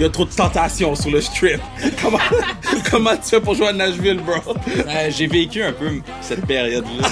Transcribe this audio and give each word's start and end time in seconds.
il 0.00 0.04
y 0.04 0.06
a 0.06 0.10
trop 0.10 0.24
de 0.24 0.30
tentations 0.30 0.94
sur 0.94 1.10
le 1.10 1.20
strip. 1.20 1.60
Comment, 2.02 2.16
comment 2.90 3.14
tu 3.16 3.28
fais 3.28 3.40
pour 3.40 3.54
jouer 3.54 3.68
à 3.68 3.72
Nashville, 3.74 4.18
bro? 4.18 4.54
Euh, 4.66 5.10
j'ai 5.10 5.26
vécu 5.26 5.62
un 5.62 5.72
peu 5.72 6.00
cette 6.22 6.46
période-là. 6.46 7.06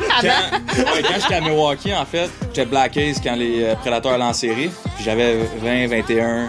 quand, 0.20 0.26
ouais, 0.26 1.02
quand 1.02 1.20
j'étais 1.20 1.34
à 1.34 1.40
Milwaukee, 1.40 1.94
en 1.94 2.04
fait, 2.04 2.28
j'étais 2.48 2.64
Black 2.66 2.96
Ace 2.96 3.20
quand 3.22 3.36
les 3.36 3.62
euh, 3.62 3.76
Prédateurs 3.76 4.14
allaient 4.14 4.24
en 4.24 4.32
série. 4.32 4.72
Puis 4.96 5.04
j'avais 5.04 5.38
20, 5.62 5.86
21, 5.86 6.48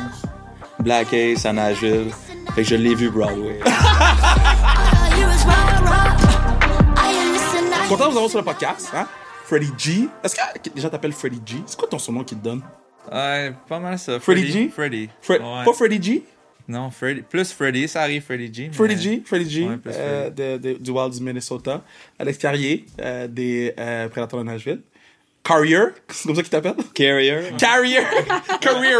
Black 0.79 1.13
Ace 1.13 1.45
à 1.45 1.53
Nashville. 1.53 2.09
Fait 2.55 2.63
que 2.63 2.67
je 2.69 2.75
l'ai 2.75 2.95
vu 2.95 3.11
Broadway. 3.11 3.59
Content 7.87 8.05
de 8.05 8.11
vous 8.11 8.17
avoir 8.17 8.29
sur 8.31 8.39
le 8.39 8.45
podcast, 8.45 8.89
hein? 8.95 9.05
Freddie 9.45 9.73
G. 9.77 10.07
Est-ce 10.23 10.35
que 10.35 10.41
les 10.73 10.81
gens 10.81 10.89
t'appellent 10.89 11.13
Freddie 11.13 11.41
G? 11.45 11.61
C'est 11.67 11.77
quoi 11.77 11.87
ton 11.87 11.99
surnom 11.99 12.23
qu'ils 12.23 12.39
te 12.39 12.43
donnent? 12.43 12.63
Ouais, 13.11 13.53
pas 13.67 13.79
mal 13.79 13.99
ça. 13.99 14.19
Freddie 14.19 14.51
G? 14.51 14.69
Freddy. 14.69 15.09
Fre- 15.21 15.33
Ouais. 15.41 15.65
Pas 15.65 15.73
Freddie 15.73 16.01
G? 16.01 16.23
Non, 16.67 16.89
Freddy. 16.91 17.21
Plus 17.21 17.51
Freddy, 17.51 17.87
ça 17.87 18.03
arrive 18.03 18.23
Freddy 18.23 18.53
G. 18.53 18.67
mais- 18.69 18.73
Freddie 18.73 19.01
G, 19.01 19.21
Freddie 19.25 19.49
G, 19.49 19.67
Ouais, 19.67 19.77
plus 19.77 19.91
euh, 19.95 20.29
de- 20.29 20.57
de- 20.57 20.73
du 20.79 20.91
Wild 20.91 21.13
du 21.13 21.21
Minnesota. 21.21 21.83
Alex 22.17 22.37
Carrier, 22.37 22.85
euh, 23.01 23.27
des 23.27 23.73
euh, 23.77 24.07
Prédateurs 24.07 24.39
de 24.39 24.45
Nashville. 24.45 24.81
Carrier, 25.43 25.79
c'est 26.07 26.25
comme 26.27 26.35
ça 26.37 26.41
qu'il 26.41 26.49
t'appelle? 26.51 26.75
Carrier. 26.93 27.49
Carrier! 27.57 27.99
Carrier! 28.61 28.95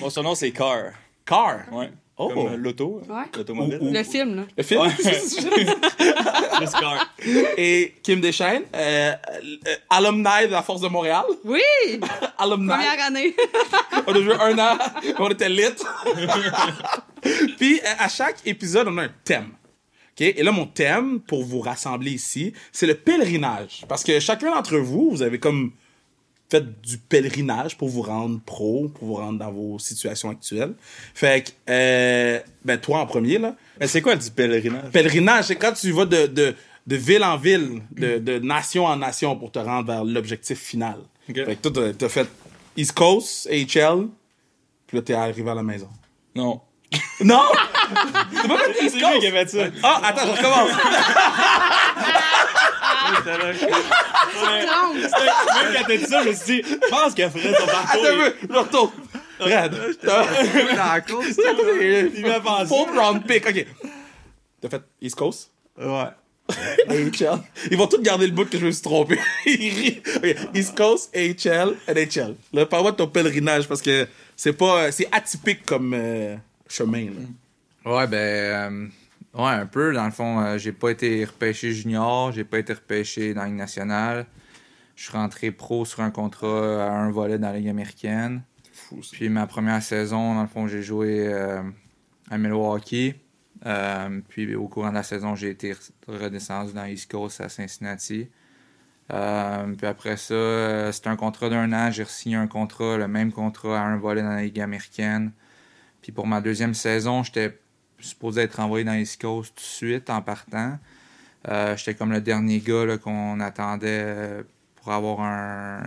Mon 0.00 0.10
surnom, 0.10 0.34
c'est 0.34 0.50
Car. 0.50 0.90
Car! 1.24 1.60
Ouais. 1.70 1.90
Oh. 2.18 2.28
Comme 2.28 2.46
euh, 2.46 2.56
l'auto. 2.56 3.02
Ouais. 3.08 3.24
L'automobile. 3.36 3.78
Le 3.92 4.02
film, 4.02 4.36
là. 4.36 4.42
Le 4.56 4.62
film? 4.62 4.88
Juste 4.88 5.46
Car. 6.80 7.14
Et 7.58 7.94
Kim 8.02 8.20
Deschaines, 8.20 8.62
euh, 8.74 9.12
euh, 9.12 9.74
alumni 9.90 10.46
de 10.46 10.52
la 10.52 10.62
Force 10.62 10.80
de 10.80 10.88
Montréal. 10.88 11.24
Oui! 11.44 11.60
Alumni. 12.38 12.68
Première 12.68 13.06
année. 13.06 13.36
On 14.06 14.14
a 14.14 14.20
joué 14.22 14.34
un 14.34 14.58
an, 14.58 14.78
on 15.18 15.28
était 15.28 15.48
lit. 15.48 15.64
Puis, 17.58 17.80
euh, 17.80 17.88
à 17.98 18.08
chaque 18.08 18.38
épisode, 18.46 18.88
on 18.88 18.96
a 18.96 19.04
un 19.04 19.10
thème. 19.24 19.50
OK? 20.12 20.22
Et 20.22 20.42
là, 20.42 20.52
mon 20.52 20.66
thème, 20.66 21.20
pour 21.20 21.44
vous 21.44 21.60
rassembler 21.60 22.12
ici, 22.12 22.54
c'est 22.72 22.86
le 22.86 22.94
pèlerinage. 22.94 23.84
Parce 23.88 24.02
que 24.02 24.18
chacun 24.20 24.50
d'entre 24.54 24.78
vous, 24.78 25.10
vous 25.10 25.22
avez 25.22 25.38
comme 25.38 25.72
fait 26.48 26.80
du 26.80 26.98
pèlerinage 26.98 27.76
pour 27.76 27.88
vous 27.88 28.02
rendre 28.02 28.38
pro, 28.44 28.88
pour 28.94 29.08
vous 29.08 29.14
rendre 29.14 29.38
dans 29.38 29.50
vos 29.50 29.78
situations 29.78 30.30
actuelles. 30.30 30.74
Fait 31.14 31.44
que, 31.44 31.50
euh, 31.72 32.40
ben, 32.64 32.78
toi 32.78 33.00
en 33.00 33.06
premier, 33.06 33.38
là. 33.38 33.56
Mais 33.80 33.86
c'est 33.88 34.00
quoi 34.02 34.14
du 34.16 34.30
pèlerinage? 34.30 34.90
Pèlerinage, 34.92 35.46
c'est 35.46 35.56
quand 35.56 35.72
tu 35.72 35.90
vas 35.92 36.04
de, 36.04 36.26
de, 36.26 36.54
de 36.86 36.96
ville 36.96 37.24
en 37.24 37.36
ville, 37.36 37.82
de, 37.90 38.18
de 38.18 38.38
nation 38.38 38.84
en 38.86 38.96
nation 38.96 39.34
pour 39.36 39.50
te 39.50 39.58
rendre 39.58 39.86
vers 39.88 40.04
l'objectif 40.04 40.58
final. 40.60 40.98
Ok. 41.28 41.44
Fait 41.44 41.56
que 41.56 41.68
toi, 41.68 41.92
t'as- 41.98 42.08
fait 42.08 42.28
East 42.76 42.92
Coast, 42.92 43.48
AHL, 43.50 44.06
puis 44.86 44.96
là, 44.98 45.02
t'es 45.02 45.14
arrivé 45.14 45.50
à 45.50 45.54
la 45.54 45.62
maison. 45.64 45.88
Non. 46.34 46.60
Non! 47.20 47.42
T'as 48.32 48.48
pas 48.48 48.58
fait 48.58 48.84
East 48.84 48.94
C'est 48.94 49.00
Coast? 49.00 49.18
qui 49.20 49.26
a 49.26 49.30
fait 49.32 49.48
ça. 49.50 49.64
Ah, 49.82 50.00
attends, 50.04 50.26
je 50.26 50.30
recommence. 50.32 50.70
Trompe. 53.06 54.96
Même 54.96 55.74
quand 55.74 55.84
t'as 55.86 55.96
dit 55.96 56.04
ça, 56.04 56.22
je 56.22 56.28
me 56.28 56.34
suis 56.34 56.62
dit, 56.62 56.68
je 56.68 56.88
pense 56.90 57.14
qu'il 57.14 57.24
a 57.24 57.30
fait 57.30 57.54
son 57.54 57.66
parcours. 57.66 58.04
Attends 58.04 58.06
un 58.06 58.30
peu, 58.30 58.34
je 58.48 58.54
retourne. 58.58 58.92
Brad, 59.38 59.74
Dans 60.02 60.92
la 60.92 61.00
course, 61.02 61.26
il 62.16 62.22
m'a 62.26 62.40
pensé. 62.40 62.74
Round 62.74 63.26
pick, 63.26 63.46
ok. 63.46 63.66
T'as 64.60 64.68
fait 64.70 64.82
East 65.00 65.14
Coast? 65.16 65.50
Ouais. 65.78 66.08
AHL. 66.88 67.40
Ils 67.70 67.76
vont 67.76 67.86
tous 67.88 68.00
garder 68.00 68.26
le 68.26 68.32
bout 68.32 68.48
que 68.48 68.56
je 68.58 68.64
me 68.66 68.70
suis 68.70 68.82
trompé. 68.82 69.18
Ils 69.46 69.74
rient. 69.74 70.02
Ok, 70.16 70.36
East 70.54 70.76
Coast, 70.76 71.14
AHL, 71.14 71.74
NHL. 71.88 72.36
Là, 72.52 72.64
parle-moi 72.66 72.92
de 72.92 72.96
ton 72.96 73.08
pèlerinage 73.08 73.66
parce 73.66 73.82
que 73.82 74.06
c'est 74.36 74.52
pas, 74.52 74.90
c'est 74.92 75.08
atypique 75.12 75.66
comme 75.66 75.92
euh, 75.94 76.36
chemin. 76.68 77.06
Là. 77.84 77.92
Ouais, 77.96 78.06
ben. 78.06 78.16
euh, 78.16 78.86
ouais, 79.36 79.50
un 79.50 79.66
peu. 79.66 79.92
Dans 79.92 80.04
le 80.04 80.10
fond, 80.10 80.40
euh, 80.40 80.58
j'ai 80.58 80.72
pas 80.72 80.90
été 80.90 81.24
repêché 81.24 81.72
junior, 81.72 82.32
j'ai 82.32 82.44
pas 82.44 82.58
été 82.58 82.72
repêché 82.72 83.34
dans 83.34 83.42
la 83.42 83.48
Ligue 83.48 83.56
nationale. 83.56 84.26
Je 84.94 85.04
suis 85.04 85.12
rentré 85.12 85.50
pro 85.50 85.84
sur 85.84 86.00
un 86.00 86.10
contrat 86.10 86.84
à 86.84 86.90
un 86.90 87.10
volet 87.10 87.38
dans 87.38 87.50
la 87.50 87.58
Ligue 87.58 87.68
américaine. 87.68 88.42
Fou, 88.72 89.02
ça. 89.02 89.10
Puis 89.12 89.28
ma 89.28 89.46
première 89.46 89.82
saison, 89.82 90.34
dans 90.34 90.42
le 90.42 90.48
fond, 90.48 90.66
j'ai 90.66 90.82
joué 90.82 91.28
euh, 91.28 91.62
à 92.30 92.38
Milwaukee. 92.38 93.14
Euh, 93.64 94.20
puis 94.28 94.54
au 94.54 94.68
courant 94.68 94.90
de 94.90 94.94
la 94.94 95.02
saison, 95.02 95.34
j'ai 95.34 95.50
été 95.50 95.74
redescendu 96.06 96.72
dans 96.72 96.84
East 96.84 97.10
Coast 97.10 97.40
à 97.40 97.48
Cincinnati. 97.48 98.28
Euh, 99.12 99.74
puis 99.76 99.86
après 99.86 100.16
ça, 100.16 100.34
euh, 100.34 100.92
c'était 100.92 101.08
un 101.08 101.16
contrat 101.16 101.48
d'un 101.48 101.72
an. 101.72 101.90
J'ai 101.90 102.04
signé 102.04 102.36
un 102.36 102.46
contrat, 102.46 102.96
le 102.96 103.08
même 103.08 103.32
contrat 103.32 103.80
à 103.80 103.84
un 103.84 103.96
volet 103.96 104.22
dans 104.22 104.30
la 104.30 104.42
Ligue 104.42 104.60
américaine. 104.60 105.32
Puis 106.02 106.12
pour 106.12 106.26
ma 106.26 106.40
deuxième 106.40 106.74
saison, 106.74 107.22
j'étais 107.22 107.58
supposé 107.98 108.42
être 108.42 108.60
envoyé 108.60 108.84
dans 108.84 108.94
East 108.94 109.20
Coast 109.20 109.54
tout 109.54 109.60
de 109.60 109.66
suite 109.66 110.10
en 110.10 110.22
partant. 110.22 110.78
Euh, 111.48 111.76
j'étais 111.76 111.94
comme 111.94 112.12
le 112.12 112.20
dernier 112.20 112.58
gars 112.60 112.98
qu'on 112.98 113.40
attendait 113.40 113.86
euh, 113.88 114.42
pour 114.76 114.92
avoir 114.92 115.20
un. 115.20 115.82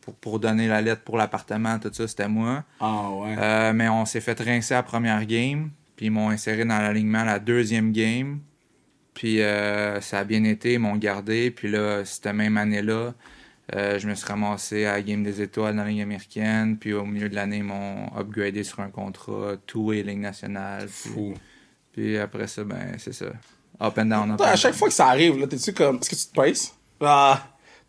Pour, 0.00 0.14
pour 0.14 0.40
donner 0.40 0.68
la 0.68 0.80
lettre 0.80 1.02
pour 1.02 1.16
l'appartement, 1.16 1.78
tout 1.78 1.92
ça, 1.92 2.06
c'était 2.06 2.28
moi. 2.28 2.64
Ah 2.80 3.10
ouais. 3.10 3.36
Euh, 3.38 3.72
mais 3.72 3.88
on 3.88 4.04
s'est 4.04 4.20
fait 4.20 4.38
rincer 4.40 4.74
à 4.74 4.78
la 4.78 4.82
première 4.82 5.24
game. 5.26 5.70
Puis 5.96 6.06
ils 6.06 6.10
m'ont 6.10 6.30
inséré 6.30 6.64
dans 6.64 6.78
l'alignement 6.78 7.24
la 7.24 7.38
deuxième 7.38 7.92
game. 7.92 8.40
Puis 9.14 9.42
euh, 9.42 10.00
ça 10.00 10.20
a 10.20 10.24
bien 10.24 10.44
été, 10.44 10.74
ils 10.74 10.78
m'ont 10.78 10.96
gardé. 10.96 11.50
Puis 11.50 11.68
là, 11.68 12.04
cette 12.04 12.26
même 12.26 12.56
année-là, 12.56 13.14
euh, 13.74 13.98
je 13.98 14.08
me 14.08 14.14
suis 14.14 14.26
ramassé 14.26 14.86
à 14.86 14.92
la 14.92 15.02
Game 15.02 15.22
des 15.22 15.42
Étoiles 15.42 15.76
dans 15.76 15.82
la 15.82 15.90
Ligue 15.90 16.00
américaine. 16.00 16.78
Puis 16.78 16.92
au 16.92 17.04
milieu 17.04 17.28
de 17.28 17.34
l'année, 17.34 17.58
ils 17.58 17.64
m'ont 17.64 18.06
upgradé 18.16 18.64
sur 18.64 18.80
un 18.80 18.88
contrat 18.88 19.56
two-way 19.66 20.02
Ligue 20.02 20.20
nationale. 20.20 20.86
Puis, 20.86 21.10
Fou. 21.10 21.34
puis 21.92 22.18
après 22.18 22.46
ça, 22.46 22.64
ben 22.64 22.94
c'est 22.98 23.12
ça. 23.12 23.26
Up 23.80 23.98
and 23.98 24.06
down, 24.06 24.30
up 24.32 24.40
à 24.40 24.56
chaque 24.56 24.72
down. 24.72 24.78
fois 24.78 24.88
que 24.88 24.94
ça 24.94 25.08
arrive, 25.08 25.38
là, 25.38 25.46
t'es-tu 25.46 25.72
comme. 25.72 25.96
Est-ce 25.96 26.10
que 26.10 26.16
tu 26.16 26.26
te 26.26 26.40
pèses? 26.40 26.72
Ah. 27.00 27.42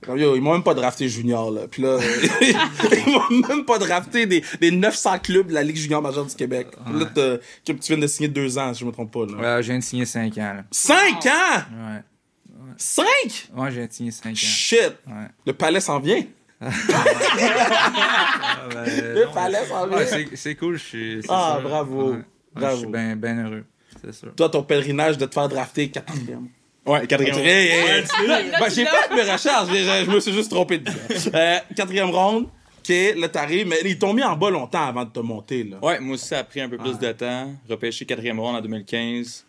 Yo, 0.07 0.35
ils 0.35 0.41
m'ont 0.41 0.53
même 0.53 0.63
pas 0.63 0.73
drafté 0.73 1.09
junior, 1.09 1.51
là. 1.51 1.67
Puis 1.67 1.81
là, 1.81 1.97
ils 2.41 3.11
m'ont 3.11 3.47
même 3.47 3.65
pas 3.65 3.77
drafté 3.77 4.25
des, 4.25 4.43
des 4.61 4.71
900 4.71 5.19
clubs 5.19 5.47
de 5.47 5.53
la 5.53 5.61
Ligue 5.63 5.75
junior 5.75 6.01
majeure 6.01 6.25
du 6.25 6.35
Québec. 6.35 6.67
Là, 6.93 7.39
tu 7.65 7.73
viens 7.73 7.97
de 7.97 8.07
signer 8.07 8.29
deux 8.29 8.57
ans, 8.57 8.73
si 8.73 8.79
je 8.81 8.85
me 8.85 8.91
trompe 8.91 9.11
pas, 9.11 9.25
là. 9.25 9.57
Ouais, 9.57 9.63
je 9.63 9.67
viens 9.71 9.79
de 9.79 9.83
signer 9.83 10.05
5 10.05 10.37
ans. 10.37 10.53
Là. 10.55 10.63
Cinq 10.71 11.25
ans! 11.25 11.63
Ouais. 11.71 12.01
Cinq? 12.81 13.49
Ouais, 13.55 13.71
je 13.71 13.75
viens 13.77 13.87
de 13.87 13.91
signer 13.91 14.11
5 14.11 14.29
ans. 14.29 14.35
Shit! 14.35 14.93
Ouais. 15.05 15.27
Le 15.45 15.51
palais 15.53 15.81
s'en 15.81 15.99
vient. 15.99 16.23
Le 16.61 16.69
palais 19.33 19.65
s'en 19.67 19.87
vient. 19.87 19.97
Ouais, 19.97 20.05
c'est- 20.05 20.35
c'est 20.35 20.55
cool, 20.55 20.77
je 20.77 20.83
suis. 20.83 21.21
Ah, 21.29 21.57
sûr. 21.59 21.69
bravo. 21.69 22.11
Ouais. 22.11 22.17
Ouais, 22.17 22.23
Bravo. 22.55 22.75
Je 22.75 22.79
suis 22.81 22.87
bien 22.91 23.15
ben 23.15 23.45
heureux, 23.45 23.63
c'est 24.01 24.13
sûr. 24.13 24.33
Toi, 24.35 24.49
ton 24.49 24.63
pèlerinage 24.63 25.17
de 25.17 25.25
te 25.25 25.33
faire 25.33 25.47
drafter 25.49 25.89
quatrième. 25.89 26.47
Ouais, 26.85 27.05
quatrième. 27.05 27.37
Hey, 27.37 27.67
hey, 27.67 27.99
hey. 27.99 28.03
Là, 28.27 28.41
Ben, 28.59 28.69
j'ai 28.69 28.85
fait 28.85 29.15
mes 29.15 29.21
recherches, 29.31 29.67
je, 29.69 30.09
me 30.09 30.19
suis 30.19 30.33
juste 30.33 30.49
trompé 30.49 30.79
de 30.79 30.89
euh, 31.35 31.57
Quatrième 31.75 32.09
ronde, 32.09 32.47
ok, 32.79 32.93
là 33.17 33.29
t'arrives, 33.29 33.67
mais 33.67 33.77
ils 33.85 33.99
t'ont 33.99 34.13
mis 34.13 34.23
en 34.23 34.35
bas 34.35 34.49
longtemps 34.49 34.87
avant 34.87 35.05
de 35.05 35.11
te 35.11 35.19
monter, 35.19 35.63
là. 35.65 35.77
Ouais, 35.83 35.99
moi 35.99 36.15
aussi, 36.15 36.27
ça 36.27 36.39
a 36.39 36.43
pris 36.43 36.61
un 36.61 36.69
peu 36.69 36.77
plus 36.77 36.97
de 36.97 37.11
temps. 37.11 37.53
Repêché 37.69 38.05
quatrième 38.05 38.39
ronde 38.39 38.55
en 38.55 38.61
2015. 38.61 39.45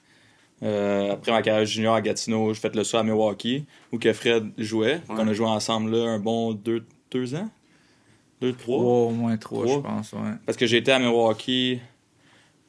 Euh, 0.63 1.13
après 1.13 1.33
ma 1.33 1.41
carrière 1.43 1.65
junior 1.65 1.95
à 1.95 2.03
Gatineau, 2.03 2.53
j'ai 2.53 2.61
fait 2.61 2.75
le 2.77 2.85
saut 2.85 2.99
à 2.99 3.03
Milwaukee, 3.03 3.65
où 3.93 3.99
que 3.99 4.13
Fred 4.13 4.51
jouait. 4.59 5.01
On 5.09 5.27
a 5.27 5.33
joué 5.33 5.47
ensemble 5.47 5.91
là 5.97 6.09
un 6.11 6.19
bon 6.19 6.53
deux, 6.53 6.85
deux 7.11 7.35
ans? 7.35 7.49
Deux, 8.43 8.53
trois? 8.53 8.79
Trois, 8.79 8.93
au 9.07 9.11
moins 9.11 9.37
trois, 9.37 9.65
Trois. 9.65 9.77
je 9.77 9.81
pense, 9.83 10.13
ouais. 10.13 10.33
Parce 10.47 10.57
que 10.59 10.67
j'ai 10.67 10.79
été 10.79 10.93
à 10.93 10.99
Milwaukee 10.99 11.81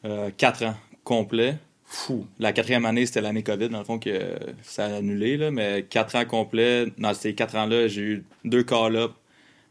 euh, 0.05 0.29
quatre 0.35 0.63
ans 0.65 0.75
complets. 1.03 1.57
Fou. 1.85 2.25
La 2.39 2.53
quatrième 2.53 2.85
année, 2.85 3.05
c'était 3.05 3.19
l'année 3.19 3.43
COVID, 3.43 3.67
dans 3.67 3.79
le 3.79 3.83
fond, 3.83 3.99
que 3.99 4.35
ça 4.61 4.85
a 4.85 4.95
annulé. 4.95 5.35
Là, 5.35 5.51
mais 5.51 5.85
quatre 5.89 6.15
ans 6.15 6.23
complets, 6.23 6.85
dans 6.97 7.13
ces 7.13 7.35
quatre 7.35 7.55
ans-là, 7.57 7.89
j'ai 7.89 8.01
eu 8.01 8.25
deux 8.45 8.63
call-ups. 8.63 9.13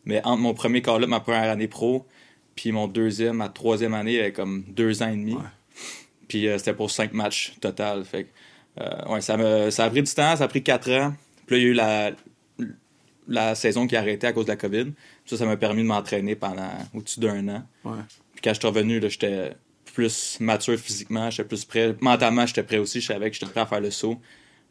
Mais 0.04 0.20
entre 0.24 0.40
mon 0.42 0.52
premier 0.52 0.82
call-up, 0.82 1.08
ma 1.08 1.20
première 1.20 1.50
année 1.50 1.68
pro, 1.68 2.06
puis 2.56 2.72
mon 2.72 2.88
deuxième, 2.88 3.36
ma 3.36 3.48
troisième 3.48 3.94
année, 3.94 4.12
il 4.12 4.16
y 4.16 4.20
avait 4.20 4.32
comme 4.32 4.64
deux 4.68 5.02
ans 5.02 5.08
et 5.08 5.16
demi. 5.16 5.36
Puis 6.30 6.46
euh, 6.46 6.58
c'était 6.58 6.74
pour 6.74 6.92
cinq 6.92 7.12
matchs 7.12 7.54
total. 7.60 8.04
Fait 8.04 8.24
que, 8.24 8.28
euh, 8.80 9.12
ouais, 9.12 9.20
ça, 9.20 9.36
me, 9.36 9.68
ça 9.70 9.84
a 9.84 9.90
pris 9.90 10.02
du 10.02 10.14
temps, 10.14 10.36
ça 10.36 10.44
a 10.44 10.48
pris 10.48 10.62
quatre 10.62 10.88
ans. 10.92 11.12
Puis 11.46 11.56
là, 11.56 11.58
il 11.58 11.64
y 11.64 11.66
a 11.66 11.68
eu 11.70 11.74
la, 11.74 12.12
la 13.26 13.54
saison 13.56 13.88
qui 13.88 13.96
a 13.96 13.98
arrêté 13.98 14.28
à 14.28 14.32
cause 14.32 14.44
de 14.44 14.52
la 14.52 14.56
COVID. 14.56 14.92
Ça, 15.26 15.36
ça 15.36 15.44
m'a 15.44 15.56
permis 15.56 15.82
de 15.82 15.88
m'entraîner 15.88 16.36
pendant 16.36 16.70
au-dessus 16.94 17.18
d'un 17.18 17.48
an. 17.48 17.64
Ouais. 17.84 17.98
Puis 18.32 18.42
quand 18.44 18.54
je 18.54 18.60
suis 18.60 18.68
revenu, 18.68 19.00
j'étais 19.02 19.54
plus 19.92 20.38
mature 20.38 20.78
physiquement, 20.78 21.30
j'étais 21.30 21.48
plus 21.48 21.64
prêt. 21.64 21.96
Mentalement, 22.00 22.46
j'étais 22.46 22.62
prêt 22.62 22.78
aussi, 22.78 23.00
je 23.00 23.08
savais 23.08 23.28
que 23.28 23.36
j'étais 23.36 23.50
prêt 23.50 23.62
à 23.62 23.66
faire 23.66 23.80
le 23.80 23.90
saut. 23.90 24.20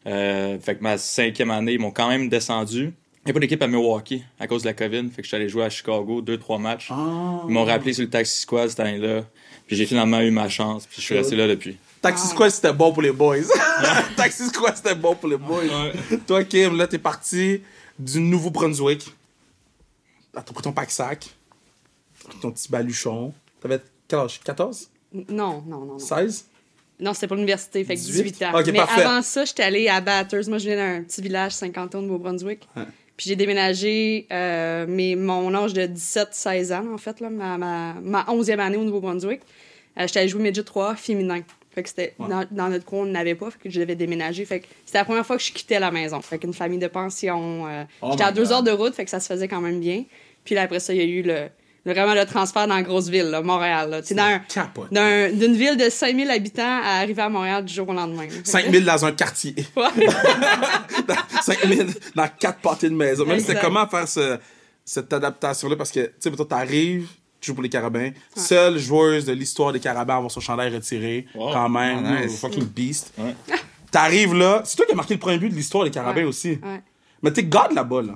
Euh, 0.06 0.58
fait 0.58 0.76
que 0.76 0.82
ma 0.82 0.96
cinquième 0.96 1.50
année, 1.50 1.74
ils 1.74 1.78
m'ont 1.78 1.90
quand 1.90 2.08
même 2.08 2.30
descendu. 2.30 2.94
Il 3.22 3.26
n'y 3.26 3.30
a 3.32 3.34
pas 3.34 3.40
d'équipe 3.40 3.62
à 3.62 3.66
Milwaukee 3.66 4.24
à 4.38 4.46
cause 4.46 4.62
de 4.62 4.68
la 4.68 4.72
COVID. 4.72 5.10
Fait 5.10 5.16
que 5.16 5.22
je 5.24 5.28
suis 5.28 5.36
allé 5.36 5.48
jouer 5.48 5.64
à 5.64 5.70
Chicago, 5.70 6.22
deux, 6.22 6.38
trois 6.38 6.58
matchs. 6.58 6.88
Ah. 6.90 7.42
Ils 7.46 7.52
m'ont 7.52 7.64
rappelé 7.64 7.92
sur 7.92 8.02
le 8.02 8.08
Taxi 8.10 8.40
Squad 8.40 8.70
cette 8.70 8.80
année-là. 8.80 9.24
Puis 9.66 9.76
j'ai 9.76 9.84
finalement 9.84 10.20
eu 10.20 10.30
ma 10.30 10.48
chance. 10.48 10.86
Puis 10.86 10.96
je 11.00 11.02
suis 11.02 11.14
resté 11.14 11.36
là 11.36 11.46
depuis. 11.46 11.76
Taxi 12.00 12.28
Squad, 12.28 12.50
c'était 12.50 12.72
bon 12.72 12.92
pour 12.92 13.02
les 13.02 13.12
boys. 13.12 13.36
Taxi 14.16 14.46
Squad, 14.46 14.74
c'était 14.74 14.94
bon 14.94 15.14
pour 15.14 15.28
les 15.28 15.36
boys. 15.36 15.62
Toi, 16.26 16.44
Kim, 16.44 16.78
là, 16.78 16.86
t'es 16.86 16.98
parti 16.98 17.60
du 17.98 18.20
Nouveau-Brunswick. 18.20 19.12
T'as 20.32 20.40
pris 20.42 20.62
ton 20.62 20.72
pack-sac, 20.72 21.28
t'as 22.22 22.28
pris 22.30 22.38
ton 22.38 22.52
petit 22.52 22.70
baluchon. 22.70 23.34
T'avais 23.60 23.80
quel 24.08 24.20
âge? 24.20 24.40
14? 24.42 24.88
Non, 25.12 25.62
non, 25.66 25.80
non. 25.80 25.84
non. 25.84 25.98
16? 25.98 26.46
Non, 27.00 27.14
c'était 27.14 27.26
pour 27.26 27.36
l'université, 27.36 27.84
fait 27.84 27.94
que 27.94 28.00
18? 28.00 28.22
18 28.22 28.42
ans. 28.44 28.58
Ok, 28.60 28.66
Mais 28.66 28.72
parfait. 28.74 29.02
avant 29.02 29.22
ça, 29.22 29.44
j'étais 29.44 29.62
allée 29.62 29.88
à 29.88 30.00
Batters. 30.00 30.48
Moi, 30.48 30.58
je 30.58 30.68
viens 30.68 30.76
d'un 30.76 31.02
petit 31.02 31.20
village 31.20 31.52
50 31.52 31.94
ans 31.94 31.98
au 31.98 32.02
Nouveau-Brunswick. 32.02 32.68
Ouais. 32.76 32.84
Puis 33.20 33.28
j'ai 33.28 33.36
déménagé, 33.36 34.26
euh, 34.32 34.86
mais 34.88 35.14
mon 35.14 35.54
âge 35.54 35.74
de 35.74 35.82
17-16 35.82 36.72
ans, 36.72 36.86
en 36.94 36.96
fait, 36.96 37.20
là, 37.20 37.28
ma, 37.28 37.58
ma, 37.58 37.94
ma 38.00 38.22
11e 38.24 38.58
année 38.60 38.78
au 38.78 38.82
Nouveau-Brunswick. 38.84 39.42
Euh, 39.98 40.06
j'étais 40.06 40.20
allée 40.20 40.28
jouer 40.30 40.42
Midget 40.42 40.62
3 40.62 40.94
féminin. 40.94 41.42
Fait 41.74 41.82
que 41.82 41.90
c'était 41.90 42.14
Ouais. 42.18 42.28
dans, 42.30 42.46
dans 42.50 42.70
notre 42.70 42.86
coin, 42.86 43.00
on 43.00 43.04
n'avait 43.04 43.34
pas, 43.34 43.50
fait 43.50 43.58
que 43.58 43.68
je 43.68 43.78
devais 43.78 43.94
déménager. 43.94 44.46
Fait 44.46 44.60
que 44.60 44.66
c'était 44.86 44.96
la 44.96 45.04
première 45.04 45.26
fois 45.26 45.36
que 45.36 45.42
je 45.42 45.52
quittais 45.52 45.78
la 45.78 45.90
maison. 45.90 46.18
Fait 46.22 46.38
qu'une 46.38 46.54
famille 46.54 46.78
de 46.78 46.86
pension. 46.86 47.66
euh, 47.68 47.84
Oh 48.00 48.08
j'étais 48.12 48.24
à 48.24 48.32
deux 48.32 48.50
heures 48.52 48.62
de 48.62 48.70
route, 48.70 48.94
fait 48.94 49.04
que 49.04 49.10
ça 49.10 49.20
se 49.20 49.26
faisait 49.30 49.48
quand 49.48 49.60
même 49.60 49.80
bien. 49.80 50.04
Puis 50.46 50.54
là, 50.54 50.62
après 50.62 50.80
ça, 50.80 50.94
il 50.94 50.96
y 50.98 51.02
a 51.02 51.04
eu 51.04 51.20
le- 51.20 51.48
vraiment 51.86 52.14
le 52.14 52.24
transfert 52.26 52.66
dans 52.68 52.74
la 52.74 52.82
grosse 52.82 53.08
ville, 53.08 53.26
là, 53.30 53.40
Montréal. 53.42 53.90
Là. 53.90 54.00
Tu 54.02 54.08
sais, 54.08 54.14
dans 54.14 54.22
un- 54.24 54.38
Capote. 54.40 54.92
d'un- 54.92 55.30
d'une 55.30 55.54
ville 55.56 55.76
de 55.76 55.88
5000 55.88 56.30
habitants 56.30 56.80
à 56.82 56.98
arriver 57.00 57.22
à 57.22 57.28
Montréal 57.28 57.64
du 57.64 57.72
jour 57.72 57.88
au 57.88 57.92
lendemain. 57.92 58.26
5000 58.44 58.84
dans 58.84 59.04
un 59.04 59.12
quartier. 59.12 59.54
Ouais. 59.76 60.06
5000 61.42 61.86
dans 62.14 62.28
quatre 62.38 62.58
pâtés 62.60 62.88
de 62.90 62.94
maison. 62.94 63.24
Même 63.24 63.40
c'était 63.40 63.52
Exact. 63.52 63.64
comment 63.66 63.86
faire 63.86 64.06
ce- 64.08 64.38
cette 64.84 65.12
adaptation-là? 65.12 65.76
Parce 65.76 65.90
que, 65.90 66.00
tu 66.00 66.12
sais, 66.20 66.30
toi, 66.30 66.46
t'arrives, 66.46 67.08
tu 67.40 67.48
joues 67.48 67.54
pour 67.54 67.62
les 67.62 67.68
Carabins, 67.68 68.10
seule 68.36 68.78
joueuse 68.78 69.24
de 69.24 69.32
l'histoire 69.32 69.72
des 69.72 69.80
Carabins 69.80 70.14
à 70.14 70.16
avoir 70.18 70.30
son 70.30 70.40
chandail 70.40 70.72
retiré, 70.74 71.26
Wow. 71.34 71.52
quand 71.52 71.68
même, 71.68 72.04
Oh, 72.20 72.22
nice. 72.24 72.38
fucking 72.40 72.64
beast. 72.66 73.12
Ouais. 73.18 73.34
T'arrives 73.90 74.34
là, 74.34 74.62
c'est 74.64 74.76
toi 74.76 74.86
qui 74.86 74.92
as 74.92 74.96
marqué 74.96 75.14
le 75.14 75.20
premier 75.20 75.38
but 75.38 75.48
de 75.48 75.54
l'histoire 75.54 75.84
des 75.84 75.90
Carabins 75.90 76.20
Ouais. 76.22 76.26
aussi. 76.26 76.50
Ouais. 76.62 76.82
Mais 77.22 77.32
t'es 77.32 77.42
God 77.44 77.72
là-bas, 77.74 78.02
là. 78.02 78.14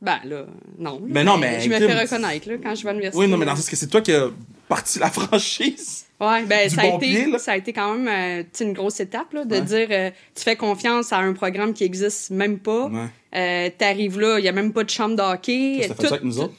Ben 0.00 0.18
là, 0.24 0.44
non. 0.78 1.00
Mais 1.06 1.24
non, 1.24 1.38
mais 1.38 1.60
Je 1.60 1.68
me 1.70 1.78
fais 1.78 2.00
reconnaître, 2.00 2.48
là, 2.48 2.56
quand 2.62 2.74
je 2.74 2.82
vais 2.82 2.90
à 2.90 2.92
l'université. 2.92 3.24
Oui, 3.24 3.30
non, 3.30 3.36
mais 3.38 3.46
dans 3.46 3.56
sens 3.56 3.68
que 3.70 3.76
c'est 3.76 3.86
toi 3.86 4.00
qui 4.02 4.12
as 4.12 4.28
parti 4.68 4.98
la 4.98 5.10
franchise. 5.10 6.04
Ouais, 6.20 6.44
ben, 6.44 6.68
ça, 6.70 6.82
bon 6.82 6.92
a 6.94 6.96
été, 6.96 7.06
pied, 7.24 7.38
ça 7.38 7.52
a 7.52 7.56
été 7.56 7.72
quand 7.72 7.94
même 7.94 8.08
euh, 8.08 8.64
une 8.64 8.72
grosse 8.72 9.00
étape, 9.00 9.32
là, 9.32 9.44
de 9.44 9.54
Ouais. 9.56 9.60
dire 9.62 9.88
euh, 9.90 10.10
tu 10.34 10.42
fais 10.42 10.56
confiance 10.56 11.12
à 11.12 11.18
un 11.18 11.32
programme 11.32 11.72
qui 11.74 11.84
existe 11.84 12.30
même 12.30 12.58
pas. 12.58 12.86
Ouais. 12.86 13.06
Euh, 13.34 13.70
T'arrives 13.76 14.18
là, 14.20 14.38
il 14.38 14.42
n'y 14.42 14.48
a 14.48 14.52
même 14.52 14.72
pas 14.72 14.84
de 14.84 14.90
chambre 14.90 15.16
de 15.16 15.22
hockey. 15.22 15.84
Ça 15.88 15.94
fait 15.94 16.02
ça 16.02 16.14
avec 16.14 16.24
nous 16.24 16.38
autres? 16.40 16.54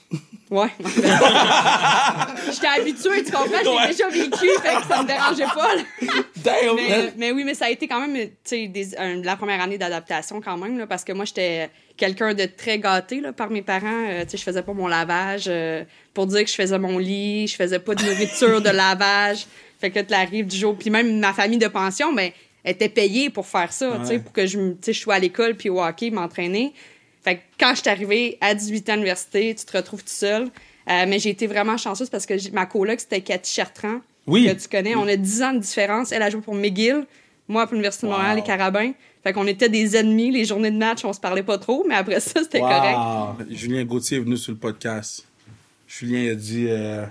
Ouais. 0.49 0.69
J'étais 2.51 2.67
habituée, 2.67 3.23
tu 3.23 3.31
comprends? 3.31 3.47
J'ai 3.63 3.69
Ouais. 3.69 3.87
déjà 3.87 4.07
vécu, 4.07 4.47
fait 4.61 4.75
que 4.81 4.87
ça 4.87 5.03
me 5.03 5.07
dérangeait 5.07 5.43
pas. 5.45 5.71
Damn, 6.37 7.11
Mais, 7.17 7.31
oui, 7.31 7.43
mais 7.43 7.53
ça 7.53 7.65
a 7.65 7.69
été 7.69 7.87
quand 7.87 7.99
même 8.05 8.29
des- 8.51 8.97
un- 8.97 9.21
la 9.21 9.35
première 9.35 9.61
année 9.61 9.77
d'adaptation 9.77 10.39
quand 10.41 10.57
même, 10.57 10.77
là, 10.77 10.87
parce 10.87 11.03
que 11.03 11.11
moi, 11.11 11.25
j'étais 11.25 11.69
quelqu'un 11.97 12.33
de 12.33 12.45
très 12.45 12.79
gâté 12.79 13.19
là, 13.21 13.33
par 13.33 13.49
mes 13.49 13.61
parents. 13.61 14.05
Euh, 14.09 14.23
je 14.31 14.37
faisais 14.37 14.61
pas 14.61 14.73
mon 14.73 14.87
lavage 14.87 15.45
euh, 15.47 15.83
pour 16.13 16.27
dire 16.27 16.43
que 16.43 16.49
je 16.49 16.55
faisais 16.55 16.79
mon 16.79 16.97
lit, 16.97 17.47
je 17.47 17.55
faisais 17.55 17.79
pas 17.79 17.95
de 17.95 18.03
nourriture, 18.03 18.61
de 18.61 18.69
lavage. 18.69 19.45
Fait 19.79 19.89
que 19.91 19.99
tu 19.99 20.13
arrives 20.13 20.47
du 20.47 20.57
jour. 20.57 20.75
Puis 20.77 20.89
même 20.89 21.19
ma 21.19 21.33
famille 21.33 21.59
de 21.59 21.67
pension, 21.67 22.13
ben, 22.13 22.31
était 22.63 22.89
payée 22.89 23.29
pour 23.29 23.45
faire 23.47 23.71
ça, 23.71 23.89
Ouais. 23.99 24.19
pour 24.19 24.31
que 24.31 24.45
je, 24.45 24.57
je 24.85 24.91
sois 24.93 25.15
à 25.15 25.19
l'école 25.19 25.55
puis 25.55 25.69
au 25.69 25.81
hockey, 25.81 26.09
m'entraîner. 26.09 26.73
Fait 27.23 27.37
que 27.37 27.41
quand 27.59 27.71
je 27.75 27.81
suis 27.81 27.89
arrivée 27.89 28.37
à 28.41 28.53
18 28.55 28.89
ans 28.89 28.93
à 28.93 28.95
l'université, 28.95 29.53
tu 29.55 29.65
te 29.65 29.75
retrouves 29.75 30.01
tout 30.03 30.09
seul. 30.09 30.43
Euh, 30.89 31.05
mais 31.07 31.19
j'ai 31.19 31.29
été 31.31 31.47
vraiment 31.47 31.75
chanceuse 31.77 32.09
parce 32.09 32.25
que 32.25 32.33
ma 32.51 32.65
coloc, 32.65 32.99
c'était 33.01 33.21
Cathy 33.21 33.53
Chartrand 33.53 33.99
Oui. 34.25 34.45
que 34.47 34.53
tu 34.61 34.67
connais. 34.69 34.95
On 34.95 35.07
a 35.07 35.15
10 35.17 35.43
ans 35.43 35.53
de 35.53 35.59
différence. 35.59 36.11
Elle 36.13 36.21
a 36.21 36.29
joué 36.29 36.39
pour 36.41 36.55
McGill, 36.55 37.05
moi 37.49 37.65
pour 37.65 37.73
l'Université 37.73 38.07
de 38.07 38.11
Montréal, 38.11 38.31
Wow. 38.31 38.35
les 38.37 38.43
Carabins. 38.43 38.91
Fait 39.23 39.33
qu'on 39.33 39.47
était 39.47 39.67
des 39.67 39.97
ennemis. 39.97 40.31
Les 40.31 40.45
journées 40.45 40.71
de 40.71 40.77
match, 40.77 41.03
on 41.03 41.11
se 41.11 41.19
parlait 41.19 41.43
pas 41.43 41.57
trop, 41.57 41.83
mais 41.89 41.95
après 41.95 42.21
ça, 42.21 42.41
c'était 42.43 42.61
Wow. 42.61 42.67
correct. 42.69 43.51
Julien 43.51 43.83
Gauthier 43.83 44.17
est 44.17 44.21
venu 44.21 44.37
sur 44.37 44.53
le 44.53 44.57
podcast. 44.57 45.25
Julien 45.87 46.31
a 46.31 46.35
dit 46.35 46.67
euh, 46.69 47.05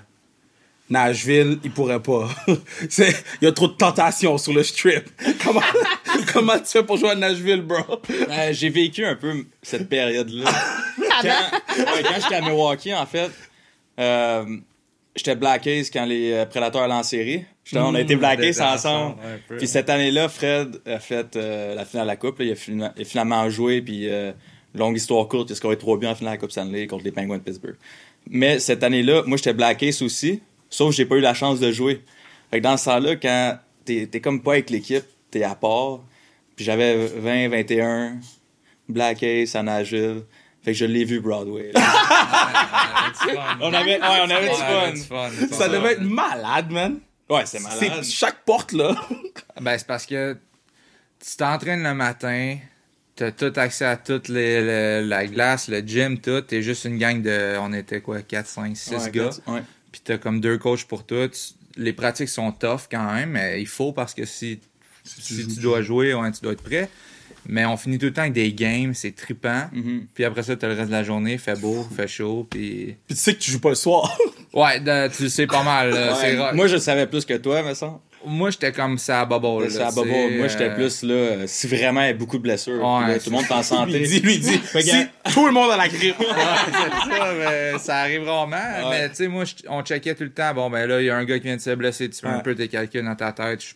Nashville, 0.88 1.58
il 1.64 1.70
pourrait 1.72 2.00
pas. 2.00 2.28
Il 2.48 3.14
y 3.42 3.46
a 3.46 3.52
trop 3.52 3.66
de 3.68 3.72
tentations 3.74 4.38
sur 4.38 4.52
le 4.54 4.62
strip. 4.62 5.04
Comment, 5.44 5.60
comment 6.36 6.58
tu 6.58 6.66
fais 6.66 6.82
pour 6.82 6.96
jouer 6.96 7.10
à 7.10 7.14
Nashville, 7.14 7.62
bro? 7.62 7.78
Euh, 8.10 8.52
j'ai 8.52 8.68
vécu 8.70 9.04
un 9.04 9.16
peu 9.16 9.44
cette 9.62 9.88
période-là. 9.88 10.50
Ben. 11.22 11.32
quand, 11.66 11.78
ouais, 11.78 12.02
quand 12.02 12.20
j'étais 12.22 12.34
à 12.34 12.40
Milwaukee, 12.42 12.92
en 12.94 13.06
fait, 13.06 13.30
euh, 13.98 14.44
j'étais 15.14 15.34
Black 15.34 15.66
Ace 15.66 15.90
quand 15.90 16.04
les 16.04 16.32
euh, 16.32 16.44
Prédateurs 16.46 16.82
allaient 16.82 16.92
en 16.94 17.02
série. 17.02 17.44
On 17.74 17.94
a 17.94 18.00
été 18.02 18.16
Black 18.16 18.40
Ace 18.40 18.60
ensemble. 18.60 19.16
Ouais, 19.20 19.32
un 19.34 19.38
peu. 19.48 19.56
Puis 19.56 19.66
cette 19.66 19.88
année-là, 19.88 20.28
Fred 20.28 20.80
a 20.86 20.98
fait 20.98 21.34
euh, 21.36 21.74
la 21.74 21.84
finale 21.86 22.04
de 22.06 22.10
la 22.10 22.16
Coupe. 22.16 22.38
là. 22.38 22.44
il, 22.44 22.52
a 22.52 22.54
fina- 22.54 22.92
il 22.96 23.02
a 23.02 23.04
finalement 23.06 23.48
joué. 23.48 23.80
Puis, 23.80 24.08
euh, 24.10 24.32
longue 24.74 24.96
histoire 24.96 25.26
courte, 25.26 25.48
il 25.48 25.52
a 25.54 25.56
scoré 25.56 25.78
trois 25.78 25.96
buts 25.98 26.06
en 26.06 26.14
finale 26.14 26.32
de 26.32 26.36
la 26.36 26.40
Coupe 26.40 26.50
Stanley 26.52 26.86
contre 26.86 27.04
les 27.04 27.12
Penguins 27.12 27.38
de 27.38 27.42
Pittsburgh. 27.42 27.76
Mais 28.28 28.58
cette 28.58 28.82
année-là, 28.82 29.22
moi, 29.26 29.38
j'étais 29.38 29.54
Black 29.54 29.82
Ace 29.84 30.02
aussi. 30.02 30.42
Sauf 30.68 30.90
que 30.90 30.96
j'ai 30.96 31.06
pas 31.06 31.16
eu 31.16 31.20
la 31.20 31.34
chance 31.34 31.60
de 31.60 31.72
jouer. 31.72 32.02
Fait 32.50 32.58
que 32.58 32.62
dans 32.62 32.76
ce 32.76 32.84
temps-là, 32.86 33.16
quand 33.16 33.58
t'es 33.86 34.06
t'es 34.06 34.20
comme 34.20 34.42
pas 34.42 34.52
avec 34.52 34.68
l'équipe, 34.68 35.04
t'es 35.30 35.42
à 35.44 35.54
part. 35.54 36.00
Puis 36.56 36.64
j'avais 36.64 37.06
20, 37.06 37.48
21, 37.50 38.18
Black 38.88 39.22
Ace 39.22 39.54
Nashville. 39.54 40.22
Fait 40.64 40.72
que 40.72 40.78
je 40.78 40.84
l'ai 40.84 41.04
vu 41.04 41.20
Broadway. 41.20 41.70
on 43.60 43.72
avait, 43.72 44.00
ouais, 44.00 44.20
on 44.26 44.30
avait 44.30 44.92
du 44.92 45.00
fun. 45.02 45.28
Ça 45.52 45.68
devait 45.68 45.92
être 45.92 46.00
malade, 46.02 46.70
man. 46.70 46.98
Ouais, 47.28 47.44
c'est 47.46 47.60
malade. 47.60 47.78
C'est 48.02 48.02
chaque 48.04 48.44
porte, 48.44 48.72
là. 48.72 48.94
Ben, 49.60 49.78
c'est 49.78 49.86
parce 49.86 50.04
que 50.06 50.36
tu 51.18 51.36
t'entraînes 51.36 51.82
le 51.82 51.94
matin, 51.94 52.58
t'as 53.14 53.30
tout 53.30 53.52
accès 53.56 53.86
à 53.86 53.96
toute 53.96 54.28
les, 54.28 54.60
le- 54.60 55.06
la 55.08 55.26
glace, 55.26 55.68
le 55.68 55.80
gym, 55.80 56.18
tout. 56.18 56.42
T'es 56.42 56.60
juste 56.62 56.84
une 56.84 56.98
gang 56.98 57.22
de. 57.22 57.56
On 57.58 57.72
était 57.72 58.00
quoi, 58.02 58.20
4, 58.20 58.46
5, 58.46 58.76
6 58.76 58.90
Ouais, 58.92 59.10
gars. 59.12 59.30
Ouais. 59.46 59.62
Puis 59.92 60.02
t'as 60.04 60.18
comme 60.18 60.40
deux 60.40 60.58
coachs 60.58 60.84
pour 60.84 61.06
tout. 61.06 61.30
Les 61.76 61.92
pratiques 61.94 62.28
sont 62.28 62.52
tough 62.52 62.82
quand 62.90 63.12
même, 63.14 63.30
mais 63.30 63.60
il 63.62 63.66
faut 63.66 63.92
parce 63.92 64.12
que 64.12 64.26
si, 64.26 64.60
si 65.06 65.46
tu 65.46 65.60
dois 65.60 65.82
jouer, 65.82 66.14
ouais, 66.14 66.30
tu 66.32 66.40
dois 66.42 66.52
être 66.52 66.62
prêt. 66.62 66.88
Mais 67.48 67.64
on 67.64 67.76
finit 67.76 67.96
tout 67.98 68.06
le 68.06 68.12
temps 68.12 68.22
avec 68.22 68.32
des 68.32 68.52
games, 68.52 68.92
c'est 68.92 69.14
trippant. 69.14 69.68
Mhm. 69.72 70.06
Puis 70.14 70.24
après 70.24 70.42
ça, 70.42 70.56
t'as 70.56 70.66
le 70.66 70.74
reste 70.74 70.88
de 70.88 70.92
la 70.92 71.04
journée, 71.04 71.38
fait 71.38 71.58
beau, 71.60 71.86
fait 71.96 72.08
chaud, 72.08 72.44
puis... 72.50 72.96
Puis 73.06 73.14
tu 73.14 73.20
sais 73.22 73.34
que 73.34 73.38
tu 73.38 73.52
joues 73.52 73.60
pas 73.60 73.68
le 73.70 73.74
soir. 73.76 74.16
Ouais, 74.52 74.80
de- 74.80 75.14
tu 75.14 75.24
le 75.24 75.28
sais 75.28 75.46
pas 75.46 75.62
mal, 75.62 75.92
Ouais. 75.92 76.52
Moi, 76.54 76.66
je 76.66 76.78
savais 76.78 77.06
plus 77.06 77.26
que 77.26 77.34
toi, 77.34 77.62
me 77.62 77.74
semble. 77.74 77.98
Moi, 78.24 78.48
j'étais 78.50 78.72
comme 78.72 78.96
ça 78.96 79.20
à 79.20 79.24
bubble. 79.26 79.70
C'est 79.70 79.78
là, 79.80 79.88
à 79.88 79.90
sais, 79.90 80.04
Moi, 80.38 80.48
j'étais 80.48 80.70
euh, 80.70 80.74
plus 80.74 81.02
là, 81.02 81.46
si 81.46 81.66
vraiment 81.66 82.00
il 82.00 82.06
y 82.06 82.10
a 82.10 82.14
beaucoup 82.14 82.38
de 82.38 82.42
blessures. 82.42 82.82
Ouais, 82.82 83.02
puis 83.04 83.12
là, 83.12 83.18
tout 83.18 83.30
le 83.30 83.36
monde 83.36 83.44
est 83.44 83.52
en 83.52 83.62
santé. 83.62 83.92
Lui 83.98 84.08
dit, 84.08 84.20
lui 84.20 84.38
dit. 84.38 84.58
Si 84.64 85.06
tout 85.34 85.46
le 85.46 85.52
monde 85.52 85.70
a 85.72 85.76
la 85.76 85.88
grippe. 85.88 86.16
Ouais, 86.20 86.24
c'est 86.72 87.16
ça, 87.18 87.32
mais 87.38 87.78
ça 87.78 87.96
arrive 87.98 88.22
rarement. 88.26 88.88
Mais 88.90 89.10
tu 89.10 89.16
sais, 89.16 89.28
moi, 89.28 89.44
on 89.68 89.82
checkait 89.82 90.14
tout 90.14 90.24
le 90.24 90.32
temps. 90.32 90.54
Bon, 90.54 90.70
ben 90.70 90.86
là, 90.86 91.02
il 91.02 91.04
y 91.04 91.10
a 91.10 91.16
un 91.16 91.24
gars 91.24 91.38
qui 91.38 91.44
vient 91.44 91.56
de 91.56 91.60
se 91.60 91.74
blesser. 91.74 92.08
Tu 92.08 92.18
fais 92.20 92.26
Ouais. 92.28 92.32
un 92.32 92.40
peu 92.40 92.54
tes 92.54 92.68
calculs 92.68 93.04
dans 93.04 93.14
ta 93.14 93.32
tête. 93.32 93.62
Je- 93.62 93.74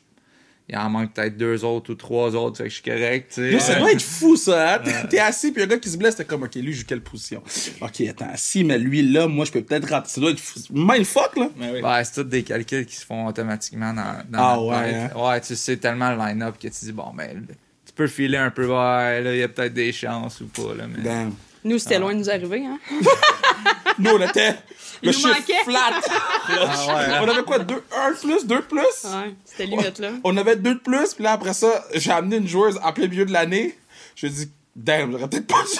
Il 0.73 0.79
en 0.79 0.89
manque 0.89 1.13
peut-être 1.13 1.37
deux 1.37 1.65
autres 1.65 1.91
ou 1.93 1.95
trois 1.97 2.35
autres. 2.37 2.59
Fait 2.59 2.65
que 2.65 2.69
je 2.71 2.75
suis 2.75 2.83
correct, 2.85 3.33
tu 3.35 3.43
sais. 3.43 3.53
Yo, 3.53 3.59
ça 3.59 3.75
doit 3.75 3.91
être 3.91 4.03
fou, 4.03 4.37
ça. 4.37 4.77
hein? 4.77 4.79
T'es- 5.11 5.19
assis, 5.19 5.51
puis 5.51 5.63
un 5.63 5.67
gars 5.67 5.79
qui 5.79 5.89
se 5.91 5.97
blesse, 5.97 6.15
t'es 6.17 6.25
comme, 6.25 6.45
OK, 6.45 6.55
lui, 6.55 6.69
il 6.71 6.73
joue 6.75 6.85
quelle 6.87 7.01
position? 7.01 7.43
OK, 7.81 8.01
attends, 8.03 8.31
si, 8.37 8.63
mais 8.63 8.79
lui, 8.79 9.03
là, 9.03 9.27
moi, 9.27 9.45
je 9.45 9.51
peux 9.53 9.63
peut-être 9.63 9.89
rater. 9.89 10.09
Ça 10.09 10.21
doit 10.21 10.31
être 10.31 10.39
fou. 10.41 10.61
mindfuck, 10.71 11.37
là. 11.37 11.49
Ouais, 11.61 11.71
oui. 11.75 11.83
Ouais, 11.83 12.05
c'est 12.05 12.23
tous 12.23 12.29
des 12.29 12.43
calculs 12.45 12.87
qui 12.87 12.95
se 12.97 13.05
font 13.05 13.27
automatiquement 13.27 13.93
dans, 13.93 14.23
dans 14.29 14.39
Ah 14.39 14.61
ouais, 14.63 14.93
tête. 15.09 15.17
Ouais, 15.17 15.41
tu 15.41 15.57
sais 15.57 15.77
tellement 15.77 16.11
le 16.13 16.19
line-up 16.19 16.55
que 16.57 16.69
tu 16.69 16.85
dis, 16.85 16.93
bon, 16.93 17.13
ben, 17.17 17.45
tu 17.85 17.93
peux 17.93 18.07
filer 18.07 18.37
un 18.39 18.51
peu, 18.51 18.67
ouais, 18.67 19.21
là, 19.23 19.35
il 19.35 19.39
y 19.39 19.43
a 19.43 19.49
peut-être 19.49 19.75
des 19.75 19.91
chances 19.93 20.41
ou 20.41 20.47
pas, 20.47 20.75
là, 20.77 20.85
mais... 20.87 21.03
Damn. 21.03 21.33
Nous, 21.65 21.79
c'était 21.79 21.99
loin 21.99 22.15
de 22.15 22.19
nous 22.19 22.31
arriver, 22.31 22.65
hein? 22.67 22.79
Nous, 23.99 24.11
on 24.11 24.21
était 24.27 24.55
Il 25.03 25.09
le 25.11 25.13
nous 25.13 25.13
chiffre 25.13 25.29
manquait. 25.29 25.65
flat. 25.65 26.01
Ah 26.49 27.21
On 27.23 27.29
avait 27.29 27.43
quoi? 27.43 27.59
Deux, 27.59 27.83
un 27.97 28.13
plus, 28.13 28.47
deux 28.47 28.63
plus? 28.63 28.79
Ouais, 29.05 29.35
c'était 29.45 29.67
limite, 29.67 29.99
là. 29.99 30.11
On 30.25 30.37
avait 30.37 30.57
deux 30.57 30.75
de 30.75 30.81
plus, 30.81 31.13
puis 31.15 31.25
là, 31.25 31.33
après 31.33 31.53
ça, 31.53 31.85
j'ai 31.95 32.11
amené 32.11 32.37
une 32.37 32.49
joueuse 32.49 32.79
en 32.83 32.93
plein 32.93 33.07
milieu 33.09 33.27
de 33.27 33.33
l'année. 33.33 33.77
Je 34.17 34.27
lui 34.27 34.33
ai 34.33 34.37
dit, 34.37 34.51
damn, 34.75 35.13
j'aurais 35.13 35.29
peut-être 35.29 35.47
pas. 35.47 35.63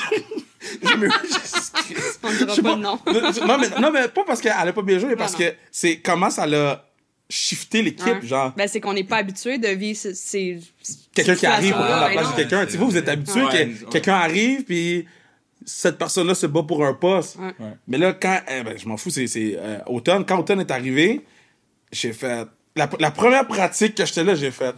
J'ai 0.83 0.97
mis- 0.97 1.07
On 2.23 2.31
Je 2.31 2.45
dira 2.45 2.57
pas 2.63 2.75
de 2.77 2.81
nom. 2.83 2.99
non, 3.47 3.59
mais, 3.59 3.81
non, 3.81 3.91
mais 3.91 4.09
pas 4.09 4.25
parce 4.27 4.43
qu'elle 4.43 4.53
a 4.53 4.73
pas 4.75 4.83
bien 4.83 4.99
joué, 4.99 5.09
mais 5.09 5.17
parce 5.17 5.33
non. 5.33 5.39
que 5.39 5.55
c'est 5.73 5.97
comment 6.01 6.29
ça 6.29 6.47
l'a 6.47 6.85
shifté 7.31 7.81
l'équipe, 7.81 8.07
Ouais. 8.07 8.27
genre. 8.27 8.53
Ben, 8.57 8.69
c'est 8.69 8.79
qu'on 8.81 8.93
n'est 8.93 9.05
pas 9.05 9.17
habitué 9.17 9.57
de 9.57 9.69
vivre 9.69 9.99
ces-. 9.99 10.61
Quelqu'un 11.15 11.35
qui 11.37 11.47
arrive 11.47 11.73
pour 11.73 11.81
prendre 11.83 12.01
la 12.03 12.11
place 12.11 12.25
non. 12.27 12.31
de 12.33 12.37
quelqu'un. 12.37 12.67
Tu 12.67 12.73
sais, 12.73 12.79
vous, 12.79 12.91
vous 12.91 12.97
êtes 12.99 13.09
habitué 13.09 13.43
Ouais. 13.43 13.69
que 13.71 13.85
quelqu'un 13.91 14.15
arrive, 14.17 14.65
puis 14.65 15.07
cette 15.65 15.99
personne-là 15.99 16.35
se 16.35 16.47
bat 16.47 16.63
pour 16.63 16.85
un 16.85 16.95
poste. 16.95 17.37
Ouais. 17.37 17.53
Mais 17.87 17.99
là, 17.99 18.13
quand. 18.13 18.41
eh 18.51 18.63
ben, 18.63 18.79
je 18.79 18.89
m'en 18.89 18.97
fous, 18.97 19.11
c'est 19.11 19.27
c'est, 19.27 19.57
euh, 19.59 19.79
Automne. 19.87 20.25
Quand 20.25 20.39
Automne 20.39 20.61
est 20.61 20.71
arrivé, 20.71 21.25
j'ai 21.93 22.13
fait. 22.13 22.47
La, 22.77 22.89
la 22.99 23.11
première 23.11 23.47
pratique 23.47 23.95
que 23.97 24.05
j'étais 24.07 24.25
là, 24.25 24.35
j'ai 24.35 24.51
fait. 24.51 24.75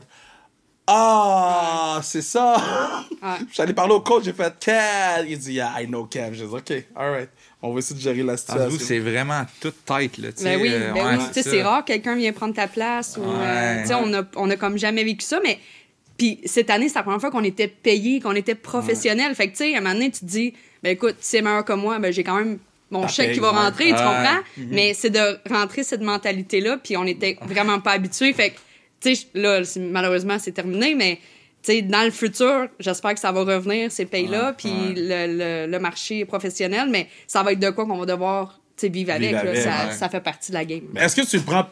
Ah, 0.86 2.00
c'est 2.02 2.22
ça. 2.22 2.56
Ouais. 3.22 3.28
J'allais 3.52 3.72
parler 3.72 3.94
au 3.94 4.00
coach, 4.00 4.24
j'ai 4.24 4.32
fait 4.32 4.52
Kev. 4.58 5.26
Il 5.28 5.38
dit, 5.38 5.54
yeah, 5.54 5.80
I 5.80 5.86
know 5.86 6.06
Kev. 6.06 6.34
J'ai 6.34 6.46
dit, 6.46 6.52
OK, 6.52 6.72
alright. 6.96 7.28
On 7.62 7.72
va 7.72 7.78
essayer 7.78 7.94
de 7.96 8.00
gérer 8.02 8.22
la 8.24 8.36
situation. 8.36 8.78
c'est 8.80 8.98
vraiment 8.98 9.44
toute 9.60 9.84
tête, 9.84 10.18
là, 10.18 10.32
tu 10.32 10.42
sais. 10.42 10.56
Ben 10.56 10.60
oui, 10.60 10.70
euh, 10.72 10.92
ben 10.92 11.06
ouais, 11.06 11.16
oui. 11.18 11.24
Tu 11.28 11.34
sais, 11.34 11.42
ça. 11.44 11.50
c'est 11.50 11.62
rare 11.62 11.82
que 11.84 11.92
quelqu'un 11.92 12.16
vient 12.16 12.32
prendre 12.32 12.54
ta 12.54 12.66
place. 12.66 13.16
Ou, 13.16 13.22
euh, 13.22 13.38
Ouais. 13.76 13.82
tu 13.82 13.88
sais, 13.88 13.94
on 13.94 14.12
a, 14.12 14.22
on 14.34 14.50
a 14.50 14.56
comme 14.56 14.76
jamais 14.76 15.04
vécu 15.04 15.24
ça, 15.24 15.38
mais. 15.44 15.58
Puis 16.18 16.40
cette 16.44 16.68
année, 16.70 16.88
c'est 16.88 16.96
la 16.96 17.04
première 17.04 17.20
fois 17.20 17.30
qu'on 17.30 17.44
était 17.44 17.68
payé, 17.68 18.20
qu'on 18.20 18.34
était 18.34 18.56
professionnel. 18.56 19.34
Fait 19.36 19.46
que, 19.46 19.52
tu 19.52 19.58
sais, 19.64 19.74
à 19.74 19.78
un 19.78 19.80
moment 19.80 19.94
donné, 19.94 20.10
tu 20.10 20.20
te 20.20 20.24
dis, 20.24 20.52
ben 20.82 20.90
écoute, 20.90 21.16
si 21.20 21.30
c'est 21.30 21.42
meilleur 21.42 21.64
que 21.64 21.72
moi, 21.72 21.98
ben 21.98 22.12
j'ai 22.12 22.24
quand 22.24 22.36
même 22.36 22.58
mon 22.90 23.08
chèque 23.08 23.32
qui 23.32 23.40
va 23.40 23.50
rentrer, 23.50 23.86
tu 23.86 23.92
ouais. 23.92 23.98
comprends? 23.98 24.40
Mhm. 24.56 24.68
Mais 24.70 24.94
c'est 24.94 25.10
de 25.10 25.38
rentrer 25.50 25.82
cette 25.82 26.02
mentalité-là, 26.02 26.78
puis 26.82 26.96
on 26.96 27.04
était 27.04 27.38
vraiment 27.42 27.80
pas 27.80 27.92
habitués. 27.92 28.32
Fait 28.32 28.50
que, 28.50 28.56
tu 29.00 29.16
sais, 29.16 29.26
là, 29.34 29.62
malheureusement, 29.78 30.38
c'est 30.38 30.52
terminé, 30.52 30.94
mais 30.94 31.18
tu 31.62 31.72
sais, 31.72 31.82
dans 31.82 32.04
le 32.04 32.10
futur, 32.10 32.68
j'espère 32.78 33.14
que 33.14 33.20
ça 33.20 33.32
va 33.32 33.44
revenir, 33.44 33.90
ces 33.90 34.04
pays-là, 34.04 34.52
puis 34.52 34.68
ouais. 34.68 34.94
le, 34.96 35.66
le, 35.66 35.72
le 35.72 35.78
marché 35.78 36.24
professionnel, 36.24 36.88
mais 36.90 37.08
ça 37.26 37.42
va 37.42 37.52
être 37.52 37.60
de 37.60 37.70
quoi 37.70 37.86
qu'on 37.86 37.98
va 37.98 38.06
devoir 38.06 38.60
tu 38.76 38.86
sais, 38.86 38.88
vivre 38.88 39.12
avec. 39.12 39.28
Vivre 39.28 39.44
là. 39.44 39.50
avec, 39.50 39.62
ça, 39.62 39.86
ouais. 39.86 39.92
ça 39.92 40.08
fait 40.08 40.20
partie 40.20 40.50
de 40.50 40.56
la 40.56 40.64
game. 40.64 40.82
Est-ce 40.96 41.16
que 41.16 41.26
tu 41.26 41.36
le 41.36 41.42
prends 41.42 41.66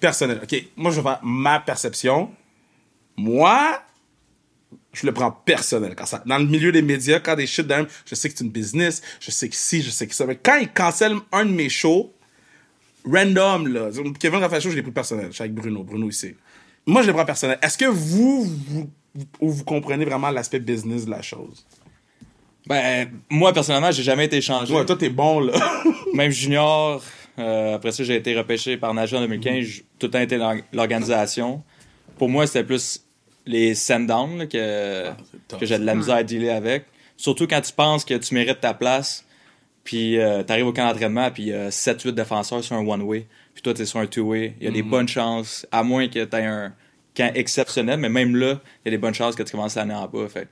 personnel? 0.00 0.40
OK, 0.42 0.64
moi, 0.76 0.90
je 0.90 0.96
vais 0.96 1.02
faire 1.02 1.20
ma 1.22 1.60
perception. 1.60 2.30
Moi, 3.16 3.82
je 4.96 5.06
le 5.06 5.12
prends 5.12 5.30
personnel. 5.30 5.94
Quand 5.96 6.06
ça, 6.06 6.22
dans 6.26 6.38
le 6.38 6.46
milieu 6.46 6.72
des 6.72 6.82
médias, 6.82 7.20
quand 7.20 7.36
des 7.36 7.46
shit 7.46 7.66
même, 7.66 7.86
je 8.04 8.14
sais 8.14 8.28
que 8.28 8.34
c'est 8.36 8.44
une 8.44 8.50
business, 8.50 9.02
je 9.20 9.30
sais 9.30 9.48
que 9.48 9.56
si, 9.56 9.82
je 9.82 9.90
sais 9.90 10.06
que 10.06 10.14
ça. 10.14 10.26
Mais 10.26 10.36
quand 10.36 10.56
ils 10.56 10.68
cancellent 10.68 11.16
un 11.32 11.44
de 11.44 11.50
mes 11.50 11.68
shows, 11.68 12.12
random, 13.04 13.68
là, 13.68 13.90
Kevin 14.18 14.42
un 14.42 14.60
show, 14.60 14.70
je 14.70 14.76
l'ai 14.76 14.82
pris 14.82 14.92
personnel. 14.92 15.26
Je 15.28 15.34
suis 15.34 15.42
avec 15.42 15.54
Bruno, 15.54 15.82
Bruno 15.84 16.08
ici. 16.08 16.34
Moi, 16.86 17.02
je 17.02 17.08
le 17.08 17.12
prends 17.12 17.24
personnel. 17.24 17.58
Est-ce 17.62 17.76
que 17.78 17.86
vous, 17.86 18.48
vous, 19.40 19.64
comprenez 19.64 20.04
vraiment 20.04 20.30
l'aspect 20.30 20.60
business 20.60 21.04
de 21.04 21.10
la 21.10 21.22
chose? 21.22 21.66
Ben, 22.66 23.10
moi, 23.30 23.52
personnellement, 23.52 23.92
j'ai 23.92 24.02
jamais 24.02 24.26
été 24.26 24.36
échangé. 24.36 24.74
Ouais, 24.74 24.84
toi, 24.84 24.96
t'es 24.96 25.08
bon, 25.08 25.40
là. 25.40 25.54
Même 26.14 26.30
junior, 26.30 27.02
euh, 27.38 27.74
après 27.74 27.92
ça, 27.92 28.02
j'ai 28.02 28.16
été 28.16 28.36
repêché 28.36 28.76
par 28.76 28.94
Naja 28.94 29.18
en 29.18 29.20
2015. 29.20 29.64
J'ai 29.64 29.84
Tout 29.98 30.06
le 30.06 30.10
temps 30.10 30.20
été 30.20 30.38
l'organisation. 30.72 31.62
Pour 32.18 32.28
moi, 32.28 32.46
c'était 32.46 32.64
plus 32.64 33.05
les 33.46 33.74
send-down 33.74 34.38
là, 34.38 34.46
que, 34.46 35.12
j'ai 35.62 35.78
de 35.78 35.84
la 35.84 35.94
misère 35.94 36.16
à 36.16 36.22
dealer 36.22 36.50
avec. 36.50 36.84
Surtout 37.16 37.46
quand 37.46 37.60
tu 37.60 37.72
penses 37.72 38.04
que 38.04 38.14
tu 38.14 38.34
mérites 38.34 38.60
ta 38.60 38.74
place, 38.74 39.24
puis 39.84 40.18
euh, 40.18 40.42
t'arrives 40.42 40.66
au 40.66 40.72
camp 40.72 40.86
d'entraînement, 40.88 41.30
puis 41.30 41.44
il 41.44 41.48
y 41.48 41.52
a 41.54 41.68
7-8 41.70 42.10
défenseurs 42.12 42.62
sur 42.64 42.76
un 42.76 42.86
one-way, 42.86 43.26
puis 43.54 43.62
toi, 43.62 43.72
t'es 43.72 43.86
sur 43.86 44.00
un 44.00 44.06
two-way. 44.06 44.54
Il 44.60 44.64
y 44.64 44.68
a 44.68 44.72
des 44.72 44.82
bonnes 44.82 45.08
chances, 45.08 45.66
à 45.72 45.82
moins 45.82 46.08
que 46.08 46.24
t'aies 46.24 46.44
un 46.44 46.74
camp 47.14 47.30
exceptionnel, 47.34 47.98
mais 47.98 48.08
même 48.10 48.36
là, 48.36 48.60
il 48.84 48.86
y 48.86 48.88
a 48.88 48.90
des 48.90 48.98
bonnes 48.98 49.14
chances 49.14 49.34
que 49.36 49.42
tu 49.42 49.52
commences 49.52 49.76
l'année 49.76 49.94
en 49.94 50.06
bas. 50.08 50.28
Fait, 50.28 50.48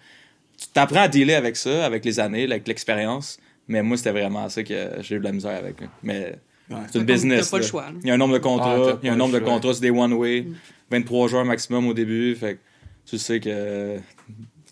tu 0.56 0.68
t'apprends 0.72 1.02
à 1.02 1.08
dealer 1.08 1.34
avec 1.34 1.56
ça, 1.56 1.84
avec 1.84 2.04
les 2.04 2.20
années, 2.20 2.44
avec 2.44 2.66
l'expérience. 2.68 3.38
Mais 3.68 3.82
moi, 3.82 3.96
c'était 3.96 4.12
vraiment 4.12 4.48
ça 4.48 4.62
que 4.62 4.90
j'ai 5.00 5.16
eu 5.16 5.18
de 5.18 5.24
la 5.24 5.32
misère 5.32 5.58
avec. 5.58 5.76
Mais 6.02 6.36
Ouais. 6.70 6.76
c'est 6.90 6.98
une 6.98 7.04
T'as 7.04 7.12
business. 7.12 7.50
pas 7.50 7.58
le 7.58 7.62
choix. 7.64 7.86
Il 8.02 8.08
y 8.08 8.10
a 8.10 8.14
un 8.14 8.16
nombre 8.16 8.32
de 8.32 8.38
Ah, 8.38 8.40
contrats. 8.40 8.76
t'as 8.92 8.98
il 9.02 9.06
y 9.06 9.10
a 9.10 9.12
un 9.12 9.16
nombre 9.16 9.34
de 9.34 9.38
contrats, 9.40 9.74
c'est 9.74 9.82
des 9.82 9.90
one-way. 9.90 10.42
Mm. 10.42 10.54
23 10.90 11.28
joueurs 11.28 11.44
maximum 11.44 11.86
au 11.88 11.92
début. 11.92 12.34
Fait 12.36 12.54
que 12.54 12.60
tu 13.06 13.18
sais 13.18 13.40
que 13.40 13.98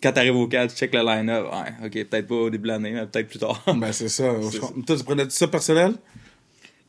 quand 0.02 0.12
t'arrives 0.12 0.36
au 0.36 0.48
cadre, 0.48 0.72
tu 0.72 0.78
check 0.78 0.92
le 0.92 1.02
line-up. 1.04 1.46
Ouais, 1.52 1.86
ok, 1.86 2.08
peut-être 2.08 2.26
pas 2.26 2.34
au 2.34 2.50
début 2.50 2.64
de 2.64 2.68
l'année, 2.68 2.90
mais 2.92 3.06
peut-être 3.06 3.28
plus 3.28 3.38
tard. 3.38 3.62
ben, 3.76 3.92
c'est 3.92 4.08
ça. 4.08 4.24
Toi, 4.86 4.96
tu 4.96 5.04
prenais 5.04 5.28
ça 5.30 5.46
personnel? 5.46 5.94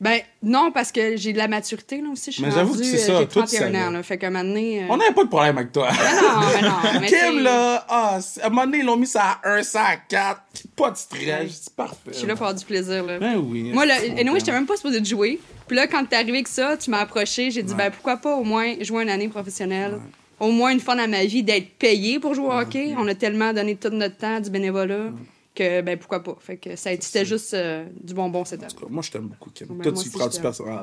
Ben, 0.00 0.18
non, 0.42 0.72
parce 0.72 0.90
que 0.90 1.16
j'ai 1.16 1.32
de 1.32 1.38
la 1.38 1.46
maturité, 1.46 2.00
là, 2.02 2.08
aussi. 2.12 2.32
Je 2.32 2.36
suis 2.36 2.42
Mais 2.44 2.50
j'avoue 2.50 2.72
rendue, 2.72 2.82
que 2.82 2.98
c'est 2.98 3.10
euh, 3.10 3.14
ça, 3.14 3.20
J'ai 3.20 3.28
toi, 3.28 3.42
tu 3.46 3.56
31 3.56 3.68
ans, 3.68 3.72
savais. 3.84 3.92
là. 3.92 4.02
Fait 4.02 4.18
qu'à 4.18 4.26
un 4.26 4.30
moment 4.30 4.44
donné... 4.44 4.82
euh, 4.82 4.86
On 4.90 4.96
n'avait 4.96 5.14
pas 5.14 5.22
de 5.24 5.28
problème 5.28 5.56
avec 5.56 5.70
toi. 5.72 5.88
Ben 5.88 6.22
non, 6.22 6.40
ben 6.52 6.68
non. 6.68 7.00
mais 7.00 7.06
Kim, 7.06 7.42
là, 7.42 7.86
ah, 7.88 8.18
à 8.42 8.46
un 8.46 8.48
moment 8.50 8.64
donné, 8.66 8.78
ils 8.78 8.84
l'ont 8.84 8.96
mis 8.96 9.06
ça 9.06 9.38
à 9.42 9.48
1, 9.58 9.62
ça 9.62 9.84
à 9.84 9.96
4. 9.96 10.40
Pas 10.74 10.90
de 10.90 10.96
stress, 10.96 11.60
c'est 11.62 11.74
parfait. 11.76 11.96
Je 12.08 12.12
suis 12.14 12.26
là 12.26 12.34
pour 12.34 12.42
avoir 12.46 12.58
du 12.58 12.64
plaisir, 12.64 13.04
là. 13.04 13.18
Ben 13.20 13.36
oui. 13.36 13.70
Moi, 13.72 13.86
là, 13.86 13.94
anyway, 14.18 14.40
j'étais 14.40 14.52
même 14.52 14.66
pas 14.66 14.76
supposée 14.76 15.00
de 15.00 15.06
jouer. 15.06 15.38
Puis 15.68 15.76
là, 15.76 15.86
quand 15.86 16.04
t'es 16.04 16.16
arrivé 16.16 16.32
avec 16.32 16.48
ça, 16.48 16.76
tu 16.76 16.90
m'as 16.90 16.98
approché. 16.98 17.52
J'ai 17.52 17.62
dit, 17.62 17.74
ben 17.74 17.90
pourquoi 17.90 18.16
pas 18.16 18.34
au 18.34 18.42
moins 18.44 18.74
jouer 18.80 19.04
une 19.04 19.10
année 19.10 19.28
professionnelle. 19.28 20.00
Au 20.40 20.50
moins 20.50 20.72
une 20.72 20.80
fois 20.80 20.96
dans 20.96 21.08
ma 21.08 21.24
vie 21.24 21.42
d'être 21.42 21.70
payé 21.78 22.18
pour 22.18 22.34
jouer 22.34 22.46
au 22.46 22.52
hockey. 22.52 22.94
On 22.98 23.06
a 23.08 23.14
tellement 23.14 23.52
donné 23.52 23.76
tout 23.76 23.90
notre 23.90 24.16
temps, 24.16 24.40
du 24.40 24.50
bénévolat, 24.50 25.10
que 25.54 25.80
ben 25.82 25.96
pourquoi 25.96 26.22
pas? 26.22 26.36
Fait 26.40 26.56
que 26.56 26.74
ça, 26.76 26.90
c'était 26.98 27.24
juste 27.24 27.54
euh, 27.54 27.84
du 28.02 28.12
bonbon 28.12 28.44
cette 28.44 28.62
année. 28.62 28.74
Moi, 28.90 29.02
je 29.02 29.10
t'aime 29.12 29.28
beaucoup, 29.28 29.50
Kim. 29.50 29.68
Ben, 29.68 29.92
Toi, 29.92 29.92
tu 30.02 30.10
prends 30.10 30.26
du 30.26 30.40
personnel. 30.40 30.80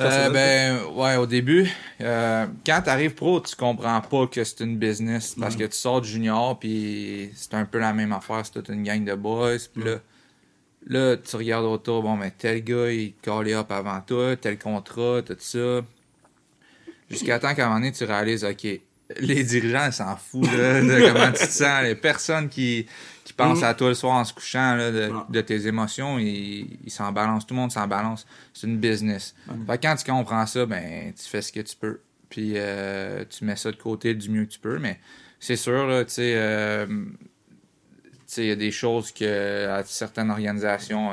Euh, 0.00 0.30
ben, 0.30 0.78
ouais, 0.94 1.16
au 1.16 1.26
début, 1.26 1.68
euh, 2.00 2.46
quand 2.64 2.80
t'arrives 2.82 3.14
pro, 3.14 3.40
tu 3.40 3.54
comprends 3.54 4.00
pas 4.00 4.26
que 4.26 4.42
c'est 4.44 4.60
une 4.64 4.78
business 4.78 5.36
parce 5.38 5.56
que 5.56 5.64
tu 5.64 5.76
sors 5.76 6.00
du 6.00 6.08
junior, 6.08 6.58
puis 6.58 7.30
c'est 7.34 7.54
un 7.54 7.66
peu 7.66 7.78
la 7.78 7.92
même 7.92 8.12
affaire, 8.12 8.44
c'est 8.44 8.52
toute 8.52 8.70
une 8.70 8.82
gang 8.82 9.04
de 9.04 9.14
boys, 9.14 9.58
puis 9.74 9.84
là, 9.84 9.96
là, 10.86 11.16
tu 11.16 11.36
regardes 11.36 11.66
autour, 11.66 12.02
bon, 12.02 12.16
mais 12.16 12.30
tel 12.30 12.64
gars, 12.64 12.90
il 12.90 13.12
collé 13.22 13.52
up 13.52 13.70
avant 13.70 14.00
toi, 14.00 14.36
tel 14.36 14.58
contrat, 14.58 15.20
tout 15.22 15.36
ça. 15.38 15.82
Jusqu'à 17.10 17.38
temps 17.38 17.54
qu'à 17.54 17.64
un 17.64 17.68
moment 17.68 17.80
donné, 17.80 17.92
tu 17.92 18.04
réalises, 18.04 18.44
OK, 18.44 18.66
les 19.20 19.44
dirigeants, 19.44 19.86
ils 19.86 19.92
s'en 19.92 20.16
foutent 20.16 20.52
là, 20.56 20.80
de 20.80 21.06
comment 21.12 21.32
tu 21.32 21.46
te 21.46 21.50
sens. 21.52 21.82
Les 21.84 21.94
personnes 21.94 22.48
qui, 22.48 22.86
qui 23.24 23.32
pensent 23.32 23.58
Mhm. 23.58 23.64
à 23.64 23.74
toi 23.74 23.88
le 23.88 23.94
soir 23.94 24.14
en 24.16 24.24
se 24.24 24.32
couchant, 24.34 24.74
là, 24.74 24.90
de, 24.90 25.40
tes 25.42 25.66
émotions, 25.68 26.18
ils 26.18 26.78
s'en 26.88 27.12
balancent. 27.12 27.46
Tout 27.46 27.54
le 27.54 27.60
monde 27.60 27.70
s'en 27.72 27.86
balance. 27.86 28.26
C'est 28.52 28.66
une 28.66 28.78
business. 28.78 29.34
Fait 29.66 29.78
que 29.78 29.82
quand 29.86 29.94
tu 29.96 30.10
comprends 30.10 30.46
ça, 30.46 30.66
ben, 30.66 31.12
tu 31.12 31.22
fais 31.28 31.42
ce 31.42 31.52
que 31.52 31.60
tu 31.60 31.76
peux. 31.76 32.00
Puis 32.28 32.54
euh, 32.56 33.24
tu 33.30 33.44
mets 33.44 33.54
ça 33.54 33.70
de 33.70 33.76
côté 33.76 34.12
du 34.14 34.28
mieux 34.28 34.44
que 34.46 34.50
tu 34.52 34.58
peux. 34.58 34.78
Mais 34.80 34.98
c'est 35.38 35.54
sûr, 35.54 35.86
là, 35.86 36.04
tu 36.04 36.14
sais, 36.14 36.32
euh, 36.34 36.86
tu 36.86 38.12
sais, 38.26 38.42
il 38.42 38.48
y 38.48 38.50
a 38.50 38.56
des 38.56 38.72
choses 38.72 39.12
que 39.12 39.68
à 39.68 39.84
certaines 39.84 40.30
organisations, 40.30 41.10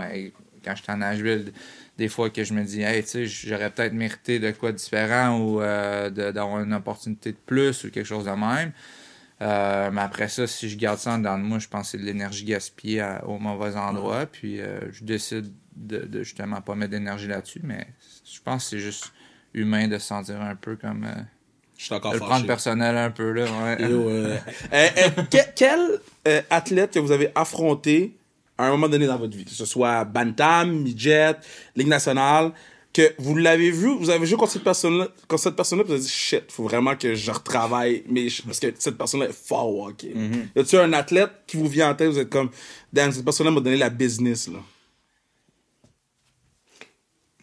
quand 0.66 0.76
j'étais 0.76 0.92
en 0.92 0.98
Nashville, 0.98 1.54
des 1.98 2.08
fois 2.10 2.30
que 2.30 2.44
je 2.44 2.54
me 2.54 2.64
dis, 2.64 2.82
hey, 2.82 3.04
tu 3.04 3.10
sais, 3.10 3.26
j'aurais 3.28 3.70
peut-être 3.70 3.94
mérité 3.94 4.40
de 4.40 4.52
quoi 4.52 4.72
de 4.72 4.78
différent 4.78 5.38
ou 5.40 5.62
euh, 5.62 6.10
d'avoir 6.10 6.62
une 6.64 6.74
opportunité 6.74 7.32
de 7.32 7.38
plus 7.46 7.84
ou 7.84 7.92
quelque 7.92 8.06
chose 8.08 8.26
de 8.26 8.32
même. 8.32 8.72
Euh, 9.42 9.92
mais 9.92 10.02
après 10.02 10.28
ça, 10.30 10.48
si 10.48 10.70
je 10.70 10.78
garde 10.78 11.00
ça 11.00 11.12
en 11.14 11.18
dedans 11.18 11.38
de 11.38 11.44
moi, 11.44 11.60
je 11.60 11.68
pense 11.68 11.88
que 11.92 11.92
c'est 11.92 11.98
de 11.98 12.06
l'énergie 12.06 12.46
gaspillée 12.46 13.02
à- 13.02 13.26
au 13.28 13.38
mauvais 13.40 13.76
endroit. 13.76 14.26
Puis 14.26 14.60
euh, 14.62 14.80
je 14.92 15.04
décide 15.04 15.52
de, 15.76 16.00
de 16.00 16.24
justement 16.24 16.62
pas 16.62 16.76
mettre 16.76 16.92
d'énergie 16.92 17.28
là-dessus. 17.28 17.60
Mais 17.64 17.86
je 18.32 18.40
pense 18.42 18.64
que 18.64 18.70
c'est 18.72 18.80
juste 18.80 19.12
humain 19.54 19.88
de 19.88 19.98
se 19.98 20.08
sentir 20.08 20.42
un 20.42 20.56
peu 20.56 20.76
comme. 20.78 21.08
Je 21.78 21.86
suis 21.86 21.94
encore 21.94 22.12
de 22.14 22.18
le 22.20 22.24
prendre 22.24 22.46
personnel 22.48 22.96
un 22.96 23.12
peu, 23.12 23.32
là. 23.32 23.46
Ouais. 23.46 23.82
Yo, 23.90 24.08
euh, 24.08 24.38
que- 25.32 25.54
quel 25.56 26.00
athlète 26.50 26.94
que 26.94 27.00
vous 27.00 27.12
avez 27.12 27.32
affronté 27.36 28.16
à 28.64 28.68
un 28.68 28.72
moment 28.72 28.90
donné 28.90 29.06
dans 29.08 29.18
votre 29.18 29.36
vie, 29.36 29.46
que 29.46 29.52
ce 29.52 29.66
soit 29.66 30.04
Bantam, 30.06 30.72
Midget, 30.82 31.36
Ligue 31.76 31.88
nationale, 31.88 32.52
que 32.94 33.14
vous 33.18 33.36
l'avez 33.36 33.72
vu, 33.72 33.96
vous 33.98 34.10
avez 34.12 34.26
joué 34.28 34.38
contre 34.38 34.52
cette 34.52 34.64
personne-là, 34.64 35.08
contre 35.28 35.42
cette 35.44 35.56
personne-là, 35.56 35.84
vous 35.84 35.94
avez 35.94 36.02
dit 36.02 36.08
shit, 36.10 36.44
faut 36.52 36.64
vraiment 36.64 36.96
que 36.96 37.16
je 37.16 37.32
retravaille, 37.32 38.04
mais 38.08 38.30
je- 38.30 38.44
parce 38.44 38.60
que 38.60 38.68
cette 38.78 38.98
personne-là 38.98 39.28
est 39.30 39.34
fort, 39.34 39.68
au 39.68 39.88
hockey. 39.88 40.14
Y 40.56 40.60
a-tu 40.60 40.78
un 40.78 40.94
athlète 40.94 41.32
qui 41.48 41.58
vous 41.58 41.68
vient 41.68 41.90
en 41.90 41.96
tête, 41.96 42.10
vous 42.10 42.20
êtes 42.20 42.30
comme, 42.30 42.52
damn, 42.92 43.12
cette 43.12 43.26
personne-là 43.26 43.52
m'a 43.52 43.62
donné 43.62 43.78
la 43.78 43.90
business, 43.90 44.48
là? 44.48 44.60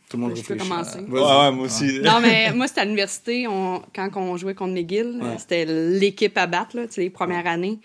Tout 0.08 0.16
le 0.16 0.22
monde 0.24 0.36
Je 0.36 0.42
peux 0.42 0.56
commencer. 0.56 0.98
Vas-y. 1.06 1.22
Ouais, 1.22 1.52
moi 1.52 1.66
aussi. 1.66 2.00
Non, 2.00 2.20
mais 2.20 2.52
moi, 2.52 2.66
c'était 2.66 2.80
à 2.80 2.84
l'université, 2.84 3.46
on- 3.46 3.80
quand 3.94 4.08
on 4.16 4.36
jouait 4.36 4.54
contre 4.54 4.72
McGill, 4.74 5.18
Ouais. 5.22 5.36
c'était 5.38 5.64
l'équipe 5.64 6.36
à 6.36 6.46
battre, 6.48 6.76
là, 6.76 6.86
tu 6.88 6.94
sais, 6.94 7.00
les 7.02 7.10
premières 7.10 7.46
années. 7.46 7.78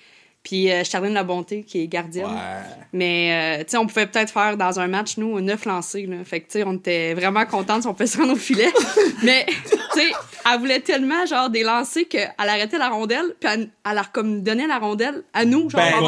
Puis 0.45 0.71
euh, 0.71 0.83
Charline 0.83 1.15
Labonté, 1.15 1.63
qui 1.63 1.81
est 1.81 1.87
gardienne. 1.87 2.27
Ouais. 2.27 2.75
Mais, 2.93 3.57
euh, 3.59 3.63
tu 3.63 3.71
sais, 3.71 3.77
on 3.77 3.87
pouvait 3.87 4.05
peut-être 4.05 4.31
faire 4.31 4.55
dans 4.55 4.79
un 4.79 4.87
match, 4.87 5.17
nous, 5.17 5.41
neuf 5.41 5.65
lancés. 5.65 6.05
Là. 6.05 6.17
Fait 6.23 6.39
que, 6.41 6.45
tu 6.45 6.59
sais, 6.59 6.63
on 6.65 6.73
était 6.73 7.15
vraiment 7.15 7.45
contents 7.47 7.81
si 7.81 7.87
on 7.87 7.93
pouvait 7.93 8.05
se 8.05 8.17
rendre 8.17 8.33
au 8.33 8.37
filet. 8.37 8.71
Mais, 9.23 9.47
tu 9.47 9.99
sais, 9.99 10.11
elle 10.49 10.59
voulait 10.59 10.81
tellement, 10.81 11.25
genre, 11.25 11.49
des 11.49 11.63
lancers 11.63 12.07
qu'elle 12.07 12.31
arrêtait 12.37 12.77
la 12.77 12.89
rondelle, 12.89 13.33
puis 13.39 13.49
elle, 13.51 13.69
elle 13.89 13.95
leur 13.95 14.11
comme 14.11 14.43
donnait 14.43 14.67
la 14.67 14.77
rondelle 14.77 15.23
à 15.33 15.45
nous, 15.45 15.67
genre, 15.67 15.81
Ben 15.81 15.93
en 15.95 16.01